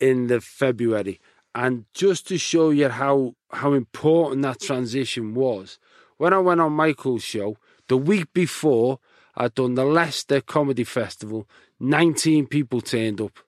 in 0.00 0.26
the 0.26 0.40
February. 0.40 1.20
And 1.54 1.84
just 1.94 2.26
to 2.28 2.38
show 2.38 2.70
you 2.70 2.88
how 2.88 3.36
how 3.52 3.72
important 3.74 4.42
that 4.42 4.60
transition 4.60 5.34
was, 5.34 5.78
when 6.16 6.32
I 6.32 6.38
went 6.38 6.60
on 6.60 6.72
Michael's 6.72 7.22
show 7.22 7.56
the 7.86 7.96
week 7.96 8.32
before, 8.32 8.98
I'd 9.36 9.54
done 9.54 9.74
the 9.74 9.84
Leicester 9.84 10.40
Comedy 10.40 10.84
Festival. 10.84 11.48
Nineteen 11.78 12.46
people 12.46 12.80
turned 12.80 13.20
up, 13.20 13.38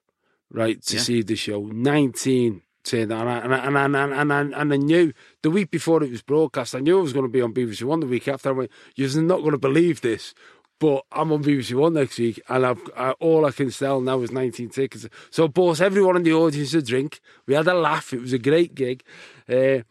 right, 0.51 0.81
to 0.83 0.95
yeah. 0.95 1.01
see 1.01 1.21
the 1.21 1.35
show. 1.35 1.65
Nineteen 1.67 2.61
saying 2.85 3.07
that, 3.09 3.21
and 3.21 3.29
I, 3.29 3.37
and, 3.37 3.77
I, 3.77 3.85
and, 3.85 3.97
I, 3.97 4.21
and, 4.21 4.33
I, 4.33 4.61
and 4.61 4.73
I 4.73 4.77
knew 4.77 5.13
the 5.41 5.51
week 5.51 5.71
before 5.71 6.03
it 6.03 6.11
was 6.11 6.21
broadcast, 6.21 6.75
I 6.75 6.79
knew 6.79 6.99
I 6.99 7.01
was 7.01 7.13
going 7.13 7.25
to 7.25 7.31
be 7.31 7.41
on 7.41 7.53
BBC 7.53 7.83
One 7.83 8.01
the 8.01 8.07
week 8.07 8.27
after. 8.27 8.49
I 8.49 8.53
went, 8.53 8.71
"You're 8.95 9.21
not 9.21 9.39
going 9.39 9.51
to 9.51 9.57
believe 9.57 10.01
this." 10.01 10.33
But 10.79 11.05
I'm 11.13 11.31
on 11.31 11.43
BBC 11.43 11.75
One 11.75 11.93
next 11.93 12.19
week, 12.19 12.41
and 12.49 12.65
I've 12.65 12.81
I, 12.97 13.11
all 13.11 13.45
I 13.45 13.51
can 13.51 13.71
sell 13.71 14.01
now 14.01 14.19
is 14.21 14.31
19 14.31 14.69
tickets. 14.69 15.07
So 15.29 15.45
I 15.45 15.47
bought 15.47 15.79
everyone 15.79 16.17
in 16.17 16.23
the 16.23 16.33
audience 16.33 16.73
a 16.73 16.81
drink. 16.81 17.21
We 17.47 17.53
had 17.53 17.67
a 17.67 17.73
laugh. 17.73 18.11
It 18.11 18.19
was 18.19 18.33
a 18.33 18.39
great 18.39 18.75
gig. 18.75 19.03
Uh, 19.47 19.83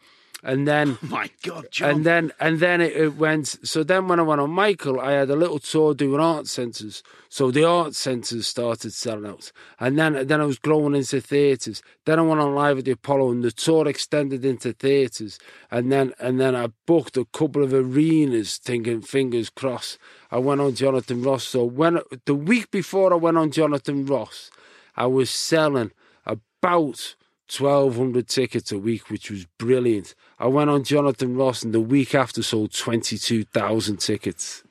and 0.43 0.67
then 0.67 0.97
oh 1.01 1.07
my 1.09 1.29
god 1.41 1.67
John. 1.71 1.89
and 1.89 2.05
then 2.05 2.31
and 2.39 2.59
then 2.59 2.81
it, 2.81 2.95
it, 2.95 3.15
went 3.15 3.47
so 3.63 3.83
then 3.83 4.07
when 4.07 4.19
i 4.19 4.23
went 4.23 4.41
on 4.41 4.51
michael 4.51 4.99
i 4.99 5.13
had 5.13 5.29
a 5.29 5.35
little 5.35 5.59
tour 5.59 5.93
doing 5.93 6.19
art 6.19 6.47
centres. 6.47 7.03
So 7.29 7.49
the 7.49 7.63
art 7.63 7.95
centres 7.95 8.45
started 8.45 8.93
selling 8.93 9.25
out. 9.25 9.51
And 9.79 9.97
then 9.97 10.27
then 10.27 10.39
i 10.39 10.45
was 10.45 10.59
growing 10.59 10.95
into 10.95 11.19
theatres. 11.19 11.81
Then 12.05 12.19
i 12.19 12.21
went 12.21 12.41
on 12.41 12.53
live 12.53 12.77
at 12.77 12.85
the 12.85 12.91
apollo 12.91 13.31
and 13.31 13.43
the 13.43 13.51
tour 13.51 13.87
extended 13.87 14.45
into 14.45 14.73
theatres. 14.73 15.39
And 15.71 15.91
then 15.91 16.13
and 16.19 16.39
then 16.39 16.55
i 16.55 16.67
booked 16.85 17.17
a 17.17 17.25
couple 17.25 17.63
of 17.63 17.73
arenas 17.73 18.57
thinking 18.57 19.01
fingers 19.01 19.49
crossed. 19.49 19.97
I 20.29 20.37
went 20.37 20.61
on 20.61 20.75
jonathan 20.75 21.23
ross. 21.23 21.43
So 21.43 21.63
when 21.63 21.99
the 22.25 22.35
week 22.35 22.69
before 22.69 23.13
i 23.13 23.17
went 23.17 23.37
on 23.37 23.51
jonathan 23.51 24.05
ross 24.05 24.51
i 24.95 25.07
was 25.07 25.29
selling 25.29 25.91
about 26.25 27.15
1,200 27.49 28.27
tickets 28.27 28.71
a 28.71 28.77
week, 28.77 29.09
which 29.09 29.29
was 29.29 29.45
brilliant. 29.57 30.15
I 30.39 30.47
went 30.47 30.69
on 30.69 30.83
Jonathan 30.83 31.35
Ross 31.35 31.63
and 31.63 31.73
the 31.73 31.79
week 31.79 32.15
after 32.15 32.41
sold 32.41 32.73
22,000 32.73 33.97
tickets. 33.97 34.63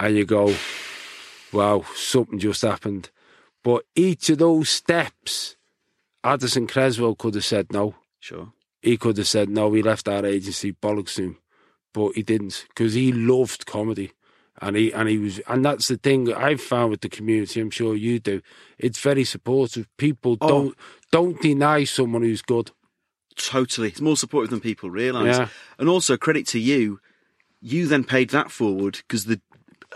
And 0.00 0.16
you 0.16 0.24
go, 0.24 0.54
wow, 1.52 1.84
something 1.94 2.38
just 2.38 2.62
happened. 2.62 3.10
But 3.62 3.84
each 3.94 4.30
of 4.30 4.38
those 4.38 4.70
steps, 4.70 5.56
Addison 6.24 6.66
Cresswell 6.66 7.14
could 7.14 7.34
have 7.34 7.44
said 7.44 7.72
no. 7.72 7.94
Sure. 8.20 8.52
He 8.80 8.96
could 8.96 9.16
have 9.18 9.28
said 9.28 9.48
no. 9.48 9.72
He 9.72 9.82
left 9.82 10.08
our 10.08 10.24
agency, 10.24 10.72
bollocks 10.72 11.18
him. 11.18 11.38
But 11.92 12.12
he 12.14 12.22
didn't 12.22 12.66
because 12.68 12.94
he 12.94 13.12
loved 13.12 13.66
comedy 13.66 14.12
and 14.60 14.76
he 14.76 14.92
and 14.92 15.08
he 15.08 15.18
was 15.18 15.38
and 15.48 15.64
that's 15.64 15.88
the 15.88 15.96
thing 15.96 16.32
I've 16.32 16.60
found 16.60 16.90
with 16.90 17.00
the 17.00 17.08
community. 17.08 17.60
I'm 17.60 17.70
sure 17.70 17.94
you 17.94 18.18
do. 18.18 18.40
It's 18.78 18.98
very 18.98 19.24
supportive. 19.24 19.88
People 19.96 20.36
oh. 20.40 20.48
don't 20.48 20.76
don't 21.10 21.40
deny 21.40 21.84
someone 21.84 22.22
who's 22.22 22.42
good. 22.42 22.70
Totally, 23.36 23.88
it's 23.88 24.00
more 24.00 24.16
supportive 24.16 24.50
than 24.50 24.60
people 24.60 24.90
realise. 24.90 25.38
Yeah. 25.38 25.48
And 25.78 25.88
also 25.88 26.16
credit 26.16 26.46
to 26.48 26.58
you. 26.58 27.00
You 27.60 27.88
then 27.88 28.04
paid 28.04 28.30
that 28.30 28.50
forward 28.50 29.00
because 29.06 29.24
the 29.24 29.40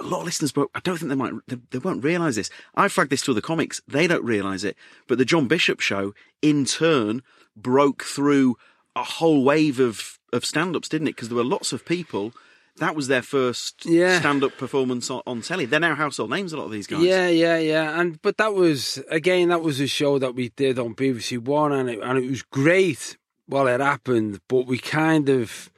a 0.01 0.03
lot 0.03 0.21
of 0.21 0.25
listeners, 0.25 0.53
but 0.53 0.69
I 0.75 0.81
don't 0.81 0.97
think 0.97 1.11
they 1.11 1.15
might, 1.15 1.33
they, 1.47 1.59
they 1.71 1.79
won't 1.79 2.03
realise 2.03 2.37
this. 2.37 2.51
I 2.75 2.89
flagged 2.89 3.11
this 3.11 3.23
to 3.23 3.35
the 3.35 3.43
comics; 3.43 3.81
they 3.87 4.07
don't 4.07 4.25
realise 4.25 4.65
it. 4.65 4.77
But 5.07 5.19
the 5.19 5.25
John 5.25 5.49
Bishop 5.49 5.81
show, 5.81 6.15
in 6.41 6.65
turn, 6.65 7.23
broke 7.57 8.03
through 8.03 8.57
a 8.97 9.03
whole 9.03 9.45
wave 9.45 9.81
of 9.81 10.19
of 10.33 10.45
stand-ups, 10.45 10.89
didn't 10.89 11.09
it? 11.09 11.17
Because 11.17 11.29
there 11.29 11.37
were 11.37 11.45
lots 11.45 11.73
of 11.73 11.85
people 11.85 12.33
that 12.77 12.95
was 12.95 13.09
their 13.09 13.23
first 13.23 13.85
yeah. 13.85 14.19
stand-up 14.19 14.57
performance 14.57 15.11
on, 15.11 15.23
on, 15.27 15.43
telly. 15.43 15.67
They're 15.67 15.81
now 15.81 15.95
household 15.95 16.31
names. 16.31 16.53
A 16.53 16.57
lot 16.57 16.65
of 16.65 16.71
these 16.71 16.87
guys. 16.87 17.03
Yeah, 17.03 17.29
yeah, 17.29 17.59
yeah. 17.59 18.01
And 18.01 18.21
but 18.23 18.39
that 18.39 18.55
was 18.55 19.03
again 19.11 19.49
that 19.49 19.63
was 19.63 19.81
a 19.81 19.87
show 19.87 20.19
that 20.19 20.35
we 20.35 20.49
did 20.51 20.79
on 20.79 20.95
BBC 20.95 21.39
One, 21.39 21.73
and 21.73 21.91
it 21.91 22.01
and 22.03 22.19
it 22.19 22.29
was 22.29 22.43
great 22.43 23.17
while 23.47 23.67
it 23.67 23.81
happened. 23.81 24.41
But 24.49 24.67
we 24.67 24.79
kind 24.79 25.29
of 25.29 25.71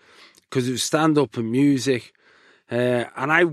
because 0.43 0.69
it 0.69 0.73
was 0.73 0.83
stand-up 0.83 1.37
and 1.37 1.51
music, 1.51 2.13
uh, 2.71 3.05
and 3.17 3.33
I 3.33 3.45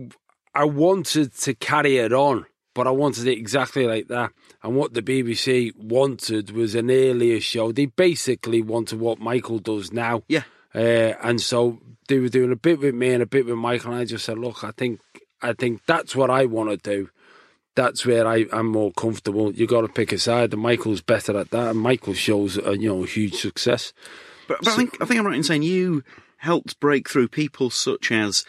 I 0.53 0.65
wanted 0.65 1.33
to 1.37 1.55
carry 1.55 1.97
it 1.97 2.13
on, 2.13 2.45
but 2.75 2.85
I 2.85 2.91
wanted 2.91 3.27
it 3.27 3.37
exactly 3.37 3.87
like 3.87 4.07
that. 4.09 4.31
And 4.63 4.75
what 4.75 4.93
the 4.93 5.01
BBC 5.01 5.75
wanted 5.75 6.51
was 6.51 6.75
an 6.75 6.91
earlier 6.91 7.39
show. 7.39 7.71
They 7.71 7.87
basically 7.87 8.61
wanted 8.61 8.99
what 8.99 9.19
Michael 9.19 9.57
does 9.57 9.91
now. 9.91 10.21
Yeah. 10.27 10.43
Uh, 10.73 11.13
and 11.21 11.41
so 11.41 11.79
they 12.07 12.19
were 12.19 12.29
doing 12.29 12.51
a 12.51 12.55
bit 12.55 12.79
with 12.79 12.95
me 12.95 13.13
and 13.13 13.23
a 13.23 13.25
bit 13.25 13.45
with 13.45 13.55
Michael, 13.55 13.91
and 13.91 14.01
I 14.01 14.05
just 14.05 14.25
said, 14.25 14.37
look, 14.37 14.63
I 14.63 14.71
think 14.71 14.99
I 15.41 15.53
think 15.53 15.85
that's 15.85 16.15
what 16.15 16.29
I 16.29 16.45
want 16.45 16.69
to 16.69 16.77
do. 16.77 17.09
That's 17.75 18.05
where 18.05 18.27
I, 18.27 18.45
am 18.51 18.67
more 18.67 18.91
comfortable. 18.91 19.53
You 19.53 19.65
got 19.65 19.81
to 19.81 19.87
pick 19.87 20.11
a 20.11 20.19
side, 20.19 20.53
and 20.53 20.61
Michael's 20.61 21.01
better 21.01 21.37
at 21.37 21.51
that. 21.51 21.69
And 21.69 21.79
Michael 21.79 22.13
shows 22.13 22.57
a 22.57 22.77
you 22.77 22.89
know 22.89 23.03
huge 23.03 23.35
success. 23.35 23.93
But, 24.47 24.59
but 24.59 24.65
so, 24.65 24.71
I 24.73 24.75
think 24.75 25.01
I 25.01 25.05
think 25.05 25.19
I'm 25.19 25.25
right 25.25 25.35
in 25.35 25.43
saying 25.43 25.63
you 25.63 26.03
helped 26.37 26.79
break 26.79 27.09
through 27.09 27.29
people 27.29 27.69
such 27.69 28.11
as 28.11 28.45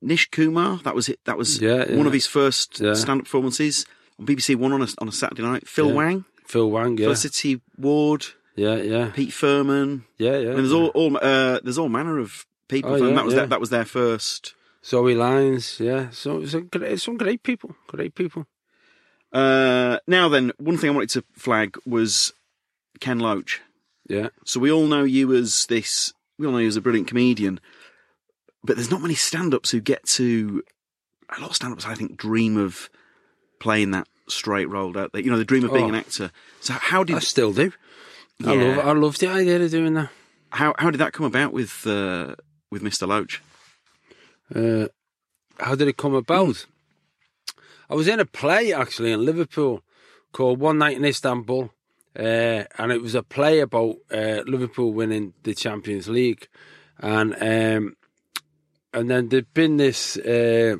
Nish 0.00 0.30
Kumar. 0.30 0.78
That 0.84 0.94
was 0.94 1.08
it. 1.08 1.18
That 1.24 1.36
was 1.36 1.60
yeah, 1.60 1.84
yeah. 1.88 1.96
one 1.96 2.06
of 2.06 2.12
his 2.12 2.26
first 2.26 2.80
yeah. 2.80 2.94
stand-up 2.94 3.24
performances 3.24 3.86
on 4.18 4.26
BBC 4.26 4.56
One 4.56 4.72
on 4.72 4.82
a, 4.82 4.88
on 4.98 5.08
a 5.08 5.12
Saturday 5.12 5.42
night. 5.42 5.66
Phil 5.66 5.92
Wang. 5.92 6.24
Phil 6.46 6.70
Wang. 6.70 6.96
Yeah. 6.96 7.06
Felicity 7.06 7.60
Ward. 7.76 8.26
Yeah, 8.56 8.76
yeah. 8.76 9.10
Pete 9.14 9.30
Firman. 9.30 10.04
Yeah, 10.18 10.36
yeah. 10.38 10.50
And 10.50 10.58
there's 10.58 10.72
all, 10.72 10.88
all 10.88 11.16
uh, 11.16 11.60
there's 11.62 11.78
all 11.78 11.88
manner 11.88 12.18
of 12.18 12.46
people. 12.68 12.92
Oh, 12.92 12.96
yeah, 12.96 13.14
that 13.14 13.24
was 13.24 13.34
yeah. 13.34 13.40
their, 13.40 13.46
that 13.48 13.60
was 13.60 13.70
their 13.70 13.84
first. 13.84 14.54
Zoe 14.84 15.14
Lyons, 15.14 15.78
yeah. 15.78 16.08
So 16.10 16.40
it's 16.40 16.54
great, 16.54 17.00
some 17.00 17.16
great 17.16 17.42
people, 17.42 17.76
great 17.86 18.14
people. 18.14 18.46
Uh, 19.32 19.98
now 20.06 20.28
then, 20.28 20.52
one 20.58 20.76
thing 20.78 20.90
I 20.90 20.92
wanted 20.94 21.10
to 21.10 21.24
flag 21.34 21.76
was 21.86 22.32
Ken 22.98 23.18
Loach. 23.18 23.60
Yeah. 24.08 24.28
So 24.44 24.58
we 24.58 24.72
all 24.72 24.86
know 24.86 25.04
you 25.04 25.34
as 25.34 25.66
this. 25.66 26.12
We 26.38 26.46
all 26.46 26.52
know 26.52 26.58
you 26.58 26.68
as 26.68 26.76
a 26.76 26.80
brilliant 26.80 27.08
comedian, 27.08 27.60
but 28.64 28.76
there's 28.76 28.90
not 28.90 29.02
many 29.02 29.14
stand-ups 29.14 29.70
who 29.70 29.80
get 29.80 30.04
to. 30.06 30.62
A 31.36 31.40
lot 31.40 31.50
of 31.50 31.56
stand-ups, 31.56 31.86
I 31.86 31.94
think, 31.94 32.16
dream 32.16 32.56
of 32.56 32.90
playing 33.60 33.92
that 33.92 34.08
straight 34.28 34.68
rolled 34.68 34.96
out 34.96 35.12
there. 35.12 35.22
You 35.22 35.30
know, 35.30 35.38
the 35.38 35.44
dream 35.44 35.64
of 35.64 35.72
being 35.72 35.84
Oh. 35.84 35.90
an 35.90 35.94
actor. 35.94 36.32
So 36.60 36.72
how 36.72 37.04
did 37.04 37.16
I 37.16 37.20
still 37.20 37.52
do. 37.52 37.72
I 38.44 38.54
love 38.54 38.78
I 38.78 38.92
love 38.92 39.18
the 39.18 39.28
idea 39.28 39.60
of 39.60 39.70
doing 39.70 39.94
that. 39.94 40.10
how 40.50 40.74
how 40.78 40.90
did 40.90 40.98
that 40.98 41.12
come 41.12 41.26
about 41.26 41.52
with 41.52 41.86
uh, 41.86 42.34
with 42.70 42.82
Mr. 42.82 43.06
Loach? 43.06 43.42
Uh, 44.54 44.88
how 45.58 45.74
did 45.74 45.88
it 45.88 45.96
come 45.96 46.14
about? 46.14 46.66
I 47.88 47.94
was 47.94 48.08
in 48.08 48.20
a 48.20 48.24
play 48.24 48.72
actually 48.72 49.12
in 49.12 49.24
Liverpool 49.24 49.82
called 50.32 50.60
One 50.60 50.78
Night 50.78 50.96
in 50.96 51.04
Istanbul, 51.04 51.72
uh, 52.18 52.64
and 52.78 52.92
it 52.92 53.02
was 53.02 53.14
a 53.14 53.22
play 53.22 53.60
about 53.60 53.96
uh, 54.12 54.42
Liverpool 54.46 54.92
winning 54.92 55.34
the 55.42 55.54
Champions 55.54 56.08
League, 56.08 56.48
and 56.98 57.34
um, 57.34 57.96
and 58.94 59.10
then 59.10 59.28
there'd 59.28 59.52
been 59.54 59.76
this 59.76 60.16
uh, 60.16 60.76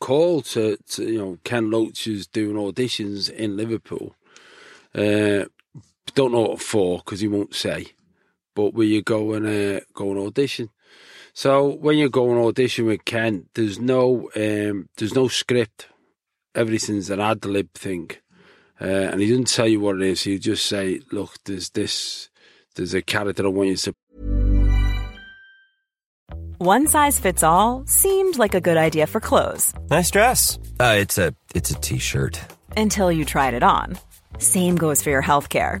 call 0.00 0.42
to, 0.42 0.76
to 0.90 1.04
you 1.04 1.18
know 1.18 1.38
Ken 1.44 1.70
Loach 1.70 2.06
is 2.06 2.26
doing 2.26 2.56
auditions 2.56 3.28
in 3.30 3.56
Liverpool. 3.56 4.14
Don't 6.14 6.32
know 6.32 6.42
what 6.42 6.62
for 6.62 6.98
because 6.98 7.20
he 7.20 7.28
won't 7.28 7.54
say, 7.54 7.88
but 8.54 8.72
will 8.72 8.86
you 8.86 9.02
go 9.02 9.34
and 9.34 9.46
uh, 9.46 9.80
go 9.94 10.10
and 10.12 10.18
audition? 10.20 10.70
So 11.34 11.66
when 11.68 11.98
you 11.98 12.08
go 12.08 12.30
and 12.30 12.40
audition 12.40 12.86
with 12.86 13.04
Ken, 13.04 13.46
there's 13.54 13.78
no 13.78 14.30
um, 14.34 14.88
there's 14.96 15.14
no 15.14 15.28
script. 15.28 15.88
Everything's 16.54 17.10
an 17.10 17.20
ad 17.20 17.44
lib 17.44 17.70
thing, 17.74 18.10
uh, 18.80 18.84
and 18.84 19.20
he 19.20 19.28
doesn't 19.28 19.48
tell 19.48 19.68
you 19.68 19.80
what 19.80 19.96
it 19.96 20.02
is. 20.02 20.22
He'll 20.22 20.38
just 20.38 20.64
say, 20.64 21.00
"Look, 21.12 21.34
there's 21.44 21.68
this, 21.70 22.30
there's 22.76 22.94
a 22.94 23.02
character 23.02 23.44
I 23.44 23.48
want 23.48 23.68
you 23.68 23.76
to." 23.76 23.94
One 26.58 26.86
size 26.86 27.18
fits 27.18 27.42
all 27.42 27.84
seemed 27.86 28.38
like 28.38 28.54
a 28.54 28.60
good 28.62 28.78
idea 28.78 29.06
for 29.06 29.20
clothes 29.20 29.74
Nice 29.90 30.10
dress. 30.10 30.58
Uh, 30.80 30.96
it's 30.98 31.18
a 31.18 31.34
it's 31.54 31.70
a 31.70 31.74
t-shirt. 31.80 32.40
until 32.78 33.12
you 33.12 33.26
tried 33.26 33.52
it 33.52 33.62
on. 33.62 33.98
Same 34.38 34.76
goes 34.76 35.02
for 35.02 35.10
your 35.10 35.22
healthcare. 35.22 35.80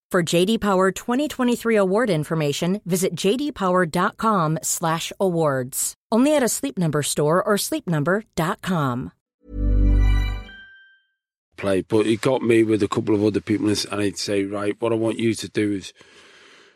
For 0.11 0.21
JD 0.21 0.59
Power 0.59 0.91
2023 0.91 1.77
award 1.77 2.09
information, 2.09 2.81
visit 2.83 3.15
jdpower.com/awards. 3.15 5.93
Only 6.11 6.35
at 6.35 6.43
a 6.43 6.49
Sleep 6.49 6.77
Number 6.77 7.01
store 7.01 7.41
or 7.41 7.53
sleepnumber.com. 7.55 9.13
play. 11.61 11.81
But 11.81 12.07
he 12.07 12.17
got 12.17 12.41
me 12.41 12.63
with 12.63 12.83
a 12.83 12.89
couple 12.89 13.15
of 13.15 13.23
other 13.23 13.39
people, 13.39 13.69
and 13.69 14.01
he'd 14.01 14.17
say, 14.17 14.43
"Right, 14.43 14.75
what 14.81 14.91
I 14.91 14.95
want 14.95 15.19
you 15.19 15.33
to 15.33 15.47
do 15.47 15.71
is, 15.71 15.93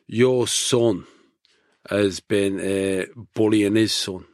your 0.07 0.47
son 0.47 1.05
has 1.89 2.21
been 2.21 2.59
uh, 2.59 3.05
bullying 3.33 3.75
his 3.75 3.91
son 3.91 4.25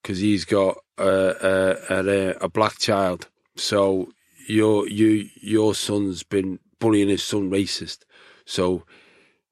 because 0.00 0.18
he's 0.18 0.44
got 0.44 0.76
uh, 0.98 1.74
a, 1.90 2.36
a 2.42 2.48
black 2.48 2.78
child. 2.78 3.28
So 3.56 4.12
your 4.46 4.88
you 4.88 5.28
your 5.40 5.74
son's 5.74 6.22
been 6.22 6.60
bullying 6.78 7.08
his 7.08 7.24
son 7.24 7.50
racist. 7.50 8.04
So 8.46 8.84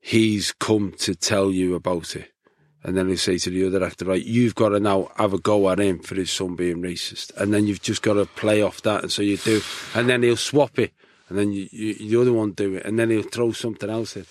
he's 0.00 0.52
come 0.52 0.92
to 1.00 1.14
tell 1.14 1.50
you 1.50 1.74
about 1.74 2.16
it." 2.16 2.30
And 2.84 2.98
then 2.98 3.08
he'll 3.08 3.16
say 3.16 3.38
to 3.38 3.50
the 3.50 3.66
other 3.66 3.82
actor, 3.82 4.04
right, 4.04 4.22
you've 4.22 4.54
got 4.54 4.68
to 4.68 4.78
now 4.78 5.10
have 5.16 5.32
a 5.32 5.38
go 5.38 5.70
at 5.70 5.80
him 5.80 6.00
for 6.00 6.14
his 6.16 6.30
son 6.30 6.54
being 6.54 6.82
racist. 6.82 7.34
And 7.38 7.52
then 7.52 7.66
you've 7.66 7.80
just 7.80 8.02
got 8.02 8.14
to 8.14 8.26
play 8.26 8.60
off 8.60 8.82
that. 8.82 9.02
And 9.02 9.10
so 9.10 9.22
you 9.22 9.38
do. 9.38 9.62
And 9.94 10.06
then 10.06 10.22
he'll 10.22 10.36
swap 10.36 10.78
it. 10.78 10.92
And 11.30 11.38
then 11.38 11.50
you, 11.50 11.66
you, 11.72 11.94
the 11.94 12.20
other 12.20 12.32
one 12.34 12.52
do 12.52 12.74
it. 12.74 12.84
And 12.84 12.98
then 12.98 13.08
he'll 13.08 13.22
throw 13.22 13.52
something 13.52 13.88
else 13.88 14.18
in. 14.18 14.26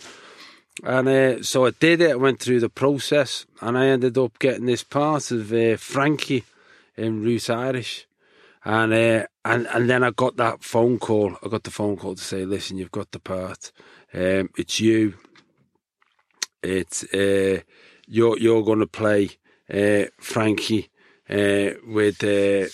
And 0.84 1.08
uh, 1.08 1.42
so 1.42 1.66
I 1.66 1.72
did 1.72 2.00
it. 2.02 2.12
I 2.12 2.16
went 2.16 2.40
through 2.40 2.60
the 2.60 2.70
process. 2.70 3.48
And 3.60 3.76
I 3.76 3.88
ended 3.88 4.20
up 4.20 4.38
getting 4.38 4.68
this 4.68 4.84
part 4.84 5.32
of 5.32 5.52
uh, 5.52 5.76
Frankie 5.78 6.44
in 6.96 7.24
Route 7.24 7.50
Irish. 7.50 8.06
And, 8.64 8.94
uh, 8.94 9.26
and 9.44 9.68
and 9.68 9.90
then 9.90 10.04
I 10.04 10.12
got 10.12 10.38
that 10.38 10.64
phone 10.64 11.00
call. 11.00 11.38
I 11.44 11.50
got 11.50 11.64
the 11.64 11.72
phone 11.72 11.98
call 11.98 12.14
to 12.14 12.24
say, 12.24 12.46
listen, 12.46 12.78
you've 12.78 12.92
got 12.92 13.12
the 13.12 13.20
part. 13.20 13.72
Um, 14.14 14.50
it's 14.58 14.80
you. 14.80 15.16
It's... 16.62 17.04
Uh, 17.14 17.62
you're 18.08 18.38
you're 18.38 18.64
going 18.64 18.80
to 18.80 18.88
play 18.88 19.30
uh, 19.74 20.06
Frankie 20.20 20.90
uh, 21.30 21.72
with 21.88 22.24
uh, 22.24 22.68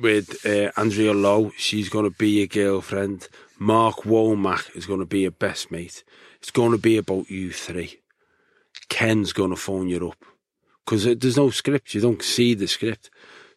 with 0.00 0.46
uh, 0.46 0.70
Andrea 0.76 1.12
Lowe. 1.12 1.52
She's 1.56 1.88
going 1.88 2.10
to 2.10 2.16
be 2.16 2.38
your 2.38 2.46
girlfriend. 2.46 3.28
Mark 3.58 4.02
Womack 4.02 4.76
is 4.76 4.86
going 4.86 5.00
to 5.00 5.06
be 5.06 5.20
your 5.20 5.30
best 5.30 5.70
mate. 5.70 6.04
It's 6.38 6.50
going 6.50 6.72
to 6.72 6.78
be 6.78 6.96
about 6.96 7.30
you 7.30 7.52
three. 7.52 8.00
Ken's 8.88 9.32
going 9.32 9.50
to 9.50 9.56
phone 9.56 9.88
you 9.88 10.08
up 10.08 10.24
because 10.84 11.04
there's 11.04 11.36
no 11.36 11.50
script. 11.50 11.94
You 11.94 12.00
don't 12.00 12.22
see 12.22 12.54
the 12.54 12.68
script. 12.68 13.10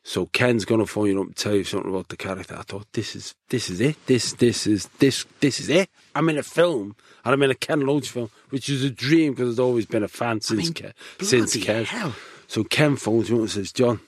So 0.10 0.26
Ken's 0.26 0.66
gonna 0.66 0.88
phone 0.88 1.05
you 1.05 1.22
up 1.22 1.28
and 1.28 1.36
tell 1.36 1.53
you 1.53 1.64
something 1.64 1.91
about 1.91 2.07
the 2.07 2.18
character. 2.18 2.55
I 2.57 2.64
thought 2.64 2.91
this 2.93 3.16
is 3.16 3.36
this 3.49 3.70
is 3.70 3.80
it. 3.80 3.95
This 4.07 4.34
this 4.34 4.66
is 4.66 4.88
this 4.97 5.24
this 5.39 5.60
is 5.60 5.70
it. 5.70 5.88
I'm 6.16 6.28
in 6.30 6.39
a 6.39 6.41
film 6.41 6.95
and 7.24 7.32
I'm 7.32 7.43
in 7.43 7.51
a 7.51 7.55
Ken 7.55 7.82
Loach 7.82 8.10
film, 8.10 8.32
which 8.49 8.70
is 8.70 8.84
a 8.84 8.89
dream 8.89 9.34
because 9.34 9.60
I've 9.60 9.66
always 9.66 9.86
been 9.86 10.01
a 10.01 10.07
fan 10.07 10.41
since 10.41 10.64
mean, 10.64 10.74
Ken, 10.74 10.93
since 11.22 11.55
Ken. 11.57 11.86
hell. 11.86 12.16
So 12.47 12.64
Ken 12.64 12.95
phones 12.95 13.30
me 13.30 13.36
up 13.36 13.41
and 13.41 13.51
says, 13.51 13.72
"John, 13.72 13.99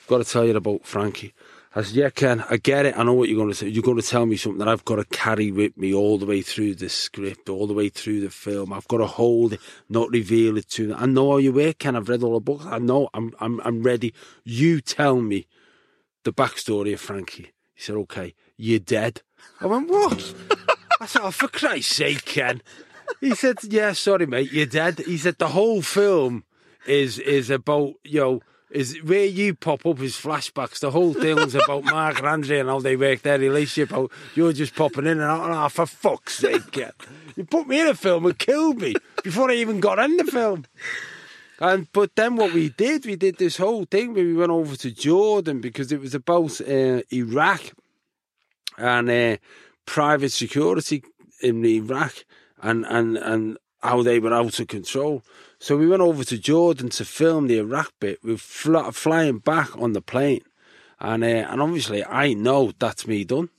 I've 0.00 0.06
got 0.08 0.18
to 0.18 0.24
tell 0.24 0.44
you 0.44 0.56
about 0.56 0.84
Frankie." 0.84 1.32
I 1.76 1.82
said, 1.82 1.96
"Yeah, 1.96 2.10
Ken, 2.10 2.44
I 2.48 2.56
get 2.56 2.86
it. 2.86 2.96
I 2.96 3.02
know 3.02 3.14
what 3.14 3.28
you're 3.28 3.36
going 3.38 3.48
to 3.48 3.54
say. 3.54 3.66
You're 3.66 3.82
going 3.82 4.00
to 4.00 4.06
tell 4.06 4.26
me 4.26 4.36
something 4.36 4.60
that 4.60 4.68
I've 4.68 4.84
got 4.84 4.96
to 4.96 5.04
carry 5.06 5.50
with 5.50 5.76
me 5.76 5.92
all 5.92 6.18
the 6.18 6.26
way 6.26 6.40
through 6.40 6.76
the 6.76 6.88
script, 6.88 7.48
all 7.48 7.66
the 7.66 7.74
way 7.74 7.88
through 7.88 8.20
the 8.20 8.30
film. 8.30 8.72
I've 8.72 8.86
got 8.86 8.98
to 8.98 9.06
hold 9.06 9.54
it, 9.54 9.60
not 9.88 10.10
reveal 10.10 10.56
it 10.56 10.68
to 10.70 10.88
them. 10.88 10.96
I 11.00 11.06
know 11.06 11.32
how 11.32 11.36
you 11.38 11.52
work, 11.52 11.80
Ken. 11.80 11.96
I've 11.96 12.08
read 12.08 12.22
all 12.22 12.34
the 12.34 12.40
books. 12.40 12.64
I 12.64 12.78
know. 12.78 13.08
I'm 13.12 13.32
I'm 13.40 13.60
I'm 13.64 13.82
ready. 13.82 14.14
You 14.44 14.80
tell 14.80 15.20
me 15.20 15.48
the 16.22 16.32
backstory 16.32 16.94
of 16.94 17.00
Frankie." 17.00 17.52
He 17.74 17.82
said, 17.82 17.96
"Okay, 17.96 18.34
you're 18.56 18.78
dead." 18.78 19.22
I 19.60 19.66
went, 19.66 19.90
"What?" 19.90 20.34
I 21.00 21.06
said, 21.06 21.22
"Oh, 21.24 21.32
for 21.32 21.48
Christ's 21.48 21.96
sake, 21.96 22.24
Ken." 22.24 22.62
He 23.20 23.34
said, 23.34 23.56
"Yeah, 23.64 23.94
sorry, 23.94 24.26
mate, 24.26 24.52
you're 24.52 24.66
dead." 24.66 25.00
He 25.00 25.18
said, 25.18 25.38
"The 25.38 25.48
whole 25.48 25.82
film 25.82 26.44
is 26.86 27.18
is 27.18 27.50
about 27.50 27.94
you 28.04 28.20
know." 28.20 28.40
Is 28.74 28.98
where 29.04 29.24
you 29.24 29.54
pop 29.54 29.86
up 29.86 30.00
is 30.00 30.16
flashbacks. 30.16 30.80
The 30.80 30.90
whole 30.90 31.14
thing's 31.14 31.54
about 31.54 31.84
Mark 31.96 32.18
and 32.18 32.26
Andrea 32.26 32.60
and 32.60 32.68
how 32.68 32.80
they 32.80 32.96
work 32.96 33.22
their 33.22 33.38
relationship. 33.38 33.92
How 33.92 34.08
you're 34.34 34.52
just 34.52 34.74
popping 34.74 35.06
in 35.06 35.20
and 35.20 35.22
out. 35.22 35.48
Oh, 35.48 35.68
for 35.68 35.86
fuck's 35.86 36.38
sake. 36.38 36.76
You 37.36 37.44
put 37.44 37.68
me 37.68 37.80
in 37.80 37.86
a 37.86 37.94
film 37.94 38.26
and 38.26 38.36
killed 38.36 38.80
me 38.80 38.94
before 39.22 39.48
I 39.48 39.54
even 39.54 39.78
got 39.78 40.00
in 40.00 40.16
the 40.16 40.24
film. 40.24 40.64
And 41.60 41.86
but 41.92 42.16
then 42.16 42.34
what 42.34 42.52
we 42.52 42.70
did, 42.70 43.06
we 43.06 43.14
did 43.14 43.38
this 43.38 43.58
whole 43.58 43.84
thing 43.84 44.12
where 44.12 44.24
we 44.24 44.34
went 44.34 44.50
over 44.50 44.74
to 44.76 44.90
Jordan 44.90 45.60
because 45.60 45.92
it 45.92 46.00
was 46.00 46.14
about 46.14 46.60
uh, 46.60 47.02
Iraq 47.12 47.72
and 48.76 49.08
uh, 49.08 49.36
private 49.86 50.32
security 50.32 51.04
in 51.40 51.64
Iraq, 51.64 52.24
and 52.60 52.84
and 52.86 53.16
and 53.16 53.56
how 53.84 54.02
they 54.02 54.18
were 54.18 54.32
out 54.32 54.58
of 54.58 54.68
control. 54.68 55.22
So 55.58 55.76
we 55.76 55.86
went 55.86 56.02
over 56.02 56.24
to 56.24 56.38
Jordan 56.38 56.88
to 56.90 57.04
film 57.04 57.46
the 57.46 57.58
Iraq 57.58 57.92
bit. 58.00 58.18
We 58.24 58.32
were 58.32 58.38
fly, 58.38 58.90
flying 58.90 59.38
back 59.38 59.76
on 59.78 59.92
the 59.92 60.00
plane, 60.00 60.42
and 60.98 61.22
uh, 61.22 61.26
and 61.26 61.60
obviously 61.60 62.04
I 62.04 62.34
know 62.34 62.72
that's 62.78 63.06
me 63.06 63.24
done. 63.24 63.50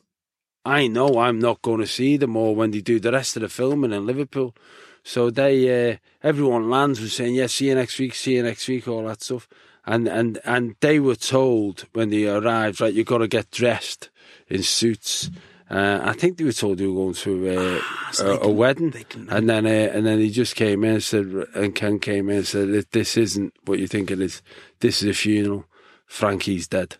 I 0.65 0.87
know 0.87 1.19
I'm 1.19 1.39
not 1.39 1.61
going 1.61 1.79
to 1.81 1.87
see 1.87 2.17
them 2.17 2.35
all 2.35 2.55
when 2.55 2.71
they 2.71 2.81
do 2.81 2.99
the 2.99 3.11
rest 3.11 3.35
of 3.35 3.43
the 3.43 3.49
filming 3.49 3.93
in 3.93 4.07
Liverpool. 4.07 4.55
So 5.03 5.29
they, 5.29 5.91
uh, 5.91 5.97
everyone 6.23 6.71
lands 6.71 6.99
was 6.99 7.13
saying, 7.13 7.35
"Yeah, 7.35 7.45
see 7.45 7.67
you 7.67 7.75
next 7.75 7.99
week, 7.99 8.15
see 8.15 8.35
you 8.35 8.43
next 8.43 8.67
week," 8.67 8.87
all 8.87 9.05
that 9.05 9.21
stuff. 9.21 9.47
And 9.85 10.07
and 10.07 10.39
and 10.43 10.75
they 10.79 10.99
were 10.99 11.15
told 11.15 11.85
when 11.93 12.09
they 12.09 12.27
arrived, 12.27 12.81
right, 12.81 12.93
you've 12.93 13.05
got 13.05 13.19
to 13.19 13.27
get 13.27 13.51
dressed 13.51 14.09
in 14.47 14.63
suits. 14.63 15.29
Uh, 15.69 15.99
I 16.03 16.13
think 16.13 16.37
they 16.37 16.43
were 16.43 16.51
told 16.51 16.77
they 16.77 16.85
were 16.85 16.93
going 16.93 17.15
to 17.15 17.57
uh, 17.57 17.79
Ah, 17.81 18.09
so 18.11 18.33
a, 18.39 18.47
a 18.47 18.51
wedding, 18.51 18.91
can- 18.91 19.27
and 19.29 19.49
then 19.49 19.65
uh, 19.65 19.69
and 19.69 20.05
then 20.05 20.19
he 20.19 20.29
just 20.29 20.55
came 20.55 20.83
in 20.83 20.91
and 20.93 21.03
said, 21.03 21.25
and 21.55 21.73
Ken 21.73 21.97
came 21.99 22.29
in 22.29 22.37
and 22.37 22.47
said, 22.47 22.85
"This 22.91 23.17
isn't 23.17 23.53
what 23.65 23.79
you 23.79 23.87
think 23.87 24.11
it 24.11 24.21
is. 24.21 24.41
This 24.79 25.01
is 25.01 25.09
a 25.09 25.13
funeral. 25.13 25.65
Frankie's 26.05 26.67
dead." 26.67 26.97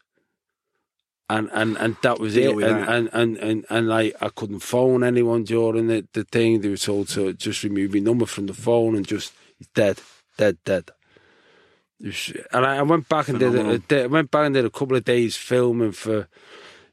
And 1.30 1.50
and 1.54 1.78
and 1.78 1.96
that 2.02 2.20
was 2.20 2.36
it. 2.36 2.50
And, 2.52 2.62
that. 2.62 2.90
and 2.90 3.10
and 3.14 3.38
and 3.38 3.66
and 3.70 3.88
like 3.88 4.16
I 4.22 4.30
couldn't 4.30 4.60
phone 4.62 5.04
anyone 5.04 5.44
during 5.44 5.88
the, 5.88 6.08
the 6.14 6.24
thing. 6.24 6.62
They 6.62 6.70
were 6.70 6.78
told 6.78 7.08
to 7.10 7.34
just 7.34 7.64
remove 7.64 7.94
my 7.94 8.00
number 8.00 8.26
from 8.26 8.48
the 8.48 8.54
phone 8.56 8.96
and 8.96 9.08
just 9.08 9.34
dead, 9.76 10.00
dead, 10.38 10.58
dead. 10.66 10.90
Was- 12.00 12.34
And 12.52 12.66
I, 12.66 12.78
I 12.78 12.82
went 12.82 13.08
back 13.10 13.28
and 13.30 13.38
did 13.40 13.50
a, 13.50 13.52
Phenomenal. 13.52 13.76
a 13.76 13.80
day- 13.80 14.04
I 14.04 14.08
went 14.08 14.32
back 14.32 14.46
and 14.48 14.56
did 14.56 14.66
a 14.66 14.70
couple 14.72 14.98
of 14.98 15.04
days 15.04 15.36
filming 15.36 15.92
for 15.94 16.28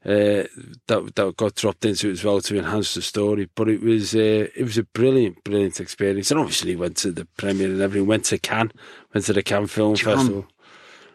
uh, 0.05 0.45
that 0.89 1.13
that 1.15 1.37
got 1.37 1.55
dropped 1.55 1.85
into 1.85 2.09
it 2.09 2.13
as 2.13 2.25
well 2.25 2.41
to 2.41 2.59
enhance 2.59 2.95
the 2.95 3.03
story. 3.03 3.49
But 3.55 3.69
it 3.69 3.83
was 3.83 4.15
uh, 4.15 4.49
it 4.57 4.63
was 4.63 4.79
a 4.79 4.85
brilliant, 4.85 5.45
brilliant 5.45 5.81
experience. 5.81 6.31
And 6.31 6.41
obviously 6.41 6.77
went 6.77 6.97
to 6.99 7.13
the 7.13 7.25
premiere 7.37 7.71
and 7.71 7.81
everything. 7.81 8.09
Went 8.09 8.25
to 8.27 8.39
Cannes, 8.39 8.73
went 9.15 9.27
to 9.27 9.33
the 9.33 9.43
Cannes 9.43 9.69
Film. 9.69 9.97
Festival. 9.97 10.47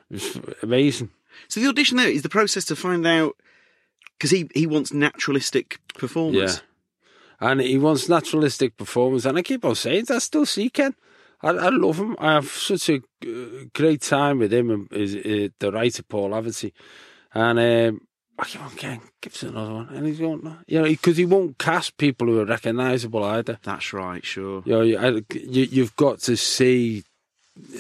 It 0.10 0.14
was 0.14 0.40
amazing. 0.64 1.10
So 1.48 1.60
the 1.60 1.68
audition 1.68 1.98
there 1.98 2.10
is 2.10 2.22
the 2.22 2.30
process 2.30 2.66
to 2.66 2.76
find 2.76 3.06
out 3.06 3.36
because 4.18 4.32
he 4.32 4.50
he 4.54 4.66
wants 4.68 4.94
naturalistic 4.94 5.80
performance. 5.94 6.56
Yeah. 6.56 6.62
And 7.40 7.62
he 7.62 7.78
wants 7.78 8.10
naturalistic 8.10 8.78
performance. 8.78 9.26
And 9.26 9.38
I 9.38 9.44
keep 9.44 9.64
on 9.64 9.76
saying 9.76 10.06
that 10.06 10.16
I 10.16 10.20
still 10.20 10.46
see 10.46 10.70
Ken. 10.72 10.96
I, 11.44 11.50
I 11.50 11.70
love 11.70 12.00
him. 12.00 12.16
I 12.20 12.34
have 12.34 12.48
such 12.48 12.90
a 12.90 12.96
uh, 12.96 13.66
great 13.76 14.02
time 14.02 14.40
with 14.40 14.52
him 14.52 14.72
and 14.72 14.92
is 14.92 15.16
uh, 15.16 15.50
the 15.60 15.72
writer 15.72 16.02
Paul 16.02 16.32
Laverty. 16.32 16.72
And 17.34 17.60
um, 17.60 18.07
I 18.40 18.46
keep 18.46 18.62
on 18.62 19.02
give 19.22 19.34
us 19.34 19.44
another 19.44 19.74
one. 19.74 19.90
And 19.90 20.06
he's 20.06 20.20
going, 20.20 20.44
no. 20.44 20.58
you 20.68 20.80
know, 20.80 20.86
because 20.88 21.18
he 21.18 21.26
won't 21.26 21.58
cast 21.58 21.98
people 21.98 22.28
who 22.28 22.40
are 22.40 22.46
recognisable 22.46 23.24
either. 23.24 23.58
That's 23.64 23.94
right. 23.94 24.24
Sure. 24.24 24.62
You 24.66 24.72
know, 24.72 24.82
you, 24.82 24.98
I- 25.00 25.24
you, 25.34 25.64
you've 25.64 25.96
got 25.96 26.20
to 26.22 26.38
see 26.38 27.04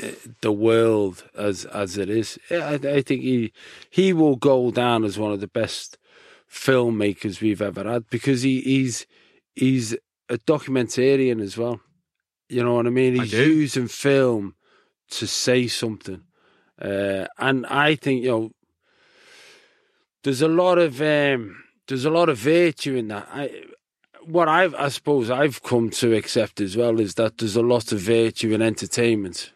uh, 0.03 0.07
the 0.41 0.51
world 0.51 1.23
as 1.37 1.65
as 1.65 1.97
it 1.97 2.09
is. 2.09 2.39
I, 2.49 2.73
I 2.83 3.01
think 3.03 3.21
he 3.21 3.53
he 3.89 4.13
will 4.13 4.35
go 4.35 4.71
down 4.71 5.03
as 5.03 5.19
one 5.19 5.31
of 5.31 5.39
the 5.41 5.47
best 5.47 5.97
filmmakers 6.51 7.41
we've 7.41 7.61
ever 7.61 7.83
had 7.83 8.09
because 8.09 8.41
he, 8.41 8.61
he's 8.61 9.05
he's 9.55 9.93
a 10.29 10.37
documentarian 10.39 11.41
as 11.41 11.57
well. 11.57 11.79
You 12.49 12.63
know 12.63 12.75
what 12.75 12.87
I 12.87 12.89
mean? 12.89 13.19
I 13.19 13.23
He's 13.23 13.31
do. 13.31 13.53
using 13.53 13.87
film 13.87 14.55
to 15.11 15.27
say 15.27 15.67
something, 15.67 16.23
uh, 16.81 17.27
and 17.37 17.65
I 17.67 17.95
think 17.95 18.23
you 18.23 18.31
know 18.31 18.51
there's 20.23 20.41
a 20.41 20.47
lot 20.47 20.77
of 20.77 21.01
um, 21.01 21.63
there's 21.87 22.05
a 22.05 22.09
lot 22.09 22.29
of 22.29 22.37
virtue 22.37 22.95
in 22.95 23.07
that. 23.09 23.27
I, 23.31 23.63
what 24.25 24.49
I've, 24.49 24.75
I 24.75 24.89
suppose 24.89 25.29
I've 25.29 25.63
come 25.63 25.89
to 25.91 26.13
accept 26.13 26.59
as 26.59 26.75
well 26.75 26.99
is 26.99 27.15
that 27.15 27.37
there's 27.37 27.55
a 27.55 27.61
lot 27.61 27.91
of 27.93 27.99
virtue 27.99 28.53
in 28.53 28.61
entertainment. 28.61 29.53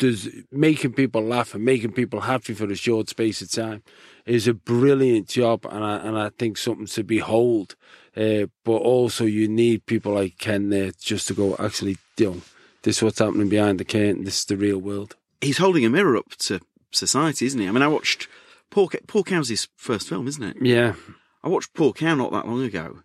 There's 0.00 0.28
making 0.50 0.94
people 0.94 1.22
laugh 1.22 1.54
and 1.54 1.64
making 1.64 1.92
people 1.92 2.22
happy 2.22 2.52
for 2.52 2.64
a 2.64 2.74
short 2.74 3.08
space 3.08 3.40
of 3.40 3.50
time 3.50 3.84
is 4.26 4.48
a 4.48 4.54
brilliant 4.54 5.28
job, 5.28 5.64
and 5.66 5.84
I 5.84 5.96
and 5.98 6.18
I 6.18 6.30
think 6.30 6.58
something 6.58 6.86
to 6.86 7.04
behold. 7.04 7.76
Uh, 8.16 8.46
but 8.64 8.78
also, 8.78 9.24
you 9.24 9.46
need 9.46 9.86
people 9.86 10.12
like 10.14 10.38
Ken 10.38 10.70
there 10.70 10.90
just 11.00 11.28
to 11.28 11.34
go. 11.34 11.54
Actually, 11.58 11.96
you 12.16 12.30
know, 12.30 12.40
this 12.82 12.96
is 12.96 13.02
what's 13.02 13.20
happening 13.20 13.48
behind 13.48 13.78
the 13.78 13.84
curtain. 13.84 14.24
This 14.24 14.40
is 14.40 14.44
the 14.46 14.56
real 14.56 14.78
world. 14.78 15.14
He's 15.40 15.58
holding 15.58 15.84
a 15.84 15.90
mirror 15.90 16.16
up 16.16 16.30
to 16.40 16.60
society, 16.90 17.46
isn't 17.46 17.60
he? 17.60 17.68
I 17.68 17.70
mean, 17.70 17.82
I 17.82 17.88
watched 17.88 18.26
Paul 18.70 18.88
Ca- 18.88 18.98
Poor 19.06 19.22
Cow's 19.22 19.68
first 19.76 20.08
film, 20.08 20.28
isn't 20.28 20.42
it? 20.42 20.56
Yeah. 20.60 20.94
I 21.42 21.48
watched 21.48 21.72
Poor 21.74 21.92
Cow 21.92 22.14
not 22.14 22.32
that 22.32 22.46
long 22.46 22.62
ago. 22.62 23.00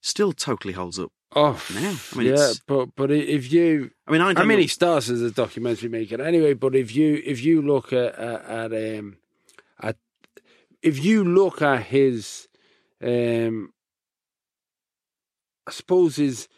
Still 0.00 0.32
totally 0.32 0.74
holds 0.74 0.98
up. 0.98 1.10
Oh, 1.34 1.60
Now, 1.74 1.94
I 2.14 2.16
mean, 2.18 2.26
yeah, 2.28 2.32
it's- 2.34 2.60
but 2.66 2.86
but 2.96 3.10
if 3.10 3.52
you 3.52 3.90
I 4.06 4.12
mean, 4.12 4.20
I, 4.22 4.30
I 4.30 4.44
mean, 4.44 4.58
he 4.60 4.66
starts 4.66 5.10
as 5.10 5.20
a 5.20 5.30
documentary 5.30 5.88
maker 5.90 6.22
anyway. 6.22 6.54
But 6.54 6.74
if 6.74 6.94
you 6.96 7.20
if 7.24 7.42
you 7.44 7.60
look 7.60 7.92
at 7.92 8.14
at, 8.18 8.44
at 8.72 8.98
um 8.98 9.16
at 9.82 9.96
if 10.82 11.04
you 11.04 11.24
look 11.24 11.60
at 11.60 11.82
his 11.82 12.48
um, 13.02 13.72
I 15.66 15.70
suppose 15.70 16.16
his 16.16 16.48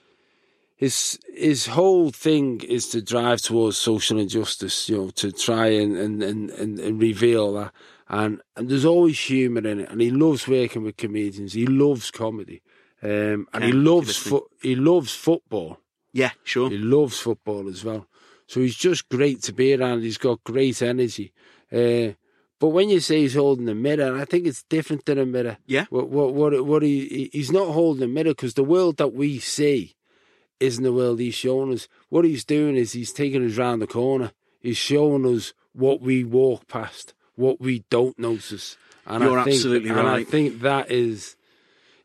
his 0.76 1.18
his 1.34 1.66
whole 1.66 2.11
thing 2.11 2.61
is 2.61 2.88
to 2.90 3.02
drive 3.02 3.40
towards 3.42 3.76
social 3.76 4.18
injustice. 4.20 4.88
You 4.88 4.96
know, 4.98 5.11
to 5.11 5.32
try 5.32 5.66
and 5.68 5.96
and 5.96 6.22
and, 6.22 6.50
and, 6.50 6.78
and 6.78 7.00
reveal 7.00 7.54
that. 7.54 7.72
And 8.12 8.40
and 8.56 8.68
there's 8.68 8.84
always 8.84 9.18
humour 9.18 9.66
in 9.66 9.80
it. 9.80 9.88
And 9.90 10.00
he 10.00 10.11
loves 10.11 10.48
working 10.48 10.82
with 10.82 10.96
comedians. 10.96 11.52
He 11.52 11.66
loves 11.66 12.11
comedy. 12.11 12.61
Um, 13.02 13.46
and 13.54 13.64
he 13.64 13.72
loves 13.72 14.16
fo- 14.16 14.48
he 14.61 14.74
loves 14.74 15.14
football. 15.14 15.78
yeah, 16.12 16.32
sure. 16.44 16.68
He 16.70 16.76
loves 16.78 17.18
football 17.20 17.68
as 17.68 17.84
well. 17.84 18.06
So 18.46 18.61
he's 18.61 18.74
just 18.74 19.08
great 19.08 19.42
to 19.44 19.52
be 19.52 19.72
around. 19.74 20.02
He's 20.02 20.18
got 20.18 20.42
great 20.44 20.82
energy. 20.82 21.32
Uh, 21.72 22.14
but 22.58 22.70
when 22.70 22.90
you 22.90 22.98
say 23.00 23.20
he's 23.20 23.34
holding 23.36 23.68
a 23.68 23.74
mirror, 23.74 24.18
I 24.18 24.24
think 24.26 24.46
it's 24.46 24.64
different 24.64 25.06
than 25.06 25.18
a 25.18 25.24
mirror. 25.24 25.56
Yeah. 25.66 25.86
What 25.88 26.08
what 26.08 26.34
what, 26.34 26.66
what 26.66 26.82
he 26.82 27.06
he- 27.08 27.30
he's 27.32 27.52
not 27.52 27.68
holding 27.72 28.02
a 28.02 28.08
mirror 28.08 28.32
because 28.34 28.54
the 28.54 28.64
world 28.64 28.96
that 28.98 29.14
we 29.14 29.38
see 29.38 29.94
isn't 30.58 30.84
the 30.84 30.92
world 30.92 31.20
he's 31.20 31.34
showing 31.36 31.72
us. 31.72 31.88
What 32.11 32.24
he's 32.26 32.44
doing 32.44 32.76
is 32.76 32.92
he's 32.92 33.12
taking 33.12 33.46
us 33.46 33.56
round 33.56 33.80
the 33.80 33.86
corner. 33.86 34.32
He's 34.61 34.76
showing 34.76 35.24
us 35.24 35.54
what 35.72 36.02
we 36.02 36.22
walk 36.24 36.66
past, 36.68 37.14
what 37.41 37.61
we 37.61 37.84
don't 37.91 38.18
notice. 38.18 38.76
And 39.07 39.24
You're 39.24 39.38
I 39.38 39.45
think, 39.45 39.57
absolutely 39.57 39.91
and 39.91 40.09
I 40.09 40.24
think 40.24 40.61
that 40.61 40.91
is 40.91 41.36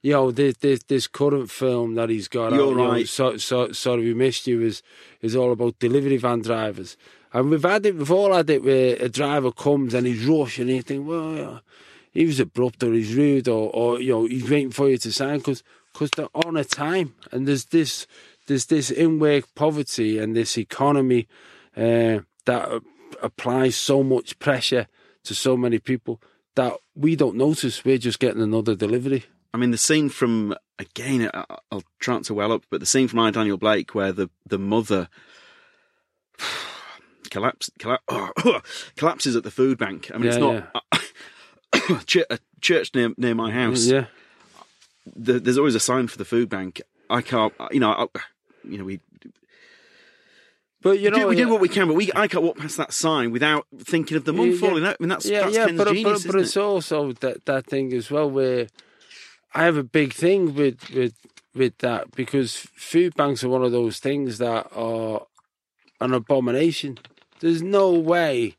you 0.05 0.11
know, 0.11 0.29
this 0.29 0.55
this, 0.57 0.83
this 0.83 1.07
current 1.07 1.49
film 1.49 1.95
that 1.95 2.09
he's 2.09 2.27
got. 2.27 2.53
You're 2.53 2.61
out, 2.61 2.69
you 2.69 2.75
know, 2.75 2.91
right. 2.91 3.07
so, 3.07 3.37
so, 3.37 3.71
sorry, 3.71 4.03
we 4.03 4.13
missed 4.13 4.45
you. 4.45 4.61
Is 4.61 4.83
is 5.19 5.35
all 5.35 5.51
about 5.51 5.79
delivery 5.79 6.17
van 6.17 6.43
drivers, 6.43 6.95
and 7.33 7.49
we've 7.49 7.63
had 7.63 7.87
it. 7.87 7.95
We've 7.95 8.11
all 8.11 8.31
had 8.31 8.47
it 8.51 8.63
where 8.63 8.97
a 8.97 9.09
driver 9.09 9.51
comes 9.51 9.95
and 9.95 10.05
he's 10.05 10.23
rushing. 10.27 10.67
And 10.67 10.75
you 10.75 10.81
think, 10.83 11.07
well, 11.07 11.35
yeah, 11.35 11.59
he 12.11 12.23
was 12.23 12.39
abrupt 12.39 12.83
or 12.83 12.93
he's 12.93 13.15
rude 13.15 13.47
or, 13.47 13.71
or 13.71 13.99
you 13.99 14.11
know 14.11 14.25
he's 14.27 14.47
waiting 14.47 14.69
for 14.69 14.89
you 14.89 14.99
to 14.99 15.11
sign 15.11 15.39
because 15.39 15.63
because 15.91 16.11
they're 16.11 16.27
on 16.35 16.55
a 16.55 16.63
time. 16.63 17.15
And 17.31 17.47
there's 17.47 17.65
this 17.65 18.05
there's 18.45 18.67
this 18.67 18.91
in 18.91 19.17
work 19.17 19.45
poverty 19.55 20.19
and 20.19 20.35
this 20.35 20.55
economy 20.55 21.27
uh, 21.75 22.19
that 22.45 22.81
applies 23.23 23.75
so 23.75 24.03
much 24.03 24.37
pressure 24.37 24.85
to 25.25 25.35
so 25.35 25.55
many 25.57 25.79
people 25.79 26.21
that 26.55 26.73
we 26.95 27.15
don't 27.15 27.35
notice. 27.35 27.83
We're 27.83 27.97
just 27.97 28.19
getting 28.19 28.41
another 28.41 28.75
delivery. 28.75 29.25
I 29.53 29.57
mean, 29.57 29.71
the 29.71 29.77
scene 29.77 30.09
from 30.09 30.55
again, 30.79 31.29
I'll 31.71 31.83
try 31.99 32.15
not 32.15 32.23
to 32.25 32.33
well 32.33 32.51
up, 32.51 32.63
but 32.69 32.79
the 32.79 32.85
scene 32.85 33.07
from 33.07 33.19
I 33.19 33.31
Daniel 33.31 33.57
Blake 33.57 33.95
where 33.95 34.11
the 34.11 34.29
the 34.45 34.57
mother 34.59 35.07
collapse, 37.29 37.69
colla- 37.79 37.99
collapses 38.97 39.35
at 39.35 39.43
the 39.43 39.51
food 39.51 39.77
bank. 39.77 40.11
I 40.13 40.17
mean, 40.17 40.27
it's 40.27 40.37
not 40.37 42.05
Ch- 42.05 42.17
a 42.29 42.39
church 42.61 42.91
near 42.93 43.13
near 43.17 43.35
my 43.35 43.51
house. 43.51 43.85
Yeah. 43.85 44.05
The, 45.15 45.39
there's 45.39 45.57
always 45.57 45.75
a 45.75 45.79
sign 45.79 46.07
for 46.07 46.17
the 46.17 46.25
food 46.25 46.49
bank. 46.49 46.81
I 47.09 47.21
can't, 47.21 47.53
you 47.71 47.79
know, 47.79 47.91
I, 47.91 48.19
you 48.63 48.77
know, 48.79 48.83
we 48.85 48.99
But 50.85 50.99
you 50.99 51.09
we, 51.09 51.17
know, 51.17 51.23
do, 51.23 51.27
we 51.29 51.35
do 51.35 51.49
what 51.49 51.61
we 51.61 51.67
can, 51.67 51.87
but 51.87 51.95
we 51.95 52.11
I 52.15 52.27
can't 52.27 52.43
walk 52.43 52.59
past 52.59 52.77
that 52.77 52.93
sign 52.93 53.31
without 53.31 53.65
thinking 53.75 54.17
of 54.17 54.25
the 54.25 54.31
mum 54.31 54.51
Yeah, 54.51 54.57
falling 54.59 54.85
out. 54.85 54.97
I 54.99 55.03
mean, 55.03 55.09
that's 55.09 55.25
yeah, 55.25 55.41
that's 55.41 55.55
yeah, 55.55 55.65
Ken's 55.65 55.77
but, 55.79 55.87
genius, 55.87 56.23
but, 56.23 56.33
but 56.33 56.41
it's 56.41 56.55
it? 56.55 56.61
also 56.61 57.11
that 57.13 57.45
that 57.45 57.65
thing 57.65 57.91
as 57.91 58.11
well 58.11 58.29
where 58.29 58.67
I 59.55 59.63
have 59.63 59.77
a 59.77 59.83
big 59.83 60.13
thing 60.13 60.53
with 60.53 60.91
with 60.91 61.15
with 61.55 61.75
that 61.79 62.11
because 62.11 62.55
food 62.55 63.15
banks 63.15 63.43
are 63.43 63.49
one 63.49 63.63
of 63.63 63.71
those 63.71 63.97
things 63.97 64.37
that 64.37 64.67
are 64.75 65.25
an 65.99 66.13
abomination. 66.13 66.99
There's 67.39 67.63
no 67.63 67.91
way 67.91 68.55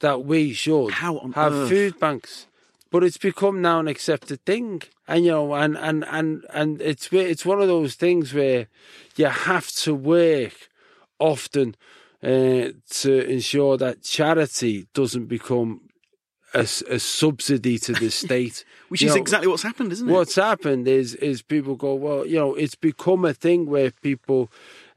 that 0.00 0.24
we 0.24 0.52
should 0.52 0.90
have 0.94 1.20
earth? 1.36 1.68
food 1.68 2.00
banks, 2.00 2.48
but 2.90 3.04
it's 3.04 3.16
become 3.16 3.62
now 3.62 3.78
an 3.78 3.86
accepted 3.86 4.44
thing, 4.44 4.82
and 5.06 5.24
you 5.24 5.30
know, 5.30 5.54
and 5.54 5.78
and 5.78 6.04
and 6.06 6.44
and 6.52 6.82
it's 6.82 7.12
it's 7.12 7.46
one 7.46 7.62
of 7.62 7.68
those 7.68 7.94
things 7.94 8.34
where 8.34 8.66
you 9.14 9.26
have 9.26 9.70
to 9.84 9.94
work 9.94 10.68
often 11.20 11.76
uh, 12.22 12.68
to 12.90 13.24
ensure 13.28 13.76
that 13.76 14.02
charity 14.02 14.88
doesn't 14.92 15.26
become 15.26 15.82
a 16.52 16.66
subsidy 16.66 17.78
to 17.78 17.92
the 17.92 18.10
state. 18.24 18.64
Which 18.88 19.02
You 19.02 19.08
is 19.08 19.14
know, 19.14 19.20
exactly 19.20 19.48
what's 19.48 19.62
happened, 19.62 19.92
isn't 19.92 20.08
it? 20.08 20.12
What's 20.12 20.34
happened 20.34 20.88
is 20.88 21.14
is 21.14 21.42
people 21.42 21.76
go, 21.76 21.94
well, 21.94 22.26
you 22.26 22.36
know, 22.36 22.54
it's 22.54 22.74
become 22.74 23.24
a 23.24 23.32
thing 23.32 23.66
where 23.66 23.90
people 23.90 24.50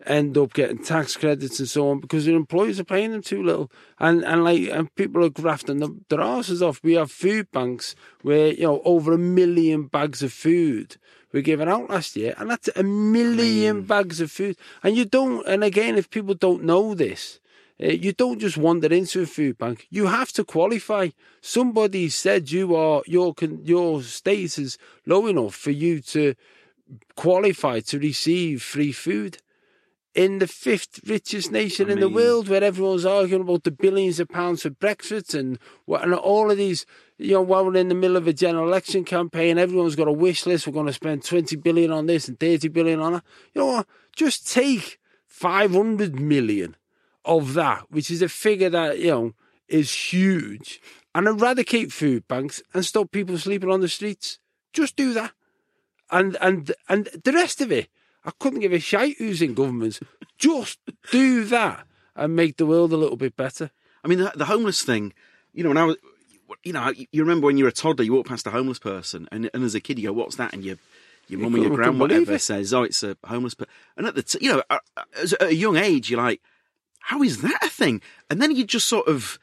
end 0.06 0.38
up 0.38 0.54
getting 0.54 0.80
tax 0.80 1.16
credits 1.16 1.60
and 1.60 1.70
so 1.70 1.90
on 1.90 2.00
because 2.00 2.26
their 2.26 2.36
employers 2.36 2.80
are 2.80 2.84
paying 2.84 3.12
them 3.12 3.22
too 3.22 3.44
little, 3.44 3.72
and 4.00 4.24
and 4.26 4.44
like 4.44 4.68
and 4.70 4.94
people 4.96 5.24
are 5.24 5.30
grafting 5.30 5.78
the, 5.78 5.96
their 6.10 6.22
asses 6.22 6.62
off. 6.62 6.82
We 6.84 6.94
have 6.94 7.12
food 7.12 7.52
banks 7.52 7.96
where 8.22 8.48
you 8.48 8.64
know 8.64 8.82
over 8.84 9.14
a 9.14 9.18
million 9.18 9.86
bags 9.88 10.24
of 10.24 10.34
food 10.34 10.98
were 11.34 11.42
given 11.42 11.68
out 11.68 11.90
last 11.90 12.16
year, 12.16 12.34
and 12.38 12.50
that's 12.50 12.70
a 12.76 12.84
million 12.84 13.82
bags 13.82 14.22
of 14.22 14.32
food. 14.32 14.56
And 14.84 14.96
you 14.96 15.06
don't, 15.06 15.46
and 15.48 15.64
again, 15.64 15.98
if 15.98 16.10
people 16.10 16.36
don't 16.36 16.64
know 16.64 16.94
this. 16.94 17.40
Uh, 17.84 17.88
you 17.88 18.14
don't 18.14 18.40
just 18.40 18.56
wander 18.56 18.94
into 18.94 19.24
a 19.24 19.26
food 19.26 19.58
bank. 19.58 19.88
You 19.90 20.06
have 20.06 20.32
to 20.34 20.44
qualify. 20.44 21.10
Somebody 21.42 22.08
said 22.10 22.52
you 22.52 22.76
are 22.76 23.02
your 23.08 23.34
your 23.64 24.04
status 24.04 24.78
low 25.08 25.26
enough 25.26 25.56
for 25.56 25.72
you 25.72 26.00
to 26.02 26.36
qualify 27.16 27.80
to 27.80 27.98
receive 27.98 28.62
free 28.62 28.92
food 28.92 29.40
in 30.16 30.39
the 30.39 30.47
fifth 30.47 30.99
richest 31.07 31.51
nation 31.51 31.89
in 31.89 31.99
the 31.99 32.09
world, 32.09 32.47
where 32.47 32.64
everyone's 32.64 33.05
arguing 33.05 33.41
about 33.41 33.64
the 33.64 33.72
billions 33.72 34.20
of 34.20 34.30
pounds 34.30 34.61
for 34.61 34.70
Brexit 34.70 35.34
and 35.34 35.57
what, 35.86 36.03
and 36.03 36.14
all 36.14 36.51
of 36.51 36.57
these. 36.57 36.86
You 37.18 37.34
know, 37.34 37.41
while 37.41 37.66
we're 37.66 37.78
in 37.78 37.89
the 37.89 37.95
middle 37.95 38.18
of 38.18 38.28
a 38.28 38.34
general 38.34 38.68
election 38.68 39.05
campaign, 39.05 39.57
everyone's 39.57 39.95
got 39.95 40.07
a 40.07 40.14
wish 40.14 40.45
list. 40.45 40.68
We're 40.68 40.74
going 40.74 40.88
to 40.88 40.93
spend 40.93 41.24
twenty 41.24 41.55
billion 41.55 41.91
on 41.91 42.05
this 42.05 42.28
and 42.28 42.39
thirty 42.39 42.68
billion 42.68 42.99
on 42.99 43.14
that. 43.14 43.24
You 43.53 43.61
know 43.61 43.68
what? 43.68 43.88
Just 44.16 44.51
take 44.51 44.99
five 45.26 45.72
hundred 45.72 46.20
million 46.20 46.76
of 47.26 47.53
that, 47.53 47.86
which 47.89 48.11
is 48.11 48.22
a 48.22 48.30
figure 48.30 48.70
that 48.70 48.99
you 48.99 49.11
know 49.11 49.34
is 49.68 49.93
huge, 49.93 50.82
and 51.16 51.28
eradicate 51.28 51.91
food 51.91 52.28
banks 52.28 52.61
and 52.74 52.86
stop 52.86 53.11
people 53.11 53.38
sleeping 53.38 53.72
on 53.72 53.82
the 53.82 53.88
streets. 53.88 54.39
Just 54.74 54.95
do 54.95 55.14
that 55.14 55.34
and 56.14 56.38
and 56.39 56.72
and 56.88 57.09
the 57.24 57.34
rest 57.34 57.59
of 57.59 57.72
it, 57.72 57.89
I 58.26 58.32
couldn't 58.40 58.62
give 58.62 58.74
a 58.74 58.80
shite 58.80 59.18
who's 59.18 59.42
in 59.42 59.54
governments. 59.54 60.00
Just 60.38 60.80
do 61.12 61.44
that 61.46 61.86
and 62.16 62.36
make 62.36 62.58
the 62.58 62.66
world 62.66 62.94
a 62.94 62.98
little 62.98 63.18
bit 63.18 63.36
better. 63.36 63.72
I 64.04 64.08
mean, 64.08 64.20
the, 64.20 64.32
the 64.36 64.46
homeless 64.46 64.82
thing, 64.84 65.14
you 65.54 65.64
know, 65.64 65.70
when 65.70 65.78
I 65.78 65.86
was, 65.86 65.98
you 66.64 66.74
know, 66.74 66.92
you 66.96 67.22
remember 67.22 67.46
when 67.46 67.58
you 67.58 67.66
were 67.66 67.70
a 67.70 67.74
toddler, 67.74 68.06
you 68.06 68.14
walk 68.14 68.28
past 68.28 68.48
a 68.48 68.52
homeless 68.52 68.80
person, 68.80 69.28
and, 69.32 69.50
and 69.54 69.64
as 69.64 69.76
a 69.76 69.80
kid, 69.80 70.00
you 70.00 70.10
go, 70.10 70.14
"What's 70.14 70.36
that?" 70.36 70.54
And 70.54 70.64
your 70.64 70.78
your 71.28 71.40
mum 71.40 71.56
or 71.56 71.58
your 71.60 71.76
gran, 71.76 71.98
whatever, 72.00 72.38
says, 72.38 72.74
"Oh, 72.74 72.84
it's 72.84 73.02
a 73.04 73.18
homeless." 73.26 73.54
person. 73.54 73.72
And 73.98 74.08
at 74.08 74.16
the, 74.16 74.24
t- 74.24 74.40
you 74.42 74.52
know, 74.52 74.64
uh, 74.70 74.80
at 74.98 75.42
a 75.42 75.56
young 75.56 75.78
age, 75.78 76.10
you're 76.10 76.22
like, 76.22 76.42
"How 77.00 77.24
is 77.24 77.42
that 77.42 77.64
a 77.64 77.70
thing?" 77.70 78.02
And 78.30 78.42
then 78.42 78.52
you 78.52 78.66
just 78.66 78.88
sort 78.88 79.08
of 79.08 79.40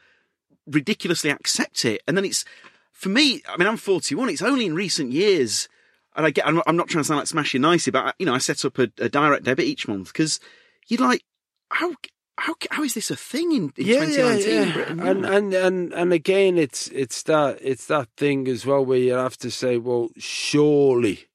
ridiculously 0.67 1.29
accept 1.29 1.85
it, 1.85 2.01
and 2.07 2.15
then 2.15 2.25
it's 2.25 2.45
for 2.91 3.09
me. 3.09 3.41
I 3.47 3.57
mean, 3.57 3.67
I'm 3.67 3.77
41. 3.77 4.29
It's 4.29 4.41
only 4.41 4.65
in 4.65 4.75
recent 4.75 5.11
years. 5.11 5.67
And 6.15 6.25
I 6.25 6.31
get, 6.31 6.45
I'm 6.47 6.55
not, 6.55 6.63
I'm 6.67 6.75
not 6.75 6.87
trying 6.87 7.03
to 7.03 7.07
sound 7.07 7.19
like 7.19 7.27
smashing 7.27 7.61
nicey, 7.61 7.91
but 7.91 8.05
I, 8.05 8.13
you 8.19 8.25
know, 8.25 8.33
I 8.33 8.39
set 8.39 8.65
up 8.65 8.77
a, 8.79 8.91
a 8.97 9.09
direct 9.09 9.43
debit 9.43 9.65
each 9.65 9.87
month 9.87 10.07
because 10.07 10.39
you're 10.87 10.99
like, 10.99 11.23
how, 11.69 11.93
how, 12.37 12.55
how 12.69 12.83
is 12.83 12.95
this 12.95 13.11
a 13.11 13.15
thing 13.15 13.51
in, 13.51 13.63
in 13.77 13.85
2019 13.85 14.49
in 14.49 14.73
Britain? 14.73 14.99
And 14.99 15.25
and 15.25 15.53
and 15.53 15.93
and 15.93 16.11
again, 16.11 16.57
it's 16.57 16.87
it's 16.87 17.23
that 17.23 17.59
it's 17.61 17.85
that 17.85 18.09
thing 18.17 18.47
as 18.47 18.65
well 18.65 18.83
where 18.83 18.97
you 18.97 19.13
have 19.13 19.37
to 19.37 19.51
say, 19.51 19.77
well, 19.77 20.09
surely 20.17 21.27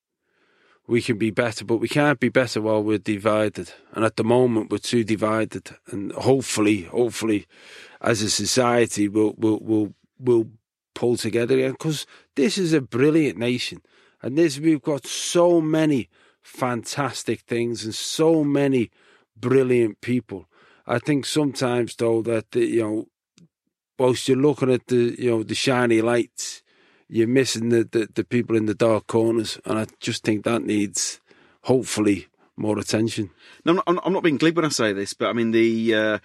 we 0.88 1.02
can 1.02 1.18
be 1.18 1.30
better, 1.30 1.64
but 1.64 1.78
we 1.78 1.88
can't 1.88 2.20
be 2.20 2.28
better 2.28 2.60
while 2.60 2.82
we're 2.82 2.98
divided. 2.98 3.72
And 3.92 4.04
at 4.04 4.16
the 4.16 4.24
moment, 4.24 4.70
we're 4.70 4.78
too 4.78 5.04
divided. 5.04 5.70
And 5.88 6.12
hopefully, 6.12 6.82
hopefully, 6.82 7.46
as 8.00 8.22
a 8.22 8.30
society, 8.30 9.08
we'll 9.08 9.34
we'll 9.36 9.58
we'll, 9.60 9.94
we'll 10.18 10.48
pull 10.94 11.16
together 11.16 11.54
again 11.54 11.72
because 11.72 12.06
this 12.34 12.56
is 12.58 12.72
a 12.72 12.80
brilliant 12.80 13.38
nation, 13.38 13.82
and 14.26 14.36
this 14.36 14.58
we've 14.58 14.82
got 14.82 15.06
so 15.06 15.60
many 15.60 16.08
fantastic 16.42 17.42
things 17.42 17.84
and 17.84 17.94
so 17.94 18.42
many 18.42 18.90
brilliant 19.36 20.00
people. 20.00 20.48
I 20.84 20.98
think 20.98 21.24
sometimes 21.24 21.94
though 21.94 22.22
that 22.22 22.50
the, 22.50 22.66
you 22.66 22.82
know, 22.82 23.06
whilst 23.96 24.26
you're 24.26 24.36
looking 24.36 24.72
at 24.72 24.88
the 24.88 25.14
you 25.16 25.30
know 25.30 25.42
the 25.44 25.54
shiny 25.54 26.00
lights, 26.02 26.64
you're 27.08 27.28
missing 27.28 27.68
the, 27.68 27.84
the, 27.84 28.08
the 28.12 28.24
people 28.24 28.56
in 28.56 28.66
the 28.66 28.74
dark 28.74 29.06
corners, 29.06 29.60
and 29.64 29.78
I 29.78 29.86
just 30.00 30.24
think 30.24 30.44
that 30.44 30.62
needs 30.62 31.20
hopefully 31.62 32.26
more 32.56 32.80
attention. 32.80 33.30
No, 33.64 33.80
I'm 33.86 33.94
not, 33.94 34.06
I'm 34.06 34.12
not 34.12 34.24
being 34.24 34.38
glib 34.38 34.56
when 34.56 34.64
I 34.64 34.70
say 34.70 34.92
this, 34.92 35.14
but 35.14 35.28
I 35.28 35.34
mean 35.34 35.52
the. 35.52 35.94
Uh, 35.94 36.18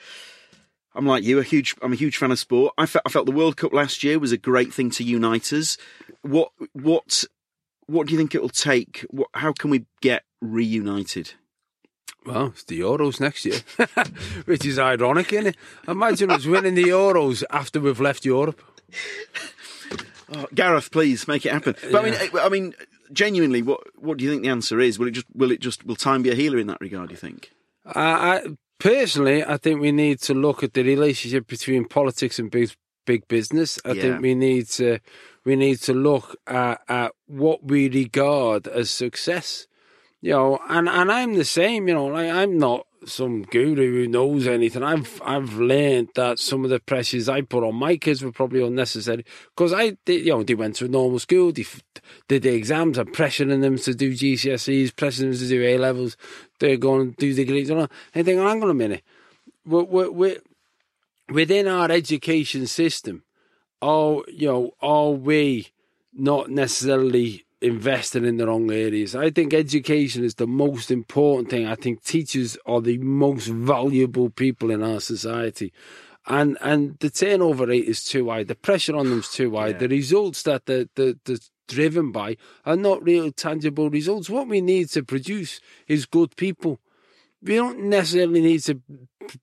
I'm 0.96 1.06
like 1.06 1.24
you, 1.24 1.38
a 1.38 1.44
huge. 1.44 1.76
I'm 1.84 1.94
a 1.94 1.98
huge 1.98 2.18
fan 2.18 2.32
of 2.32 2.40
sport. 2.40 2.74
I 2.80 2.88
felt, 2.88 3.04
I 3.06 3.10
felt 3.10 3.28
the 3.28 3.32
World 3.32 3.58
Cup 3.58 3.74
last 3.74 4.04
year 4.04 4.18
was 4.18 4.32
a 4.32 4.38
great 4.38 4.74
thing 4.74 4.90
to 4.92 5.04
unite 5.04 5.54
us. 5.54 5.78
What 6.24 6.52
what 6.74 7.26
what 7.92 8.08
do 8.08 8.14
you 8.14 8.18
think 8.18 8.34
it 8.36 8.42
will 8.42 8.50
take? 8.50 9.06
What, 9.10 9.28
how 9.34 9.54
can 9.54 9.70
we 9.70 9.86
get 10.02 10.24
reunited? 10.42 11.34
Well, 12.26 12.48
it's 12.48 12.64
the 12.66 12.80
Euros 12.82 13.20
next 13.20 13.46
year, 13.46 13.60
which 14.46 14.66
is 14.66 14.78
ironic, 14.78 15.34
isn't 15.34 15.48
it? 15.48 15.58
Imagine 15.88 16.30
us 16.30 16.46
winning 16.46 16.76
the 16.76 16.84
Euros 16.84 17.44
after 17.50 17.80
we've 17.80 18.00
left 18.00 18.26
Europe. 18.26 18.62
Oh, 20.34 20.48
Gareth, 20.56 20.92
please 20.92 21.28
make 21.28 21.46
it 21.46 21.52
happen. 21.52 21.76
But 21.92 22.06
I 22.06 22.10
mean, 22.10 22.16
I 22.40 22.48
mean, 22.48 22.74
genuinely, 23.12 23.62
what 23.62 23.82
what 23.98 24.18
do 24.18 24.24
you 24.24 24.32
think 24.32 24.44
the 24.44 24.48
answer 24.50 24.80
is? 24.80 24.98
Will 24.98 25.08
it 25.10 25.12
just 25.12 25.26
will 25.36 25.52
it 25.52 25.60
just 25.60 25.86
will 25.86 25.98
time 25.98 26.22
be 26.24 26.30
a 26.30 26.36
healer 26.36 26.58
in 26.58 26.68
that 26.68 26.80
regard? 26.80 27.10
Do 27.10 27.14
you 27.14 27.18
think? 27.18 27.52
I, 27.86 28.02
I 28.38 28.48
personally, 28.80 29.44
I 29.44 29.58
think 29.58 29.82
we 29.82 29.92
need 29.92 30.22
to 30.22 30.34
look 30.34 30.64
at 30.64 30.74
the 30.74 30.84
relationship 30.84 31.48
between 31.48 31.84
politics 31.84 32.40
and 32.40 32.50
big 32.50 32.72
big 33.06 33.28
business. 33.28 33.78
I 33.84 33.92
Yeah. 33.92 34.02
think 34.04 34.22
we 34.22 34.34
need 34.34 34.68
to 34.70 35.00
we 35.44 35.56
need 35.56 35.78
to 35.82 35.94
look 35.94 36.36
at, 36.48 36.82
at 36.88 37.14
what 37.28 37.64
we 37.64 37.90
regard 37.90 38.68
as 38.68 38.92
success. 38.92 39.68
You 40.22 40.32
know, 40.32 40.60
and, 40.70 40.88
and 40.88 41.12
I'm 41.12 41.34
the 41.34 41.46
same. 41.46 41.88
You 41.88 41.96
know, 41.96 42.06
like 42.08 42.30
I'm 42.30 42.58
not 42.58 42.86
some 43.06 43.44
guru 43.44 44.04
who 44.04 44.08
knows 44.08 44.48
anything. 44.48 44.84
I've 44.84 45.22
I've 45.26 45.56
learned 45.56 46.10
that 46.16 46.40
some 46.40 46.64
of 46.64 46.70
the 46.70 46.80
pressures 46.80 47.28
I 47.28 47.42
put 47.42 47.64
on 47.64 47.76
my 47.76 47.98
kids 47.98 48.22
were 48.22 48.32
probably 48.32 48.64
unnecessary 48.64 49.26
because 49.56 49.74
I 49.74 49.98
did. 50.06 50.26
You 50.26 50.34
know, 50.34 50.44
they 50.44 50.54
went 50.54 50.76
to 50.78 50.86
a 50.86 50.90
normal 50.90 51.20
school, 51.20 51.52
they 51.52 51.66
did 52.28 52.44
the 52.44 52.54
exams. 52.54 52.98
I'm 52.98 53.08
pressuring 53.08 53.62
them 53.62 53.78
to 53.78 53.96
do 53.96 54.14
GCSEs, 54.14 54.92
pressuring 54.92 55.32
them 55.32 55.38
to 55.38 55.48
do 55.48 55.64
A 55.64 55.78
levels. 55.78 56.18
They're 56.60 56.78
going 56.78 57.14
to 57.14 57.18
do 57.18 57.34
degrees. 57.34 57.70
And 57.70 57.82
I 57.82 57.88
think, 58.24 58.40
hang 58.40 58.62
on 58.62 58.70
a 58.70 58.74
minute, 58.74 59.04
we're, 59.66 59.84
we're, 59.84 60.12
we're, 60.12 60.38
within 61.30 61.68
our 61.68 61.90
education 61.90 62.68
system, 62.68 63.24
are 63.82 64.22
you 64.28 64.48
know, 64.48 64.72
are 64.82 65.12
we 65.12 65.70
not 66.14 66.50
necessarily 66.50 67.46
investing 67.62 68.26
in 68.26 68.38
the 68.38 68.48
wrong 68.48 68.72
areas? 68.72 69.16
I 69.16 69.30
think 69.30 69.54
education 69.54 70.24
is 70.24 70.36
the 70.36 70.48
most 70.48 70.92
important 70.92 71.50
thing. 71.50 71.68
I 71.68 71.76
think 71.76 72.04
teachers 72.04 72.58
are 72.66 72.82
the 72.82 72.98
most 72.98 73.48
valuable 73.48 74.30
people 74.30 74.72
in 74.72 74.84
our 74.84 75.00
society. 75.00 75.74
And 76.28 76.58
and 76.62 76.98
the 77.00 77.10
turnover 77.10 77.66
rate 77.66 77.86
is 77.86 78.04
too 78.04 78.30
high. 78.30 78.44
The 78.44 78.56
pressure 78.56 78.96
on 78.96 79.10
them 79.10 79.20
is 79.20 79.30
too 79.30 79.56
high. 79.56 79.74
The 79.74 79.88
results 79.88 80.44
that 80.44 80.66
the 80.66 80.90
the, 80.96 81.20
the 81.26 81.40
driven 81.68 82.12
by 82.12 82.38
are 82.66 82.76
not 82.76 83.04
real 83.04 83.32
tangible 83.32 83.90
results. 83.90 84.30
What 84.30 84.48
we 84.48 84.62
need 84.62 84.90
to 84.90 85.04
produce 85.04 85.62
is 85.88 86.06
good 86.06 86.36
people 86.36 86.80
we 87.42 87.56
don't 87.56 87.84
necessarily 87.84 88.42
need 88.42 88.60
to 88.60 88.82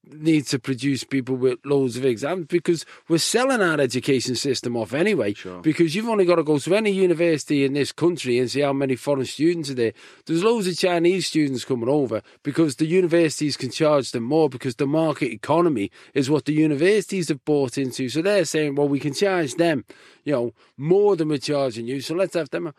need 0.05 0.47
to 0.47 0.59
produce 0.59 1.05
people 1.05 1.37
with 1.37 1.59
loads 1.65 1.97
of 1.97 2.05
exams 2.05 2.47
because 2.47 2.85
we're 3.09 3.19
selling 3.19 3.63
our 3.63 3.81
education 3.81 4.35
system 4.35 4.77
off 4.77 4.93
anyway. 4.95 5.35
Because 5.63 5.95
you've 5.95 6.09
only 6.09 6.25
got 6.25 6.37
to 6.37 6.43
go 6.43 6.59
to 6.59 6.75
any 6.75 6.91
university 6.91 7.65
in 7.65 7.73
this 7.75 7.93
country 7.93 8.39
and 8.39 8.51
see 8.51 8.61
how 8.61 8.73
many 8.73 8.97
foreign 8.97 9.25
students 9.25 9.71
are 9.71 9.75
there. 9.75 9.93
There's 10.27 10.45
loads 10.45 10.67
of 10.67 10.77
Chinese 10.77 11.27
students 11.27 11.65
coming 11.65 11.89
over 11.89 12.23
because 12.43 12.77
the 12.77 12.87
universities 12.87 13.57
can 13.57 13.71
charge 13.71 14.11
them 14.13 14.25
more 14.25 14.49
because 14.49 14.77
the 14.77 14.87
market 14.87 15.33
economy 15.33 15.91
is 16.15 16.31
what 16.31 16.45
the 16.45 16.53
universities 16.53 17.29
have 17.29 17.45
bought 17.45 17.79
into. 17.79 18.09
So 18.09 18.23
they're 18.23 18.45
saying, 18.45 18.75
well, 18.75 18.89
we 18.89 19.01
can 19.01 19.15
charge 19.15 19.55
them, 19.55 19.85
you 20.25 20.33
know, 20.33 20.55
more 20.77 21.17
than 21.17 21.29
we're 21.29 21.39
charging 21.39 21.87
you. 21.87 22.01
So 22.01 22.15
let's 22.15 22.35
have 22.35 22.51
them. 22.51 22.73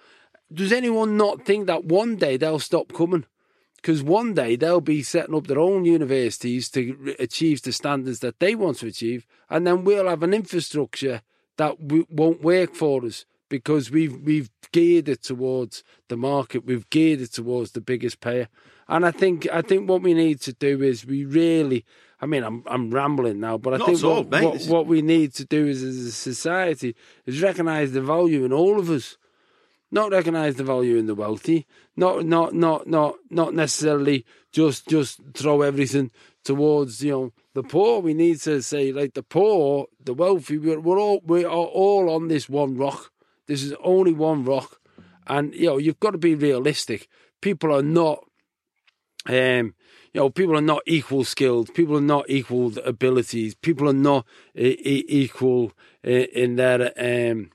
Does 0.51 0.71
anyone 0.71 1.15
not 1.15 1.45
think 1.45 1.67
that 1.67 1.85
one 1.85 2.15
day 2.15 2.35
they'll 2.35 2.59
stop 2.59 2.91
coming? 2.91 3.25
Because 3.81 4.03
one 4.03 4.33
day 4.33 4.55
they'll 4.55 4.81
be 4.81 5.01
setting 5.03 5.35
up 5.35 5.47
their 5.47 5.59
own 5.59 5.85
universities 5.85 6.69
to 6.69 7.15
achieve 7.17 7.61
the 7.61 7.71
standards 7.71 8.19
that 8.19 8.39
they 8.39 8.55
want 8.55 8.77
to 8.79 8.87
achieve, 8.87 9.25
and 9.49 9.65
then 9.65 9.83
we'll 9.83 10.07
have 10.07 10.23
an 10.23 10.33
infrastructure 10.33 11.21
that 11.57 11.79
w- 11.79 12.05
won't 12.09 12.41
work 12.41 12.75
for 12.75 13.05
us 13.05 13.25
because 13.47 13.89
we've 13.89 14.17
we've 14.21 14.49
geared 14.71 15.09
it 15.09 15.23
towards 15.23 15.83
the 16.09 16.17
market, 16.17 16.65
we've 16.65 16.89
geared 16.89 17.21
it 17.21 17.33
towards 17.33 17.71
the 17.71 17.81
biggest 17.81 18.19
payer, 18.19 18.47
and 18.87 19.05
I 19.05 19.11
think 19.11 19.47
I 19.51 19.61
think 19.61 19.89
what 19.89 20.01
we 20.01 20.13
need 20.13 20.41
to 20.41 20.53
do 20.53 20.81
is 20.81 21.05
we 21.05 21.25
really. 21.25 21.85
I 22.21 22.25
mean, 22.25 22.43
I'm 22.43 22.63
I'm 22.67 22.91
rambling 22.91 23.39
now, 23.39 23.57
but 23.57 23.73
I 23.75 23.77
Not 23.77 23.85
think 23.87 24.03
what, 24.03 24.27
what, 24.27 24.61
what 24.65 24.87
we 24.87 25.01
need 25.01 25.33
to 25.35 25.45
do 25.45 25.67
is, 25.67 25.81
as 25.83 25.95
a 25.99 26.11
society, 26.11 26.93
is 27.25 27.41
recognise 27.41 27.93
the 27.93 28.01
value 28.01 28.43
in 28.43 28.51
all 28.51 28.77
of 28.77 28.89
us 28.89 29.17
not 29.91 30.11
recognise 30.11 30.55
the 30.55 30.63
value 30.63 30.97
in 30.97 31.07
the 31.07 31.15
wealthy, 31.15 31.65
not 31.95 32.25
not 32.25 32.53
not 32.53 32.87
not 32.87 33.15
not 33.29 33.53
necessarily 33.53 34.25
just 34.51 34.87
just 34.87 35.19
throw 35.33 35.61
everything 35.61 36.11
towards 36.43 37.03
you 37.03 37.11
know 37.11 37.33
the 37.53 37.63
poor. 37.63 38.01
We 38.01 38.13
need 38.13 38.39
to 38.41 38.61
say 38.61 38.91
like 38.91 39.13
the 39.13 39.23
poor, 39.23 39.87
the 40.03 40.13
wealthy. 40.13 40.57
We're, 40.57 40.79
we're 40.79 40.99
all 40.99 41.21
we 41.25 41.43
are 41.45 41.49
all 41.51 42.09
on 42.09 42.27
this 42.27 42.47
one 42.47 42.77
rock. 42.77 43.11
This 43.47 43.63
is 43.63 43.73
only 43.83 44.13
one 44.13 44.45
rock, 44.45 44.79
and 45.27 45.53
you 45.53 45.67
know 45.67 45.77
you've 45.77 45.99
got 45.99 46.11
to 46.11 46.17
be 46.17 46.35
realistic. 46.35 47.07
People 47.41 47.73
are 47.73 47.83
not 47.83 48.25
Um, 49.27 49.75
you 50.13 50.21
know, 50.21 50.29
people 50.29 50.57
are 50.57 50.61
not 50.61 50.81
equal 50.85 51.23
skilled. 51.23 51.73
People 51.73 51.97
are 51.97 52.01
not 52.15 52.25
equal 52.29 52.73
abilities. 52.79 53.53
People 53.53 53.87
are 53.89 53.93
not 53.93 54.25
equal 54.55 55.71
in, 56.03 56.25
in 56.33 56.55
their, 56.55 56.93
um, 56.97 57.51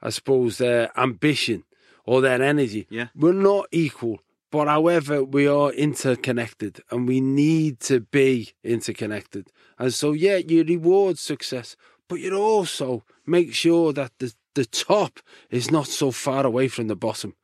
I 0.00 0.10
suppose, 0.10 0.58
their 0.58 0.90
ambition 0.98 1.64
or 2.04 2.20
their 2.20 2.42
energy. 2.42 2.86
Yeah. 2.90 3.08
We're 3.14 3.32
not 3.32 3.66
equal. 3.70 4.20
But 4.50 4.68
however, 4.68 5.24
we 5.24 5.46
are 5.46 5.72
interconnected 5.72 6.82
and 6.90 7.08
we 7.08 7.22
need 7.22 7.80
to 7.80 8.00
be 8.00 8.52
interconnected. 8.62 9.50
And 9.78 9.94
so, 9.94 10.12
yeah, 10.12 10.36
you 10.36 10.62
reward 10.62 11.18
success, 11.18 11.74
but 12.06 12.20
you 12.20 12.36
also 12.36 13.02
make 13.26 13.54
sure 13.54 13.94
that 13.94 14.12
the, 14.18 14.34
the 14.54 14.66
top 14.66 15.20
is 15.50 15.70
not 15.70 15.86
so 15.86 16.10
far 16.10 16.44
away 16.44 16.68
from 16.68 16.88
the 16.88 16.96
bottom. 16.96 17.34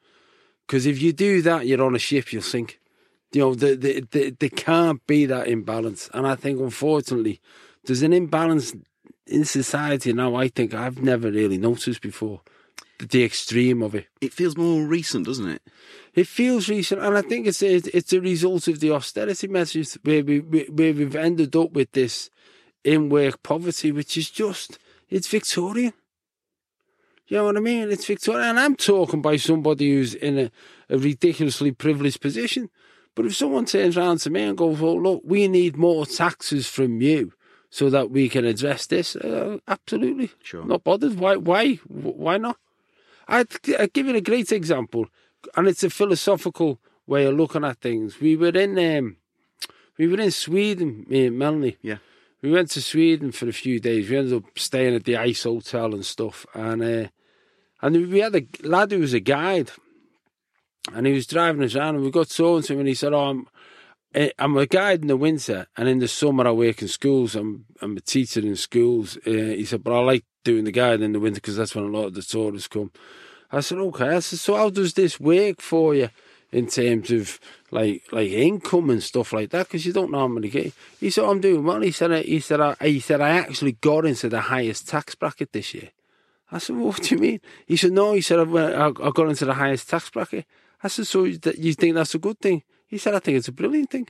Because 0.66 0.84
if 0.84 1.00
you 1.00 1.14
do 1.14 1.40
that, 1.42 1.66
you're 1.66 1.82
on 1.82 1.94
a 1.94 1.98
ship, 1.98 2.30
you'll 2.30 2.42
sink. 2.42 2.78
You 3.32 3.40
know, 3.40 3.54
the, 3.54 3.74
the, 3.74 4.30
the, 4.38 4.50
can't 4.50 5.06
be 5.06 5.24
that 5.24 5.48
imbalance. 5.48 6.10
And 6.12 6.26
I 6.26 6.34
think, 6.34 6.60
unfortunately, 6.60 7.40
there's 7.84 8.02
an 8.02 8.12
imbalance 8.12 8.74
in 9.28 9.44
society 9.44 10.12
now, 10.12 10.34
I 10.34 10.48
think 10.48 10.74
I've 10.74 11.02
never 11.02 11.30
really 11.30 11.58
noticed 11.58 12.00
before. 12.00 12.40
The 12.98 13.22
extreme 13.22 13.82
of 13.82 13.94
it. 13.94 14.06
It 14.20 14.32
feels 14.32 14.56
more 14.56 14.84
recent, 14.84 15.26
doesn't 15.26 15.48
it? 15.48 15.62
It 16.14 16.26
feels 16.26 16.68
recent, 16.68 17.00
and 17.00 17.16
I 17.16 17.22
think 17.22 17.46
it's 17.46 17.62
a, 17.62 17.76
it's 17.76 18.12
a 18.12 18.20
result 18.20 18.66
of 18.66 18.80
the 18.80 18.90
austerity 18.90 19.46
measures 19.46 19.96
where 20.02 20.24
we 20.24 20.38
where 20.40 20.92
we've 20.92 21.14
ended 21.14 21.54
up 21.54 21.72
with 21.72 21.92
this 21.92 22.28
in 22.82 23.08
work 23.08 23.40
poverty, 23.44 23.92
which 23.92 24.16
is 24.16 24.30
just 24.30 24.78
it's 25.08 25.28
Victorian. 25.28 25.92
You 27.28 27.36
know 27.36 27.44
what 27.44 27.56
I 27.56 27.60
mean? 27.60 27.90
It's 27.90 28.06
Victorian, 28.06 28.48
and 28.48 28.58
I'm 28.58 28.74
talking 28.74 29.22
by 29.22 29.36
somebody 29.36 29.92
who's 29.92 30.14
in 30.14 30.38
a, 30.38 30.50
a 30.90 30.98
ridiculously 30.98 31.70
privileged 31.72 32.20
position. 32.20 32.68
But 33.14 33.26
if 33.26 33.36
someone 33.36 33.66
turns 33.66 33.96
around 33.96 34.18
to 34.20 34.30
me 34.30 34.42
and 34.42 34.58
goes, 34.58 34.80
"Well, 34.80 35.00
look, 35.00 35.22
we 35.24 35.46
need 35.46 35.76
more 35.76 36.04
taxes 36.04 36.66
from 36.66 37.00
you 37.00 37.32
so 37.70 37.90
that 37.90 38.10
we 38.10 38.28
can 38.28 38.44
address 38.44 38.86
this," 38.86 39.14
uh, 39.14 39.58
absolutely, 39.68 40.30
Sure. 40.42 40.64
not 40.64 40.82
bothered. 40.82 41.14
Why? 41.14 41.36
Why? 41.36 41.74
Why 41.86 42.38
not? 42.38 42.58
I'd, 43.28 43.48
I'd 43.78 43.92
give 43.92 44.06
you 44.06 44.16
a 44.16 44.20
great 44.20 44.52
example, 44.52 45.06
and 45.56 45.68
it's 45.68 45.84
a 45.84 45.90
philosophical 45.90 46.80
way 47.06 47.26
of 47.26 47.34
looking 47.34 47.64
at 47.64 47.78
things. 47.78 48.20
We 48.20 48.36
were 48.36 48.48
in 48.48 48.78
um, 48.78 49.16
we 49.98 50.06
were 50.08 50.20
in 50.20 50.30
Sweden, 50.30 51.04
me 51.08 51.26
and 51.26 51.38
Melanie. 51.38 51.76
Yeah. 51.82 51.98
We 52.40 52.52
went 52.52 52.70
to 52.70 52.82
Sweden 52.82 53.32
for 53.32 53.48
a 53.48 53.52
few 53.52 53.80
days. 53.80 54.08
We 54.08 54.16
ended 54.16 54.34
up 54.34 54.58
staying 54.58 54.94
at 54.94 55.04
the 55.04 55.16
Ice 55.16 55.42
Hotel 55.42 55.92
and 55.92 56.06
stuff, 56.06 56.46
and 56.54 56.82
uh, 56.82 57.08
and 57.82 58.10
we 58.10 58.20
had 58.20 58.34
a 58.34 58.46
lad 58.62 58.92
who 58.92 59.00
was 59.00 59.12
a 59.12 59.20
guide, 59.20 59.72
and 60.94 61.06
he 61.06 61.12
was 61.12 61.26
driving 61.26 61.64
us 61.64 61.74
around, 61.74 61.96
and 61.96 62.04
we 62.04 62.10
got 62.10 62.28
talking 62.30 62.62
to 62.62 62.72
him, 62.72 62.78
and 62.80 62.88
he 62.88 62.94
said, 62.94 63.12
"Oh, 63.12 63.30
I'm." 63.30 63.48
eh, 64.14 64.30
I'm 64.38 64.56
a 64.56 64.66
guide 64.66 65.02
in 65.02 65.08
the 65.08 65.16
winter, 65.16 65.66
and 65.76 65.88
in 65.88 65.98
the 65.98 66.08
summer 66.08 66.46
I 66.46 66.52
work 66.52 66.82
in 66.82 66.88
schools. 66.88 67.34
I'm 67.34 67.66
I'm 67.80 67.96
a 67.96 68.00
teacher 68.00 68.40
in 68.40 68.56
schools. 68.56 69.18
Uh, 69.26 69.30
he 69.30 69.64
said, 69.64 69.84
but 69.84 69.92
I 69.92 70.00
like 70.00 70.24
doing 70.50 70.64
the 70.64 70.72
guide 70.82 71.00
in 71.02 71.12
the 71.12 71.20
winter 71.20 71.40
because 71.42 71.56
that's 71.58 71.74
when 71.74 71.84
a 71.84 71.94
lot 71.96 72.06
of 72.06 72.14
the 72.14 72.22
tourists 72.22 72.68
come. 72.68 72.90
I 73.52 73.60
said, 73.60 73.78
okay. 73.78 74.08
I 74.16 74.20
said, 74.20 74.38
so 74.38 74.56
how 74.56 74.70
does 74.70 74.92
this 74.94 75.20
work 75.20 75.60
for 75.60 75.94
you 75.94 76.08
in 76.50 76.66
terms 76.66 77.10
of 77.18 77.38
like 77.70 78.02
like 78.12 78.30
income 78.30 78.88
and 78.94 79.02
stuff 79.02 79.32
like 79.32 79.50
that? 79.50 79.66
Because 79.66 79.84
you 79.86 79.92
don't 79.92 80.10
normally 80.10 80.48
get. 80.48 80.72
He 81.00 81.10
said, 81.10 81.24
I'm 81.24 81.40
doing 81.40 81.64
well. 81.64 81.82
He 81.82 81.92
said, 81.92 82.12
I- 82.12 82.22
he 82.34 82.40
said, 82.40 82.60
I, 82.60 82.74
he 82.80 83.00
said, 83.00 83.20
I 83.20 83.30
actually 83.42 83.72
got 83.72 84.06
into 84.06 84.28
the 84.28 84.40
highest 84.52 84.88
tax 84.88 85.14
bracket 85.14 85.52
this 85.52 85.74
year. 85.74 85.90
I 86.50 86.58
said, 86.58 86.76
well, 86.76 86.86
what 86.86 87.02
do 87.02 87.14
you 87.14 87.20
mean? 87.20 87.40
He 87.66 87.76
said, 87.76 87.92
no. 87.92 88.06
He 88.14 88.22
said, 88.22 88.38
I, 88.38 88.42
went- 88.44 88.74
I 88.74 88.86
I 89.06 89.10
got 89.18 89.28
into 89.28 89.44
the 89.44 89.54
highest 89.62 89.88
tax 89.90 90.08
bracket. 90.10 90.46
I 90.82 90.88
said, 90.88 91.06
so 91.06 91.24
you 91.24 91.38
you 91.66 91.72
think 91.74 91.94
that's 91.94 92.14
a 92.14 92.18
good 92.26 92.38
thing? 92.40 92.62
He 92.86 92.96
said, 92.96 93.14
I 93.14 93.18
think 93.20 93.36
it's 93.38 93.48
a 93.48 93.52
brilliant 93.60 93.90
thing. 93.90 94.08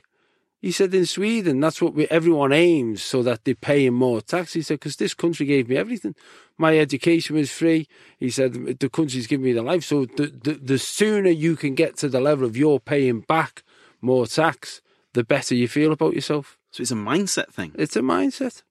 He 0.61 0.71
said, 0.71 0.93
in 0.93 1.05
Sweden, 1.05 1.61
that's 1.61 1.81
what 1.81 1.93
we, 1.93 2.05
everyone 2.07 2.51
aims 2.51 3.01
so 3.01 3.23
that 3.23 3.45
they 3.45 3.53
pay 3.53 3.79
paying 3.79 3.93
more 3.93 4.21
tax. 4.21 4.53
He 4.53 4.61
said, 4.61 4.79
because 4.79 4.97
this 4.97 5.13
country 5.13 5.45
gave 5.45 5.69
me 5.69 5.77
everything. 5.77 6.15
My 6.57 6.77
education 6.77 7.37
was 7.37 7.49
free. 7.49 7.87
He 8.17 8.29
said, 8.29 8.79
the 8.79 8.89
country's 8.89 9.27
given 9.27 9.45
me 9.45 9.53
the 9.53 9.61
life. 9.61 9.85
So 9.85 10.05
the, 10.05 10.27
the, 10.27 10.53
the 10.55 10.77
sooner 10.79 11.29
you 11.29 11.55
can 11.55 11.75
get 11.75 11.95
to 11.97 12.09
the 12.09 12.19
level 12.19 12.45
of 12.45 12.57
you're 12.57 12.79
paying 12.79 13.21
back 13.21 13.63
more 14.01 14.27
tax, 14.27 14.81
the 15.13 15.23
better 15.23 15.55
you 15.55 15.67
feel 15.67 15.93
about 15.93 16.13
yourself. 16.13 16.57
So 16.71 16.81
it's 16.81 16.91
a 16.91 16.95
mindset 16.95 17.53
thing. 17.53 17.71
It's 17.75 17.95
a 17.95 18.01
mindset. 18.01 18.63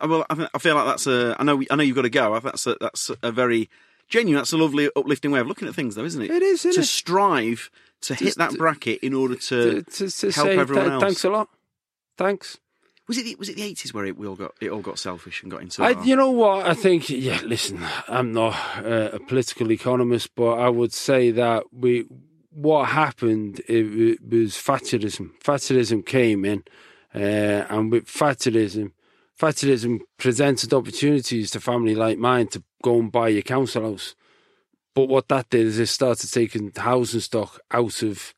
Uh, 0.00 0.08
Well, 0.08 0.26
I, 0.30 0.48
I 0.54 0.58
feel 0.58 0.74
like 0.74 0.86
that's 0.86 1.06
a. 1.06 1.36
I 1.38 1.44
know. 1.44 1.62
I 1.70 1.76
know 1.76 1.82
you've 1.82 1.96
got 1.96 2.02
to 2.02 2.10
go. 2.10 2.34
I 2.34 2.40
think 2.40 2.52
that's 2.52 2.66
a, 2.66 2.76
that's 2.80 3.10
a 3.22 3.32
very 3.32 3.68
genuine. 4.08 4.40
That's 4.40 4.52
a 4.52 4.56
lovely, 4.56 4.88
uplifting 4.96 5.30
way 5.30 5.40
of 5.40 5.46
looking 5.46 5.68
at 5.68 5.74
things, 5.74 5.94
though, 5.94 6.04
isn't 6.04 6.22
it? 6.22 6.30
It 6.30 6.42
is, 6.42 6.64
isn't 6.64 6.74
to 6.74 6.80
it? 6.80 6.86
strive 6.86 7.70
to 8.02 8.14
hit 8.14 8.36
that 8.36 8.52
to- 8.52 8.58
bracket 8.58 9.00
in 9.00 9.14
order 9.14 9.34
To, 9.36 9.82
to, 9.82 9.82
to, 9.82 10.10
to 10.10 10.30
help 10.32 10.46
say 10.48 10.58
everyone 10.58 10.84
th- 10.84 10.92
else. 10.94 11.02
thanks 11.02 11.24
a 11.24 11.30
lot. 11.30 11.48
Thanks. 12.18 12.58
Was 13.08 13.18
it 13.18 13.24
the, 13.24 13.36
was 13.36 13.48
it 13.48 13.56
the 13.56 13.62
eighties 13.62 13.94
where 13.94 14.04
it 14.04 14.18
we 14.18 14.26
all 14.26 14.34
got 14.34 14.52
it 14.60 14.68
all 14.68 14.80
got 14.80 14.98
selfish 14.98 15.42
and 15.42 15.50
got 15.50 15.62
into? 15.62 15.80
I, 15.82 15.92
our- 15.94 16.04
you 16.04 16.16
know 16.16 16.30
what? 16.30 16.66
I 16.66 16.74
think, 16.74 17.08
yeah, 17.08 17.40
listen, 17.44 17.80
I'm 18.08 18.32
not 18.32 18.54
uh, 18.84 19.10
a 19.12 19.20
political 19.20 19.70
economist, 19.70 20.34
but 20.34 20.54
I 20.58 20.68
would 20.68 20.92
say 20.92 21.30
that 21.30 21.64
we, 21.72 22.06
what 22.50 22.86
happened, 22.88 23.60
it, 23.68 24.18
it 24.18 24.28
was 24.28 24.54
Thatcherism. 24.54 25.30
Thatcherism 25.40 26.04
came 26.04 26.44
in, 26.44 26.64
uh, 27.14 27.18
and 27.70 27.92
with 27.92 28.06
Thatcherism, 28.06 28.90
Thatcherism 29.40 30.00
presented 30.18 30.72
opportunities 30.72 31.50
to 31.50 31.60
family 31.60 31.94
like 31.94 32.18
mine 32.18 32.46
to 32.48 32.62
go 32.82 32.98
and 32.98 33.12
buy 33.12 33.28
your 33.28 33.42
council 33.42 33.82
house. 33.82 34.14
But 34.94 35.08
what 35.08 35.28
that 35.28 35.50
did 35.50 35.66
is 35.66 35.78
it 35.78 35.86
started 35.86 36.32
taking 36.32 36.72
housing 36.74 37.20
stock 37.20 37.60
out 37.70 38.02
of 38.02 38.34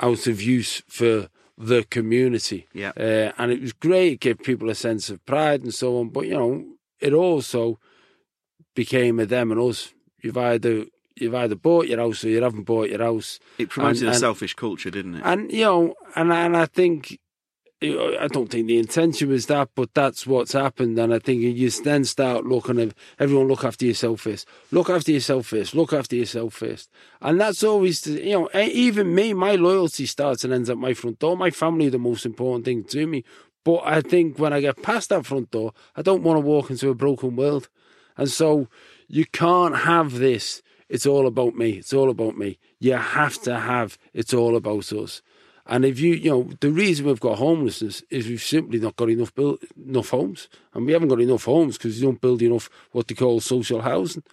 out 0.00 0.26
of 0.26 0.40
use 0.40 0.82
for 0.88 1.28
the 1.58 1.84
community. 1.84 2.66
Yeah. 2.72 2.92
Uh, 2.96 3.32
and 3.38 3.52
it 3.52 3.60
was 3.60 3.72
great, 3.74 4.12
it 4.14 4.20
gave 4.20 4.38
people 4.38 4.70
a 4.70 4.74
sense 4.74 5.10
of 5.10 5.24
pride 5.26 5.62
and 5.62 5.72
so 5.74 5.98
on. 5.98 6.08
But, 6.08 6.26
you 6.26 6.34
know, 6.34 6.64
it 6.98 7.12
also 7.12 7.78
became 8.74 9.20
a 9.20 9.26
them 9.26 9.52
and 9.52 9.60
us. 9.60 9.92
You've 10.22 10.38
either 10.38 10.86
you've 11.14 11.34
either 11.34 11.54
bought 11.54 11.88
your 11.88 11.98
house 11.98 12.24
or 12.24 12.30
you 12.30 12.42
haven't 12.42 12.62
bought 12.64 12.88
your 12.88 13.02
house. 13.02 13.38
it 13.58 13.68
promoted 13.68 13.98
and- 13.98 14.08
a 14.08 14.10
and- 14.12 14.18
selfish 14.20 14.54
culture, 14.54 14.90
didn't 14.90 15.16
it? 15.16 15.22
And, 15.24 15.52
you 15.52 15.64
know, 15.64 15.94
and, 16.16 16.32
and 16.32 16.56
I 16.56 16.64
think, 16.64 17.18
I 17.82 18.28
don't 18.28 18.48
think 18.48 18.68
the 18.68 18.78
intention 18.78 19.28
was 19.28 19.46
that, 19.46 19.70
but 19.74 19.92
that's 19.94 20.26
what's 20.26 20.52
happened. 20.52 20.98
And 20.98 21.12
I 21.12 21.18
think 21.18 21.42
you 21.42 21.70
then 21.70 22.04
start 22.04 22.44
looking 22.44 22.80
at 22.80 22.94
everyone 23.18 23.48
look 23.48 23.64
after 23.64 23.84
yourself 23.86 24.20
first. 24.20 24.46
Look 24.70 24.88
after 24.88 25.10
yourself 25.10 25.46
first. 25.46 25.74
Look 25.74 25.92
after 25.92 26.16
yourself 26.16 26.54
first. 26.54 26.90
And 27.20 27.40
that's 27.40 27.64
always, 27.64 28.06
you 28.06 28.32
know, 28.32 28.48
even 28.54 29.14
me, 29.14 29.34
my 29.34 29.56
loyalty 29.56 30.06
starts 30.06 30.44
and 30.44 30.52
ends 30.52 30.70
at 30.70 30.78
my 30.78 30.94
front 30.94 31.18
door. 31.18 31.36
My 31.36 31.50
family 31.50 31.88
the 31.88 31.98
most 31.98 32.24
important 32.24 32.64
thing 32.64 32.84
to 32.84 33.06
me. 33.06 33.24
But 33.64 33.82
I 33.84 34.00
think 34.00 34.38
when 34.38 34.52
I 34.52 34.60
get 34.60 34.82
past 34.82 35.08
that 35.10 35.26
front 35.26 35.50
door, 35.50 35.72
I 35.96 36.02
don't 36.02 36.22
want 36.22 36.36
to 36.36 36.46
walk 36.46 36.70
into 36.70 36.88
a 36.88 36.94
broken 36.94 37.36
world. 37.36 37.68
And 38.16 38.30
so 38.30 38.68
you 39.08 39.26
can't 39.26 39.76
have 39.78 40.18
this. 40.18 40.62
It's 40.88 41.06
all 41.06 41.26
about 41.26 41.54
me. 41.54 41.72
It's 41.72 41.92
all 41.92 42.10
about 42.10 42.36
me. 42.36 42.58
You 42.78 42.94
have 42.94 43.40
to 43.42 43.58
have 43.58 43.98
it's 44.12 44.34
all 44.34 44.56
about 44.56 44.92
us. 44.92 45.22
And 45.66 45.84
if 45.84 46.00
you, 46.00 46.14
you 46.14 46.30
know, 46.30 46.50
the 46.60 46.70
reason 46.70 47.06
we've 47.06 47.20
got 47.20 47.38
homelessness 47.38 48.02
is 48.10 48.26
we've 48.26 48.42
simply 48.42 48.80
not 48.80 48.96
got 48.96 49.10
enough 49.10 49.34
build, 49.34 49.60
enough 49.86 50.10
homes, 50.10 50.48
and 50.74 50.86
we 50.86 50.92
haven't 50.92 51.08
got 51.08 51.20
enough 51.20 51.44
homes 51.44 51.78
because 51.78 52.00
you 52.00 52.06
don't 52.06 52.20
build 52.20 52.42
enough 52.42 52.68
what 52.90 53.06
they 53.06 53.14
call 53.14 53.40
social 53.40 53.82
housing, 53.82 54.24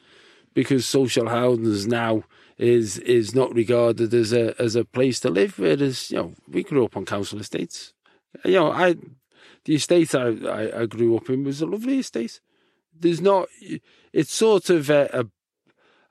because 0.54 0.88
social 0.88 1.30
housing 1.30 1.66
is 1.66 1.86
now 1.86 2.24
is 2.58 2.98
is 3.00 3.36
not 3.36 3.54
regarded 3.54 4.14
as 4.14 4.34
a 4.34 4.60
as 4.60 4.76
a 4.76 4.84
place 4.84 5.20
to 5.20 5.30
live. 5.30 5.60
Whereas 5.60 6.10
you 6.10 6.18
know 6.18 6.34
we 6.48 6.64
grew 6.64 6.86
up 6.86 6.98
on 6.98 7.06
council 7.06 7.40
estates. 7.40 7.94
You 8.44 8.54
know, 8.54 8.72
I 8.72 8.96
the 9.66 9.76
estate 9.76 10.16
I, 10.16 10.30
I, 10.48 10.82
I 10.82 10.86
grew 10.88 11.16
up 11.16 11.30
in 11.30 11.44
was 11.44 11.62
a 11.62 11.68
lovely 11.68 12.00
estate. 12.00 12.40
There's 13.00 13.22
not. 13.22 13.50
It's 14.12 14.34
sort 14.34 14.70
of 14.70 14.90
a, 14.90 15.10
a, 15.14 15.26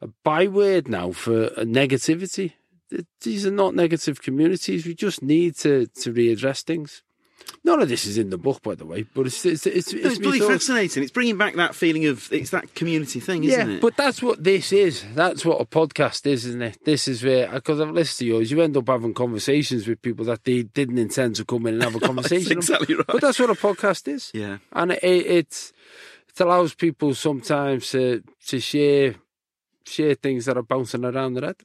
a 0.04 0.08
byword 0.24 0.88
now 0.88 1.10
for 1.10 1.48
negativity. 1.50 2.52
Th- 2.90 3.04
These 3.22 3.46
are 3.46 3.50
not 3.50 3.74
negative 3.74 4.22
communities. 4.22 4.86
We 4.86 4.94
just 4.94 5.22
need 5.22 5.56
to 5.56 5.86
to 5.86 6.12
readdress 6.12 6.62
things. 6.62 7.02
None 7.64 7.80
of 7.80 7.88
this 7.88 8.04
is 8.04 8.18
in 8.18 8.30
the 8.30 8.36
book, 8.36 8.62
by 8.62 8.74
the 8.74 8.84
way, 8.84 9.04
but 9.14 9.26
it's 9.26 9.44
it's 9.46 9.66
it's, 9.66 9.92
No, 9.94 10.00
it's 10.10 10.18
bloody 10.18 10.40
fascinating. 10.40 11.02
It's 11.02 11.12
bringing 11.12 11.38
back 11.38 11.54
that 11.56 11.74
feeling 11.74 12.04
of 12.06 12.30
it's 12.32 12.50
that 12.50 12.74
community 12.74 13.20
thing, 13.20 13.42
Yeah, 13.42 13.50
isn't 13.62 13.70
it? 13.76 13.80
but 13.80 13.96
that's 13.96 14.20
what 14.22 14.42
this 14.44 14.70
is. 14.72 15.04
That's 15.14 15.44
what 15.44 15.60
a 15.60 15.64
podcast 15.64 16.26
is, 16.26 16.44
isn't 16.46 16.60
it? 16.62 16.78
This 16.84 17.08
is 17.08 17.22
where, 17.24 17.48
because 17.50 17.80
I've 17.80 17.90
listened 17.90 18.18
to 18.18 18.24
yours, 18.26 18.50
you 18.50 18.60
end 18.60 18.76
up 18.76 18.88
having 18.88 19.14
conversations 19.14 19.86
with 19.86 20.02
people 20.02 20.24
that 20.26 20.44
they 20.44 20.62
didn't 20.62 20.98
intend 20.98 21.36
to 21.36 21.44
come 21.44 21.66
in 21.66 21.74
and 21.74 21.82
have 21.84 21.94
a 21.94 22.00
conversation. 22.10 22.52
exactly 22.52 22.94
right. 22.96 23.06
But 23.06 23.20
that's 23.22 23.38
what 23.38 23.50
a 23.50 23.54
podcast 23.54 24.08
is. 24.08 24.30
yeah. 24.34 24.58
and 24.72 24.92
it, 24.92 25.02
it's 25.02 25.72
it 26.28 26.40
allows 26.40 26.74
people 26.74 27.14
sometimes 27.14 27.90
to 27.92 28.22
to 28.48 28.60
share 28.60 29.14
share 29.86 30.14
things 30.14 30.44
that 30.44 30.56
are 30.58 30.62
bouncing 30.62 31.04
around 31.04 31.34
their 31.34 31.46
head. 31.46 31.56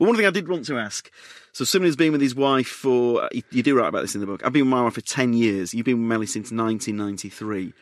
Well, 0.00 0.08
one 0.08 0.16
thing 0.16 0.26
I 0.26 0.30
did 0.30 0.48
want 0.48 0.64
to 0.64 0.78
ask. 0.78 1.10
So, 1.52 1.66
somebody 1.66 1.88
has 1.88 1.96
been 1.96 2.12
with 2.12 2.22
his 2.22 2.34
wife 2.34 2.66
for. 2.66 3.28
You, 3.32 3.42
you 3.50 3.62
do 3.62 3.76
write 3.76 3.88
about 3.88 4.00
this 4.00 4.14
in 4.14 4.22
the 4.22 4.26
book. 4.26 4.40
I've 4.42 4.52
been 4.52 4.64
with 4.64 4.70
my 4.70 4.82
wife 4.82 4.94
for 4.94 5.02
ten 5.02 5.34
years. 5.34 5.74
You've 5.74 5.84
been 5.84 5.98
with 5.98 6.08
Melly 6.08 6.26
since 6.26 6.50
1993. 6.50 7.74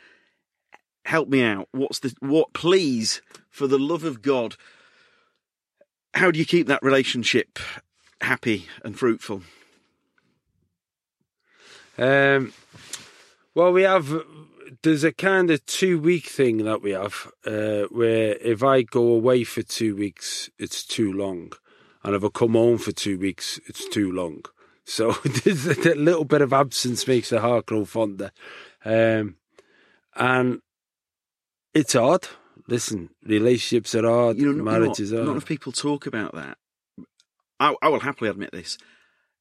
Help 1.05 1.29
me 1.29 1.45
out. 1.45 1.69
What's 1.71 2.01
the 2.01 2.13
what? 2.19 2.53
Please, 2.55 3.23
for 3.51 3.69
the 3.69 3.79
love 3.79 4.03
of 4.03 4.21
God, 4.21 4.57
how 6.13 6.33
do 6.33 6.41
you 6.41 6.45
keep 6.45 6.67
that 6.67 6.83
relationship 6.83 7.61
happy 8.21 8.67
and 8.85 8.99
fruitful? 8.99 9.43
Um, 11.97 12.53
well, 13.55 13.73
we 13.73 13.83
have. 13.83 14.25
There's 14.83 15.05
a 15.05 15.13
kind 15.13 15.53
of 15.53 15.65
two 15.67 16.01
week 16.01 16.27
thing 16.27 16.65
that 16.65 16.83
we 16.83 16.91
have 16.91 17.31
uh, 17.47 17.85
where 17.91 18.37
if 18.41 18.65
I 18.65 18.83
go 18.83 19.07
away 19.07 19.45
for 19.45 19.63
two 19.63 19.95
weeks, 19.95 20.51
it's 20.59 20.85
too 20.85 21.13
long, 21.13 21.53
and 22.05 22.15
if 22.15 22.25
I 22.25 22.29
come 22.29 22.53
home 22.53 22.79
for 22.79 22.93
two 22.93 23.19
weeks, 23.19 23.61
it's 23.67 23.89
too 23.89 24.11
long. 24.13 24.45
So 24.85 25.11
a 25.25 25.95
little 25.95 26.25
bit 26.25 26.41
of 26.41 26.53
absence 26.53 27.07
makes 27.07 27.31
the 27.31 27.41
heart 27.41 27.67
grow 27.67 27.85
fonder, 27.85 28.31
um, 28.85 29.37
and 30.17 30.61
it's 31.75 31.93
hard. 31.93 32.27
Listen, 32.67 33.11
relationships 33.25 33.95
are 33.95 34.09
hard. 34.09 34.37
You 34.39 34.47
know, 34.47 34.51
you 34.51 34.63
know 34.63 34.71
are 34.71 34.81
Not 34.81 34.99
hard. 34.99 35.29
enough 35.29 35.47
people 35.47 35.73
talk 35.73 36.07
about 36.07 36.35
that. 36.35 36.59
I, 37.61 37.75
I 37.83 37.89
will 37.89 38.01
happily 38.01 38.31
admit 38.31 38.53
this. 38.53 38.79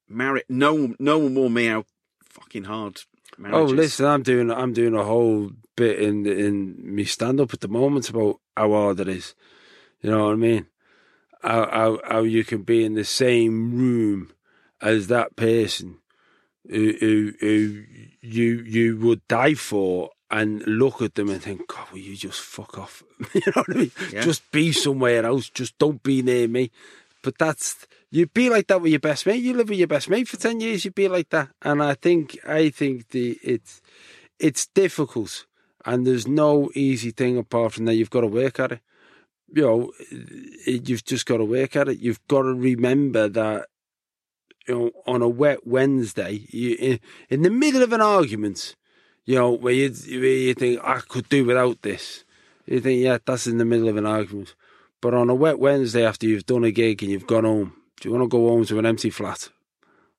Married, 0.10 0.44
no, 0.50 0.96
no 1.00 1.18
one 1.20 1.36
warned 1.36 1.54
me 1.54 1.68
how 1.68 1.84
fucking 2.30 2.64
hard 2.66 3.02
Oh, 3.52 3.64
listen, 3.64 4.06
I'm 4.06 4.24
doing 4.24 4.50
I'm 4.52 4.74
doing 4.74 4.96
a 4.96 5.04
whole 5.04 5.52
bit 5.76 6.00
in 6.00 6.26
in 6.26 6.76
me 6.96 7.04
stand 7.04 7.40
up 7.40 7.54
at 7.54 7.60
the 7.60 7.68
moment 7.68 8.10
about 8.10 8.40
how 8.56 8.72
hard 8.72 9.00
it 9.00 9.08
is. 9.08 9.36
You 10.02 10.12
know 10.12 10.26
what 10.26 10.34
I 10.34 10.36
mean? 10.36 10.66
How 11.42 11.70
how, 11.70 12.00
how 12.08 12.22
you 12.22 12.44
can 12.44 12.64
be 12.64 12.84
in 12.84 12.94
the 12.94 13.06
same 13.06 13.76
room 13.78 14.32
as 14.82 15.08
that 15.08 15.36
person 15.36 16.00
who, 16.70 16.94
who 17.00 17.34
who 17.40 17.84
you 18.22 18.64
you 18.66 18.98
would 18.98 19.28
die 19.28 19.54
for 19.54 20.12
and 20.30 20.62
look 20.68 21.02
at 21.02 21.16
them 21.16 21.30
and 21.30 21.42
think, 21.42 21.68
God, 21.68 21.90
will 21.92 22.00
you 22.00 22.16
just 22.16 22.42
fuck 22.42 22.78
off? 22.78 23.02
you 23.34 23.42
know 23.48 23.64
what 23.66 23.70
I 23.70 23.80
mean? 23.80 23.92
Yeah. 24.12 24.22
Just 24.22 24.50
be 24.52 24.72
somewhere 24.72 25.26
else. 25.26 25.50
Just 25.50 25.78
don't 25.78 26.04
be 26.04 26.22
near 26.22 26.48
me. 26.48 26.70
But 27.24 27.38
that's 27.38 27.88
you'd 28.12 28.34
be 28.34 28.50
like 28.50 28.68
that 28.68 28.82
with 28.82 28.92
your 28.92 29.00
best 29.00 29.26
mate. 29.26 29.42
You 29.42 29.54
live 29.54 29.70
with 29.70 29.78
your 29.78 29.88
best 29.88 30.10
mate 30.10 30.28
for 30.28 30.38
ten 30.38 30.60
years, 30.60 30.86
you'd 30.86 30.96
be 30.96 31.08
like 31.08 31.30
that. 31.30 31.50
And 31.62 31.82
I 31.82 31.94
think 31.94 32.38
I 32.48 32.70
think 32.70 33.10
the 33.10 33.38
it's 33.44 33.82
it's 34.40 34.68
difficult, 34.68 35.46
and 35.86 36.06
there's 36.06 36.28
no 36.28 36.70
easy 36.76 37.12
thing 37.12 37.38
apart 37.38 37.74
from 37.74 37.86
that. 37.86 37.96
You've 37.96 38.10
got 38.10 38.22
to 38.22 38.28
work 38.28 38.60
at 38.60 38.74
it. 38.74 38.80
You 39.54 39.62
know, 39.62 39.92
you've 40.66 41.06
just 41.06 41.26
got 41.26 41.38
to 41.38 41.46
work 41.46 41.76
at 41.76 41.88
it. 41.88 42.00
You've 42.00 42.26
got 42.28 42.44
to 42.44 42.54
remember 42.54 43.28
that. 43.30 43.68
You 44.68 44.76
know, 44.76 44.92
on 45.06 45.22
a 45.22 45.30
wet 45.30 45.66
Wednesday, 45.66 46.42
you 46.50 46.76
in, 46.78 47.00
in 47.30 47.42
the 47.44 47.50
middle 47.50 47.82
of 47.82 47.94
an 47.94 48.02
argument, 48.02 48.76
you 49.24 49.36
know, 49.36 49.52
where 49.52 49.74
you 49.74 49.90
where 50.20 50.30
you 50.30 50.54
think 50.54 50.82
I 50.84 51.00
could 51.00 51.30
do 51.30 51.46
without 51.46 51.84
this. 51.84 52.26
You 52.66 52.82
think, 52.82 53.02
yeah, 53.02 53.18
that's 53.26 53.48
in 53.48 53.60
the 53.60 53.66
middle 53.66 53.88
of 53.88 53.96
an 53.96 54.06
argument. 54.06 54.56
But 55.02 55.14
on 55.14 55.30
a 55.30 55.36
wet 55.36 55.60
Wednesday 55.60 56.06
after 56.06 56.28
you've 56.28 56.46
done 56.46 56.66
a 56.66 56.72
gig 56.72 57.02
and 57.02 57.12
you've 57.12 57.28
gone 57.28 57.46
home, 57.46 57.74
do 58.00 58.10
you 58.10 58.14
want 58.14 58.26
to 58.26 58.38
go 58.38 58.50
home 58.50 58.66
to 58.66 58.80
an 58.80 58.86
empty 58.86 59.10
flat? 59.10 59.50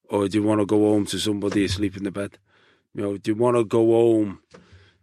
Or 0.08 0.28
do 0.28 0.38
you 0.38 0.42
want 0.42 0.60
to 0.60 0.66
go 0.66 0.78
home 0.78 1.04
to 1.06 1.18
somebody 1.18 1.64
asleep 1.64 1.96
in 1.96 2.04
the 2.04 2.10
bed? 2.10 2.38
You 2.94 3.02
know, 3.02 3.18
do 3.18 3.32
you 3.32 3.34
want 3.34 3.56
to 3.56 3.64
go 3.64 3.86
home? 3.86 4.40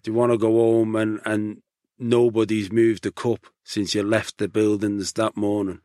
Do 0.02 0.12
you 0.12 0.14
want 0.14 0.32
to 0.32 0.38
go 0.38 0.52
home 0.52 0.96
and, 0.96 1.20
and 1.26 1.62
nobody's 1.98 2.72
moved 2.72 3.04
the 3.04 3.12
cup 3.12 3.48
since 3.64 3.96
you 3.96 4.04
left 4.04 4.38
the 4.38 4.48
buildings 4.48 5.14
that 5.14 5.36
morning? 5.38 5.82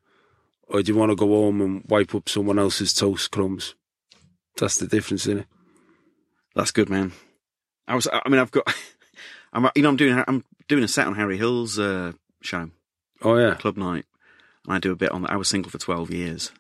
Or 0.69 0.83
do 0.83 0.93
you 0.93 0.99
want 0.99 1.11
to 1.11 1.17
go 1.17 1.27
home 1.27 1.61
and 1.61 1.85
wipe 1.89 2.15
up 2.15 2.29
someone 2.29 2.59
else's 2.59 2.93
toast 2.93 3.31
crumbs? 3.31 3.75
That's 4.57 4.77
the 4.77 4.87
difference, 4.87 5.27
isn't 5.27 5.41
it? 5.41 5.47
That's 6.55 6.71
good, 6.71 6.89
man. 6.89 7.13
I 7.89 7.95
was. 7.95 8.07
I 8.13 8.29
mean, 8.29 8.41
I've 8.41 8.51
got. 8.51 8.73
I'm. 9.53 9.69
You 9.75 9.83
know, 9.83 9.89
I'm 9.89 9.97
doing. 9.97 10.25
I'm 10.27 10.45
doing 10.69 10.85
a 10.85 10.89
set 10.89 11.07
on 11.07 11.15
Harry 11.17 11.37
Hill's 11.37 11.79
uh, 11.79 12.13
show, 12.41 12.71
Oh, 13.23 13.37
yeah. 13.37 13.55
Clubnite, 13.55 14.05
and 14.65 14.75
I 14.75 14.79
do 14.79 14.93
a 14.93 14.97
bit 14.97 15.11
on. 15.13 15.23
That. 15.23 15.33
I 15.33 15.37
was 15.37 15.49
single 15.49 15.71
for 15.71 15.79
twelve 15.79 16.11
years, 16.11 16.53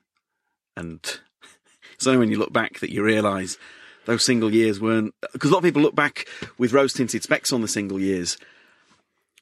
and 0.77 1.01
it's 1.95 2.07
only 2.07 2.19
when 2.19 2.31
you 2.31 2.39
look 2.39 2.53
back 2.53 2.81
that 2.81 2.93
you 2.93 3.03
realise 3.05 3.59
those 4.07 4.25
single 4.25 4.53
years 4.53 4.81
weren't. 4.81 5.15
Because 5.33 5.51
a 5.51 5.53
lot 5.53 5.59
of 5.59 5.65
people 5.65 5.83
look 5.83 5.95
back 5.95 6.27
with 6.59 6.73
rose 6.73 6.93
tinted 6.93 7.23
specs 7.23 7.53
on 7.53 7.61
the 7.61 7.69
single 7.69 8.01
years. 8.01 8.37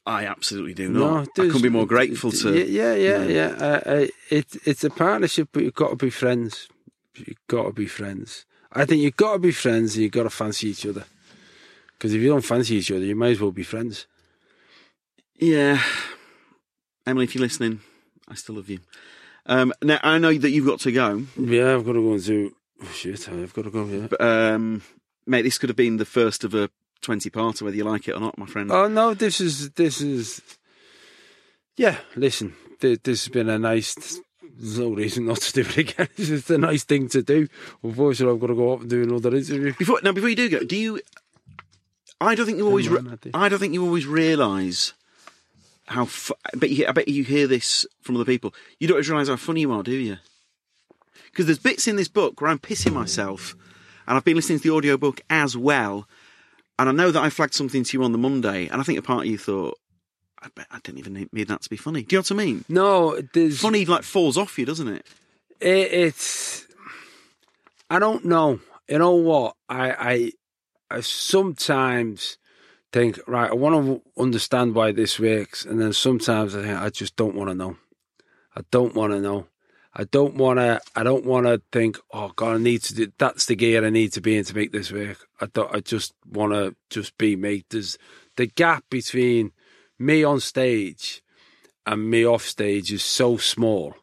I 0.05 0.25
absolutely 0.25 0.73
do 0.73 0.89
not. 0.89 1.21
I 1.21 1.25
there's- 1.35 1.51
couldn't 1.51 1.61
be 1.61 1.69
more 1.69 1.85
grateful 1.85 2.31
to. 2.31 2.57
Yeah, 2.57 2.93
yeah, 2.95 3.23
yeah. 3.23 3.23
yeah. 3.25 3.47
Uh, 3.59 3.81
uh, 3.85 4.07
it, 4.29 4.55
it's 4.65 4.83
a 4.83 4.89
partnership, 4.89 5.49
but 5.51 5.63
you've 5.63 5.75
got 5.75 5.89
to 5.89 5.95
be 5.95 6.09
friends. 6.09 6.67
You've 7.15 7.37
got 7.47 7.63
to 7.65 7.73
be 7.73 7.85
friends. 7.85 8.45
I 8.71 8.85
think 8.85 9.01
you've 9.01 9.17
got 9.17 9.33
to 9.33 9.39
be 9.39 9.51
friends 9.51 9.95
and 9.95 10.03
you've 10.03 10.11
got 10.11 10.23
to 10.23 10.29
fancy 10.29 10.69
each 10.69 10.85
other. 10.85 11.05
Because 11.97 12.13
if 12.13 12.21
you 12.21 12.29
don't 12.29 12.45
fancy 12.45 12.75
each 12.75 12.91
other, 12.91 13.03
you 13.03 13.15
might 13.15 13.31
as 13.31 13.41
well 13.41 13.51
be 13.51 13.63
friends. 13.63 14.07
Yeah. 15.37 15.81
Emily, 17.05 17.25
if 17.25 17.35
you're 17.35 17.41
listening, 17.41 17.81
I 18.27 18.35
still 18.35 18.55
love 18.55 18.69
you. 18.69 18.79
Um, 19.45 19.73
now, 19.81 19.99
I 20.03 20.17
know 20.17 20.33
that 20.33 20.49
you've 20.51 20.65
got 20.67 20.79
to 20.81 20.91
go, 20.91 21.23
Yeah, 21.37 21.75
I've 21.75 21.85
got 21.85 21.93
to 21.93 22.01
go 22.01 22.13
and 22.13 22.23
do. 22.23 22.55
Oh, 22.81 22.91
shit, 22.93 23.27
I've 23.27 23.53
got 23.53 23.63
to 23.63 23.71
go, 23.71 23.85
yeah. 23.85 24.07
but, 24.09 24.21
um, 24.21 24.81
mate, 25.25 25.41
this 25.41 25.57
could 25.57 25.69
have 25.69 25.75
been 25.75 25.97
the 25.97 26.05
first 26.05 26.43
of 26.43 26.53
a 26.53 26.69
20 27.01 27.29
parter, 27.29 27.61
whether 27.61 27.75
you 27.75 27.83
like 27.83 28.07
it 28.07 28.15
or 28.15 28.19
not, 28.19 28.37
my 28.37 28.45
friend. 28.45 28.71
Oh, 28.71 28.87
no, 28.87 29.13
this 29.13 29.39
is. 29.41 29.71
This 29.71 30.01
is. 30.01 30.41
Yeah, 31.77 31.97
listen, 32.15 32.55
th- 32.81 33.01
this 33.03 33.25
has 33.25 33.31
been 33.31 33.49
a 33.49 33.57
nice. 33.57 34.19
There's 34.57 34.79
no 34.79 34.89
reason 34.89 35.25
not 35.25 35.37
to 35.37 35.53
do 35.53 35.61
it 35.61 35.77
again. 35.77 36.09
It's 36.17 36.27
just 36.27 36.49
a 36.49 36.57
nice 36.57 36.83
thing 36.83 37.07
to 37.09 37.23
do. 37.23 37.47
Unfortunately, 37.81 38.33
I've 38.33 38.41
got 38.41 38.47
to 38.47 38.55
go 38.55 38.73
up 38.73 38.81
and 38.81 38.89
do 38.89 39.03
another 39.03 39.33
interview. 39.33 39.73
Before, 39.73 40.01
now, 40.03 40.11
before 40.11 40.29
you 40.29 40.35
do 40.35 40.49
go, 40.49 40.59
do 40.59 40.75
you. 40.75 40.99
I 42.19 42.35
don't 42.35 42.45
think 42.45 42.57
you 42.57 42.67
always. 42.67 42.89
Re- 42.89 42.99
I 43.33 43.47
don't 43.47 43.59
think 43.59 43.73
you 43.73 43.85
always 43.85 44.05
realise 44.05 44.93
how. 45.87 46.05
Fu- 46.05 46.33
I, 46.53 46.57
bet 46.57 46.69
you, 46.69 46.85
I 46.85 46.91
bet 46.91 47.07
you 47.07 47.23
hear 47.23 47.47
this 47.47 47.85
from 48.01 48.15
other 48.15 48.25
people. 48.25 48.53
You 48.79 48.89
don't 48.89 48.95
always 48.95 49.09
realise 49.09 49.29
how 49.29 49.37
funny 49.37 49.61
you 49.61 49.71
are, 49.71 49.83
do 49.83 49.93
you? 49.93 50.17
Because 51.31 51.45
there's 51.45 51.59
bits 51.59 51.87
in 51.87 51.95
this 51.95 52.09
book 52.09 52.41
where 52.41 52.51
I'm 52.51 52.59
pissing 52.59 52.91
myself, 52.93 53.55
and 54.05 54.17
I've 54.17 54.25
been 54.25 54.35
listening 54.35 54.59
to 54.59 54.63
the 54.67 54.75
audiobook 54.75 55.21
as 55.29 55.55
well. 55.55 56.05
And 56.79 56.87
I 56.87 56.93
know 56.93 57.11
that 57.11 57.21
I 57.21 57.29
flagged 57.29 57.53
something 57.53 57.83
to 57.83 57.97
you 57.97 58.05
on 58.05 58.13
the 58.13 58.17
Monday, 58.17 58.67
and 58.67 58.79
I 58.79 58.85
think 58.85 58.97
a 58.97 59.01
part 59.01 59.25
of 59.25 59.25
you 59.25 59.37
thought, 59.37 59.77
I 60.41 60.47
bet 60.55 60.67
I 60.71 60.79
didn't 60.79 60.99
even 60.99 61.27
need 61.33 61.49
that 61.49 61.61
to 61.61 61.69
be 61.69 61.75
funny. 61.75 62.03
Do 62.03 62.15
you 62.15 62.19
know 62.19 62.21
what 62.21 62.31
I 62.31 62.35
mean? 62.35 62.65
No, 62.69 63.21
there's. 63.33 63.59
Funny 63.59 63.83
like 63.83 64.03
falls 64.03 64.37
off 64.37 64.57
you, 64.57 64.65
doesn't 64.65 64.87
it? 64.87 65.05
It, 65.59 65.91
it's. 65.91 66.65
I 67.89 67.99
don't 67.99 68.23
know. 68.23 68.61
You 68.87 68.99
know 68.99 69.15
what? 69.15 69.57
I, 69.67 69.91
I, 69.91 70.31
I 70.89 71.01
sometimes 71.01 72.37
think, 72.93 73.19
right, 73.27 73.51
I 73.51 73.55
want 73.55 73.85
to 73.85 74.21
understand 74.21 74.73
why 74.73 74.93
this 74.93 75.19
works. 75.19 75.65
And 75.65 75.81
then 75.81 75.91
sometimes 75.91 76.55
I 76.55 76.61
think, 76.61 76.79
I 76.79 76.89
just 76.89 77.17
don't 77.17 77.35
want 77.35 77.49
to 77.49 77.55
know. 77.55 77.75
I 78.55 78.61
don't 78.71 78.95
want 78.95 79.11
to 79.11 79.19
know. 79.19 79.47
I 79.93 80.03
don't 80.03 80.35
want 80.35 80.59
to, 80.59 80.79
I 80.95 81.03
don't 81.03 81.25
want 81.25 81.47
to 81.47 81.61
think, 81.71 81.97
oh 82.13 82.31
God, 82.35 82.55
I 82.55 82.59
need 82.59 82.83
to 82.83 82.93
do, 82.93 83.11
that's 83.17 83.45
the 83.47 83.55
gear 83.55 83.83
I 83.85 83.89
need 83.89 84.13
to 84.13 84.21
be 84.21 84.37
in 84.37 84.45
to 84.45 84.55
make 84.55 84.71
this 84.71 84.91
work. 84.91 85.27
I 85.41 85.47
don't, 85.47 85.73
I 85.73 85.79
just 85.79 86.13
want 86.31 86.53
to 86.53 86.75
just 86.89 87.17
be 87.17 87.35
me. 87.35 87.63
There's 87.69 87.97
the 88.37 88.45
gap 88.45 88.83
between 88.89 89.51
me 89.97 90.23
on 90.23 90.39
stage 90.39 91.23
and 91.85 92.09
me 92.09 92.25
off 92.25 92.45
stage 92.45 92.93
is 92.93 93.03
so 93.03 93.37
small 93.37 93.95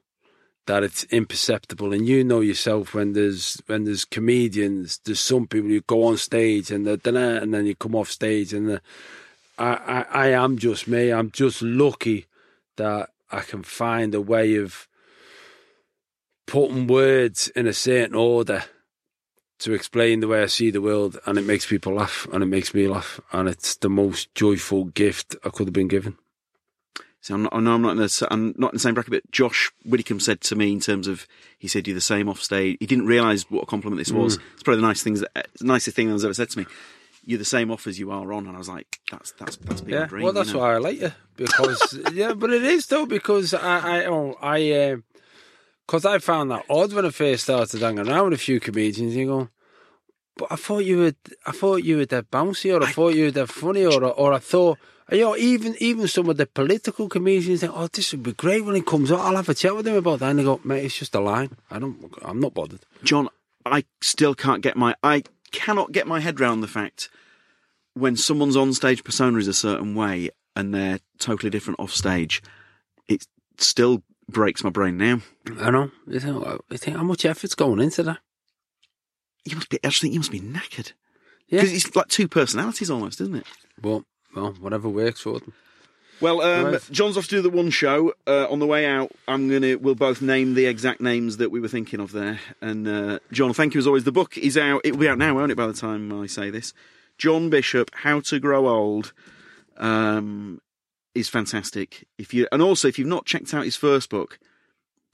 that 0.67 0.83
it's 0.83 1.05
imperceptible. 1.05 1.93
And 1.93 2.07
you 2.07 2.25
know 2.25 2.41
yourself 2.41 2.95
when 2.95 3.13
there's 3.13 3.63
when 3.67 3.85
there's 3.85 4.05
comedians, 4.05 4.99
there's 5.05 5.21
some 5.21 5.47
people 5.47 5.71
who 5.71 5.81
go 5.83 6.05
on 6.05 6.17
stage 6.17 6.71
and 6.71 6.87
they're 6.87 7.39
and 7.39 7.55
then 7.55 7.67
you 7.67 7.77
come 7.77 7.95
off 7.95 8.11
stage 8.11 8.53
and 8.53 8.69
the, 8.69 8.83
I, 9.59 9.75
I 10.13 10.25
I 10.25 10.27
am 10.29 10.59
just 10.59 10.89
me. 10.89 11.13
I'm 11.13 11.31
just 11.31 11.63
lucky 11.63 12.27
that 12.77 13.11
I 13.31 13.41
can 13.41 13.63
find 13.63 14.15
a 14.15 14.21
way 14.21 14.57
of 14.57 14.89
putting 16.47 16.87
words 16.87 17.49
in 17.49 17.67
a 17.67 17.73
certain 17.73 18.15
order 18.15 18.65
to 19.59 19.73
explain 19.73 20.21
the 20.21 20.29
way 20.29 20.43
I 20.43 20.47
see 20.47 20.71
the 20.71 20.83
world, 20.83 21.19
and 21.27 21.39
it 21.39 21.45
makes 21.45 21.67
people 21.67 21.95
laugh, 21.95 22.27
and 22.33 22.43
it 22.43 22.47
makes 22.47 22.75
me 22.75 22.87
laugh, 22.89 23.21
and 23.33 23.49
it's 23.49 23.77
the 23.77 23.89
most 23.89 24.35
joyful 24.35 24.85
gift 24.85 25.35
I 25.45 25.49
could 25.49 25.67
have 25.67 25.75
been 25.75 25.89
given. 25.89 26.19
So 27.21 27.35
I'm 27.35 27.43
not, 27.43 27.53
oh, 27.55 27.57
I 27.57 27.61
know 27.61 27.75
I'm 27.75 27.83
not 27.83 27.93
in 27.93 27.97
the 27.97 28.29
I'm 28.31 28.55
not 28.57 28.73
in 28.73 28.77
the 28.77 28.81
same 28.81 28.95
bracket, 28.95 29.11
but 29.11 29.31
Josh 29.33 29.73
Widdicombe 29.85 30.21
said 30.21 30.41
to 30.43 30.55
me 30.55 30.73
in 30.73 30.79
terms 30.79 31.09
of 31.09 31.27
he 31.59 31.67
said 31.67 31.89
you're 31.89 31.95
the 31.95 32.01
same 32.01 32.29
off 32.29 32.41
stage. 32.41 32.77
He 32.79 32.87
didn't 32.87 33.07
realise 33.07 33.51
what 33.51 33.65
a 33.65 33.67
compliment 33.67 33.99
this 33.99 34.13
was. 34.13 34.39
Mm. 34.39 34.43
It's 34.55 34.63
probably 34.63 34.81
the 34.81 34.87
nice 34.87 35.03
things, 35.03 35.21
that, 35.21 35.49
nicest 35.61 35.97
thing 35.97 36.07
anyone's 36.07 36.25
ever 36.25 36.35
said 36.35 36.51
to 36.51 36.59
me. 36.59 36.67
You're 37.25 37.41
the 37.41 37.45
same 37.45 37.73
off 37.73 37.89
as 37.89 37.99
you 37.99 38.13
are 38.13 38.33
on, 38.33 38.47
and 38.47 38.55
I 38.55 38.59
was 38.59 38.69
like, 38.69 39.01
that's 39.11 39.33
that's 39.33 39.57
that's 39.57 39.81
been 39.81 39.95
Yeah, 39.95 40.07
dream. 40.07 40.23
well, 40.23 40.33
that's 40.33 40.51
you 40.51 40.55
know? 40.55 40.61
why 40.61 40.75
I 40.75 40.79
like 40.79 41.01
you 41.01 41.13
because 41.37 41.99
yeah, 42.13 42.35
but 42.35 42.51
it 42.51 42.63
is 42.63 42.87
though 42.87 43.07
because 43.07 43.53
I 43.55 44.03
I 44.03 44.05
oh, 44.05 44.37
I 44.41 44.71
uh, 44.71 44.97
because 45.87 46.05
I 46.05 46.19
found 46.19 46.51
that 46.51 46.65
odd 46.69 46.93
when 46.93 47.07
I 47.07 47.11
first 47.11 47.45
started 47.45 47.81
hanging 47.81 48.09
around 48.09 48.31
with 48.31 48.41
a 48.41 48.43
few 48.43 48.61
comedians. 48.61 49.15
You 49.15 49.27
go, 49.27 49.49
but 50.37 50.49
I 50.51 50.57
thought 50.57 50.85
you 50.85 50.99
were 50.99 51.15
I 51.47 51.53
thought 51.53 51.85
you 51.85 51.99
were 51.99 52.05
dead 52.05 52.31
bouncy, 52.31 52.75
or 52.75 52.83
I, 52.83 52.93
thought 52.93 53.15
you 53.15 53.25
were 53.25 53.31
dead 53.31 53.51
funny, 53.51 53.85
or 53.85 54.03
or 54.05 54.33
I 54.33 54.39
thought. 54.39 54.79
You 55.13 55.21
know, 55.21 55.37
even 55.37 55.77
even 55.79 56.09
some 56.09 56.29
of 56.29 56.37
the 56.37 56.47
political 56.47 57.09
comedians 57.09 57.61
think, 57.61 57.73
"Oh, 57.75 57.87
this 57.87 58.11
would 58.11 58.25
be 58.25 58.33
great 58.33 58.65
when 58.65 58.75
he 58.75 58.83
comes 58.83 59.13
out. 59.13 59.21
I'll 59.21 59.37
have 59.37 59.49
a 59.49 59.55
chat 59.55 59.77
with 59.77 59.87
him 59.87 59.95
about 59.95 60.19
that." 60.19 60.31
And 60.31 60.41
they 60.41 60.43
go, 60.43 60.61
"Mate, 60.65 60.85
it's 60.85 60.99
just 60.99 61.15
a 61.15 61.21
line. 61.21 61.57
I 61.71 61.79
don't. 61.79 62.13
I'm 62.23 62.41
not 62.41 62.55
bothered." 62.55 62.81
John, 63.05 63.29
I 63.65 63.85
still 64.01 64.35
can't 64.35 64.63
get 64.63 64.77
my 64.77 64.97
I 65.05 65.23
cannot 65.53 65.93
get 65.93 66.09
my 66.09 66.19
head 66.19 66.41
round 66.41 66.61
the 66.63 66.69
fact 66.69 67.09
when 67.95 68.17
someone's 68.17 68.57
on 68.57 68.75
stage 68.75 69.05
persona 69.05 69.39
is 69.39 69.49
a 69.49 69.55
certain 69.55 69.95
way 69.95 70.31
and 70.57 70.75
they're 70.75 70.99
totally 71.19 71.51
different 71.51 71.79
off 71.79 71.93
stage. 71.93 72.43
It's 73.09 73.29
still 73.59 74.03
breaks 74.29 74.65
my 74.65 74.71
brain 74.71 74.97
now. 74.97 75.21
I 75.61 75.71
know. 75.71 75.91
You 76.07 76.21
think, 76.21 76.45
you 76.71 76.79
think 76.79 76.97
how 76.97 77.03
much 77.05 77.25
effort's 77.25 77.55
going 77.55 77.81
into 77.81 78.03
that? 78.05 78.19
You 79.45 79.57
must 79.57 79.69
be. 79.69 79.79
I 79.85 79.89
just 79.89 80.01
think 80.01 80.13
you 80.13 80.21
must 80.21 80.33
be 80.33 80.41
knackered. 80.41 80.93
Yeah. 81.49 81.61
Because 81.61 81.73
it's 81.73 81.95
like 81.97 82.09
two 82.09 82.27
personalities 82.29 82.91
almost, 82.91 83.21
isn't 83.21 83.37
it? 83.37 83.47
But 83.81 84.03
well, 84.35 84.53
whatever 84.61 84.89
works 84.89 85.21
for 85.21 85.39
them. 85.39 85.53
Well, 86.21 86.41
um, 86.41 86.73
Right. 86.73 86.89
John's 86.91 87.17
off 87.19 87.25
to 87.25 87.31
do 87.37 87.43
the 87.43 87.51
one 87.51 87.71
show. 87.71 88.15
Uh, 88.27 88.47
on 88.51 88.59
the 88.59 88.67
way 88.67 88.87
out, 88.87 89.13
I'm 89.29 89.49
gonna. 89.51 89.77
We'll 89.79 89.95
both 89.95 90.23
name 90.23 90.55
the 90.55 90.67
exact 90.67 91.01
names 91.01 91.37
that 91.37 91.51
we 91.51 91.61
were 91.61 91.69
thinking 91.69 92.01
of 92.01 92.13
there. 92.13 92.41
And 92.61 92.89
uh, 92.89 93.19
John, 93.33 93.53
thank 93.53 93.75
you 93.75 93.79
as 93.79 93.87
always. 93.87 94.05
The 94.05 94.13
book 94.13 94.37
is 94.39 94.57
out. 94.57 94.81
It 94.83 94.93
will 94.93 95.01
be 95.01 95.09
out 95.09 95.19
now, 95.19 95.35
won't 95.35 95.53
it? 95.53 95.57
By 95.57 95.67
the 95.67 95.73
time 95.75 96.13
I 96.13 96.27
say 96.27 96.51
this, 96.51 96.73
John 97.19 97.51
Bishop, 97.51 97.91
How 97.95 98.21
to 98.21 98.41
Grow 98.41 98.67
Old, 98.67 99.13
um, 99.77 100.61
is 101.17 101.29
fantastic. 101.29 102.07
If 102.19 102.33
you 102.35 102.47
and 102.53 102.63
also 102.63 102.89
if 102.89 102.99
you've 102.99 103.09
not 103.09 103.25
checked 103.27 103.53
out 103.55 103.65
his 103.65 103.77
first 103.77 104.11
book, 104.11 104.39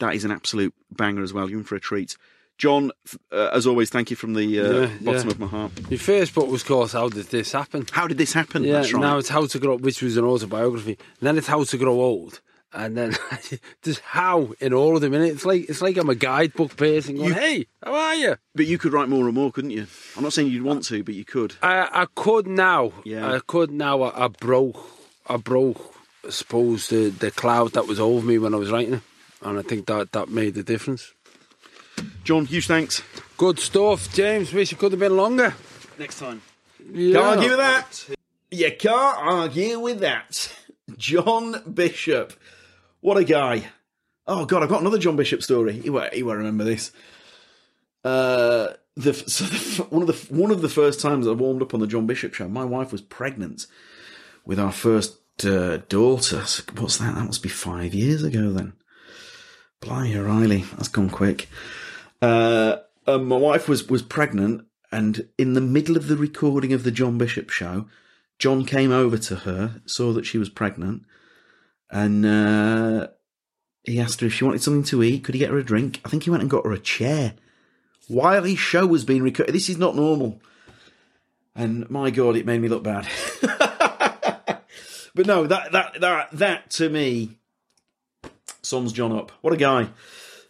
that 0.01 0.15
is 0.15 0.25
an 0.25 0.31
absolute 0.31 0.75
banger 0.91 1.23
as 1.23 1.33
well. 1.33 1.49
You're 1.49 1.61
in 1.61 1.65
for 1.65 1.77
a 1.77 1.81
treat. 1.81 2.17
John, 2.59 2.93
uh, 3.33 3.49
as 3.53 3.67
always, 3.67 3.89
thank 3.91 4.11
you 4.11 4.17
from 4.17 4.35
the 4.35 4.61
uh, 4.61 4.63
Yeah, 4.73 4.87
bottom 5.01 5.27
yeah. 5.29 5.33
of 5.33 5.39
my 5.41 5.47
heart. 5.47 5.73
Your 5.91 5.99
first 5.99 6.35
book 6.35 6.49
was 6.51 6.63
called 6.63 6.93
How 6.93 7.09
Did 7.09 7.27
This 7.27 7.51
Happen? 7.53 7.87
How 7.91 8.07
did 8.07 8.19
this 8.19 8.35
happen? 8.35 8.63
Yeah, 8.63 8.75
That's 8.75 8.93
right. 8.93 9.01
now 9.01 9.19
it's 9.19 9.31
How 9.31 9.47
to 9.47 9.59
Grow, 9.59 9.79
which 9.79 10.03
was 10.03 10.17
an 10.17 10.25
autobiography. 10.25 10.99
And 11.21 11.27
then 11.27 11.39
it's 11.39 11.47
How 11.49 11.65
to 11.65 11.79
Grow 11.79 12.01
Old. 12.01 12.41
And 12.75 12.97
then 12.97 13.17
just 13.83 14.01
how 14.01 14.53
in 14.61 14.73
all 14.73 14.95
of 14.95 15.03
them. 15.03 15.13
And 15.15 15.25
it's 15.25 15.45
like 15.45 15.69
it's 15.69 15.83
like 15.83 15.97
I'm 15.99 16.09
a 16.09 16.15
guidebook 16.15 16.77
person 16.77 17.17
going, 17.17 17.29
You- 17.29 17.35
"Hey, 17.35 17.67
how 17.83 17.95
are 17.95 18.15
you?" 18.15 18.37
But 18.55 18.67
you 18.67 18.79
could 18.79 18.93
write 18.95 19.09
more 19.11 19.27
and 19.27 19.35
more, 19.35 19.51
couldn't 19.53 19.73
you? 19.73 19.87
I'm 20.17 20.23
not 20.23 20.33
saying 20.33 20.49
you'd 20.49 20.63
want 20.63 20.85
to, 20.85 21.03
but 21.05 21.15
you 21.15 21.25
could. 21.25 21.55
I 21.63 21.89
I 22.03 22.07
could 22.15 22.47
now. 22.47 22.93
Yeah. 23.05 23.31
I 23.31 23.41
could 23.41 23.71
now. 23.71 24.01
I, 24.03 24.25
I 24.25 24.29
broke. 24.29 24.79
I 25.27 25.37
broke. 25.37 25.95
I 26.27 26.31
suppose 26.31 26.89
the 26.89 27.09
the 27.11 27.31
cloud 27.31 27.73
that 27.73 27.87
was 27.87 27.99
over 27.99 28.25
me 28.25 28.39
when 28.39 28.55
I 28.55 28.59
was 28.59 28.71
writing 28.71 28.95
it, 28.95 29.03
and 29.43 29.59
I 29.59 29.63
think 29.63 29.87
that 29.87 30.13
that 30.13 30.29
made 30.29 30.55
the 30.55 30.63
difference. 30.63 31.13
John, 32.25 32.47
huge 32.47 32.67
thanks. 32.67 33.03
Good 33.37 33.59
stuff, 33.59 34.13
James. 34.15 34.53
Wish 34.53 34.73
it 34.73 34.79
could 34.79 34.93
have 34.93 35.01
been 35.01 35.17
longer. 35.17 35.55
Next 35.99 36.19
time. 36.19 36.43
Yeah. 36.93 37.15
Can't 37.15 37.37
argue 37.37 37.51
with 37.51 37.59
that. 37.59 38.09
You 38.51 38.73
can't 38.79 39.19
argue 39.19 39.81
with 39.81 40.01
that. 40.01 40.53
John 40.97 41.63
Bishop. 41.73 42.33
What 43.01 43.17
a 43.17 43.25
guy. 43.25 43.65
Oh, 44.27 44.45
God, 44.45 44.63
I've 44.63 44.69
got 44.69 44.81
another 44.81 44.99
John 44.99 45.17
Bishop 45.17 45.43
story. 45.43 45.73
He 45.73 45.91
won't, 45.91 46.15
he 46.15 46.23
won't 46.23 46.39
remember 46.39 46.65
this. 46.65 46.93
Uh, 48.05 48.69
the, 48.97 49.15
so 49.15 49.45
the, 49.45 49.83
one, 49.91 50.03
of 50.03 50.09
the, 50.09 50.35
one 50.35 50.51
of 50.51 50.63
the 50.63 50.69
first 50.69 51.01
times 51.01 51.27
I 51.27 51.33
warmed 51.33 51.63
up 51.63 51.75
on 51.75 51.81
the 51.81 51.87
John 51.87 52.07
Bishop 52.07 52.35
show, 52.35 52.49
my 52.49 52.65
wife 52.65 52.93
was 52.93 53.01
pregnant 53.01 53.67
with 54.45 54.59
our 54.59 54.73
first 54.73 55.19
uh, 55.45 55.79
daughter. 55.89 56.45
So 56.45 56.63
What's 56.79 56.99
that? 56.99 57.15
That 57.15 57.25
must 57.25 57.43
be 57.43 57.49
five 57.49 57.95
years 57.95 58.23
ago 58.23 58.53
then. 58.53 58.73
Blimey, 59.81 60.17
O'Reilly. 60.17 60.65
That's 60.73 60.89
gone 60.89 61.11
quick. 61.11 61.49
Uh, 62.21 62.77
my 63.07 63.37
wife 63.37 63.69
was, 63.69 63.89
was 63.89 64.03
pregnant, 64.03 64.65
and 64.93 65.29
in 65.39 65.55
the 65.55 65.61
middle 65.61 65.97
of 65.97 66.07
the 66.07 66.17
recording 66.17 66.73
of 66.73 66.85
the 66.85 66.93
John 66.93 67.19
Bishop 67.19 67.51
show, 67.51 67.87
John 68.39 68.65
came 68.65 68.93
over 68.93 69.19
to 69.19 69.37
her, 69.37 69.81
saw 69.87 70.13
that 70.13 70.27
she 70.27 70.39
was 70.39 70.49
pregnant, 70.49 71.03
and 71.91 72.25
uh, 72.25 73.09
he 73.83 74.01
asked 74.01 74.21
her 74.21 74.27
if 74.29 74.35
she 74.35 74.45
wanted 74.45 74.63
something 74.63 74.85
to 74.85 75.03
eat. 75.03 75.25
Could 75.25 75.35
he 75.35 75.41
get 75.41 75.51
her 75.51 75.59
a 75.59 75.65
drink? 75.65 76.01
I 76.05 76.09
think 76.09 76.23
he 76.23 76.31
went 76.31 76.43
and 76.43 76.51
got 76.51 76.65
her 76.65 76.73
a 76.73 76.79
chair 76.79 77.35
while 78.09 78.45
his 78.45 78.59
show 78.59 78.87
was 78.87 79.05
being 79.05 79.23
recorded. 79.23 79.55
This 79.55 79.69
is 79.69 79.79
not 79.79 79.97
normal. 79.97 80.41
And 81.55 81.89
my 81.91 82.11
God, 82.11 82.37
it 82.37 82.47
made 82.47 82.61
me 82.61 82.69
look 82.69 82.83
bad. 82.83 83.07
but 85.15 85.27
no, 85.27 85.47
that 85.47 85.73
that 85.73 86.01
that 86.01 86.29
that 86.33 86.71
to 86.71 86.89
me 86.89 87.39
sums 88.63 88.93
John 88.93 89.13
up. 89.13 89.33
What 89.41 89.53
a 89.53 89.57
guy! 89.57 89.89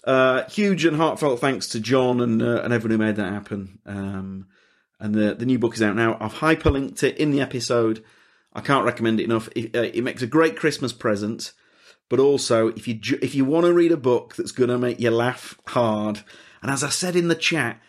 Uh, 0.05 0.49
huge 0.49 0.85
and 0.85 0.97
heartfelt 0.97 1.41
thanks 1.41 1.69
to 1.69 1.81
John 1.81 2.21
and 2.21 2.43
uh, 2.43 2.63
and 2.63 2.73
everyone 2.73 2.99
who 2.99 3.07
made 3.07 3.17
that 3.17 3.33
happen. 3.33 3.79
Um, 3.87 4.47
and 4.99 5.15
the 5.15 5.35
the 5.35 5.47
new 5.47 5.59
book 5.59 5.75
is 5.75 5.83
out 5.83 5.97
now. 5.97 6.17
I've 6.21 6.35
hyperlinked 6.35 7.03
it 7.03 7.19
in 7.19 7.31
the 7.31 7.41
episode. 7.41 8.05
I 8.53 8.61
can't 8.61 8.85
recommend 8.85 9.21
it 9.21 9.25
enough. 9.25 9.49
It, 9.57 9.75
uh, 9.75 9.83
it 9.83 10.03
makes 10.03 10.23
a 10.23 10.27
great 10.27 10.57
Christmas 10.57 10.93
present, 10.93 11.53
but 12.09 12.21
also 12.21 12.69
if 12.69 12.87
you 12.87 13.01
if 13.21 13.35
you 13.35 13.45
want 13.45 13.67
to 13.67 13.73
read 13.73 13.93
a 13.93 13.97
book 13.97 14.37
that's 14.37 14.53
going 14.53 14.71
to 14.71 14.79
make 14.79 15.01
you 15.01 15.11
laugh 15.11 15.59
hard, 15.69 16.23
and 16.63 16.71
as 16.71 16.85
I 16.85 16.89
said 16.89 17.17
in 17.17 17.29
the 17.29 17.35
chat, 17.35 17.81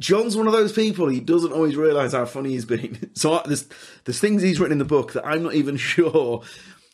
John's 0.00 0.36
one 0.36 0.46
of 0.46 0.52
those 0.52 0.72
people. 0.72 1.08
He 1.08 1.20
doesn't 1.20 1.52
always 1.52 1.76
realise 1.76 2.12
how 2.12 2.24
funny 2.26 2.50
he's 2.50 2.64
been. 2.64 3.10
So 3.14 3.34
I, 3.34 3.42
there's 3.46 3.68
there's 4.04 4.18
things 4.18 4.42
he's 4.42 4.58
written 4.58 4.72
in 4.72 4.78
the 4.78 4.84
book 4.84 5.12
that 5.12 5.26
I'm 5.26 5.42
not 5.42 5.54
even 5.54 5.76
sure. 5.92 6.42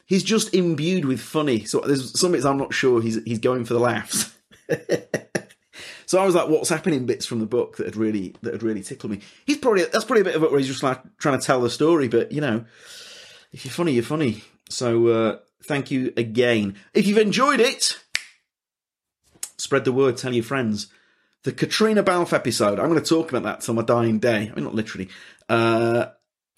He's 0.06 0.22
just 0.22 0.54
imbued 0.54 1.04
with 1.04 1.20
funny. 1.20 1.64
So 1.64 1.80
there's 1.80 2.18
some 2.18 2.32
bits 2.32 2.44
I'm 2.44 2.58
not 2.58 2.74
sure 2.74 3.00
he's 3.00 3.22
he's 3.24 3.38
going 3.38 3.64
for 3.64 3.74
the 3.74 3.80
laughs. 3.80 4.34
so 6.06 6.20
I 6.20 6.26
was 6.26 6.34
like, 6.34 6.48
what's 6.48 6.68
happening? 6.68 7.06
Bits 7.06 7.24
from 7.24 7.40
the 7.40 7.46
book 7.46 7.76
that 7.76 7.86
had 7.86 7.96
really 7.96 8.34
that 8.42 8.52
had 8.52 8.62
really 8.62 8.82
tickled 8.82 9.12
me. 9.12 9.20
He's 9.46 9.58
probably 9.58 9.84
that's 9.84 10.04
probably 10.04 10.22
a 10.22 10.24
bit 10.24 10.36
of 10.36 10.42
it 10.42 10.50
where 10.50 10.58
he's 10.58 10.68
just 10.68 10.82
like 10.82 11.00
trying 11.18 11.38
to 11.38 11.46
tell 11.46 11.60
the 11.60 11.70
story. 11.70 12.08
But 12.08 12.32
you 12.32 12.40
know, 12.40 12.64
if 13.52 13.64
you're 13.64 13.72
funny, 13.72 13.92
you're 13.92 14.02
funny. 14.02 14.42
So 14.68 15.06
uh, 15.06 15.38
thank 15.64 15.90
you 15.90 16.12
again. 16.16 16.74
If 16.92 17.06
you've 17.06 17.18
enjoyed 17.18 17.60
it, 17.60 17.98
spread 19.56 19.84
the 19.84 19.92
word. 19.92 20.16
Tell 20.16 20.34
your 20.34 20.44
friends 20.44 20.88
the 21.44 21.52
Caitriona 21.52 22.02
Balfe 22.02 22.32
episode. 22.32 22.78
I'm 22.78 22.88
going 22.88 23.02
to 23.02 23.08
talk 23.08 23.30
about 23.30 23.44
that 23.44 23.60
till 23.60 23.74
my 23.74 23.82
dying 23.82 24.18
day. 24.18 24.50
I 24.50 24.54
mean, 24.54 24.64
not 24.64 24.74
literally. 24.74 25.08
Uh, 25.48 26.06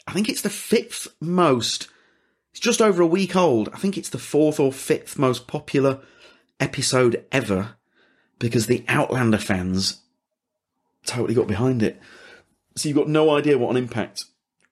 I 0.06 0.12
think 0.12 0.28
it's 0.28 0.42
the 0.42 0.50
fifth 0.50 1.08
most. 1.20 1.88
It's 2.52 2.60
just 2.60 2.82
over 2.82 3.02
a 3.02 3.06
week 3.06 3.36
old. 3.36 3.68
I 3.72 3.78
think 3.78 3.96
it's 3.96 4.08
the 4.08 4.18
fourth 4.18 4.58
or 4.58 4.72
fifth 4.72 5.18
most 5.18 5.46
popular 5.46 6.00
episode 6.58 7.24
ever 7.30 7.76
because 8.38 8.66
the 8.66 8.84
Outlander 8.88 9.38
fans 9.38 10.00
totally 11.06 11.34
got 11.34 11.46
behind 11.46 11.82
it. 11.82 12.00
So 12.76 12.88
you've 12.88 12.98
got 12.98 13.08
no 13.08 13.36
idea 13.36 13.58
what 13.58 13.70
an 13.70 13.76
impact 13.76 14.24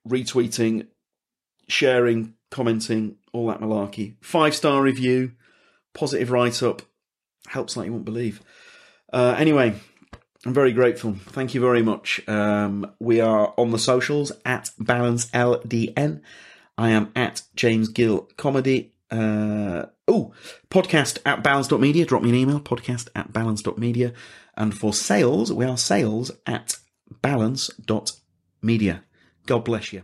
retweeting, 0.07 0.87
sharing, 1.67 2.33
commenting, 2.49 3.17
all 3.31 3.47
that 3.47 3.61
malarkey. 3.61 4.15
Five 4.21 4.55
star 4.55 4.81
review, 4.81 5.33
positive 5.93 6.31
write 6.31 6.63
up, 6.63 6.81
helps 7.47 7.77
like 7.77 7.85
you 7.85 7.93
won't 7.93 8.05
believe. 8.05 8.41
Uh, 9.11 9.35
anyway, 9.37 9.75
I'm 10.45 10.53
very 10.53 10.71
grateful. 10.71 11.15
Thank 11.27 11.53
you 11.53 11.59
very 11.59 11.81
much. 11.81 12.21
Um, 12.27 12.93
we 12.99 13.19
are 13.19 13.53
on 13.57 13.71
the 13.71 13.79
socials 13.79 14.31
at 14.45 14.71
Balance 14.79 15.25
LDN. 15.31 16.21
I 16.77 16.89
am 16.91 17.11
at 17.15 17.41
James 17.55 17.89
Gill 17.89 18.29
Comedy. 18.37 18.93
Uh, 19.11 19.87
oh, 20.07 20.33
podcast 20.69 21.17
at 21.25 21.43
balance.media. 21.43 22.05
Drop 22.05 22.23
me 22.23 22.29
an 22.29 22.35
email, 22.35 22.61
podcast 22.61 23.09
at 23.15 23.33
balance.media. 23.33 24.13
And 24.55 24.77
for 24.77 24.93
sales, 24.93 25.51
we 25.51 25.65
are 25.65 25.77
sales 25.77 26.31
at 26.45 26.77
balance.media. 27.21 29.03
God 29.45 29.65
bless 29.65 29.91
you. 29.91 30.03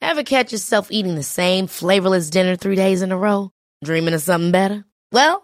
Ever 0.00 0.22
catch 0.22 0.52
yourself 0.52 0.92
eating 0.92 1.16
the 1.16 1.22
same 1.24 1.66
flavorless 1.66 2.30
dinner 2.30 2.54
three 2.56 2.76
days 2.76 3.02
in 3.02 3.10
a 3.10 3.16
row? 3.16 3.50
Dreaming 3.82 4.14
of 4.14 4.20
something 4.20 4.52
better? 4.52 4.84
Well, 5.10 5.43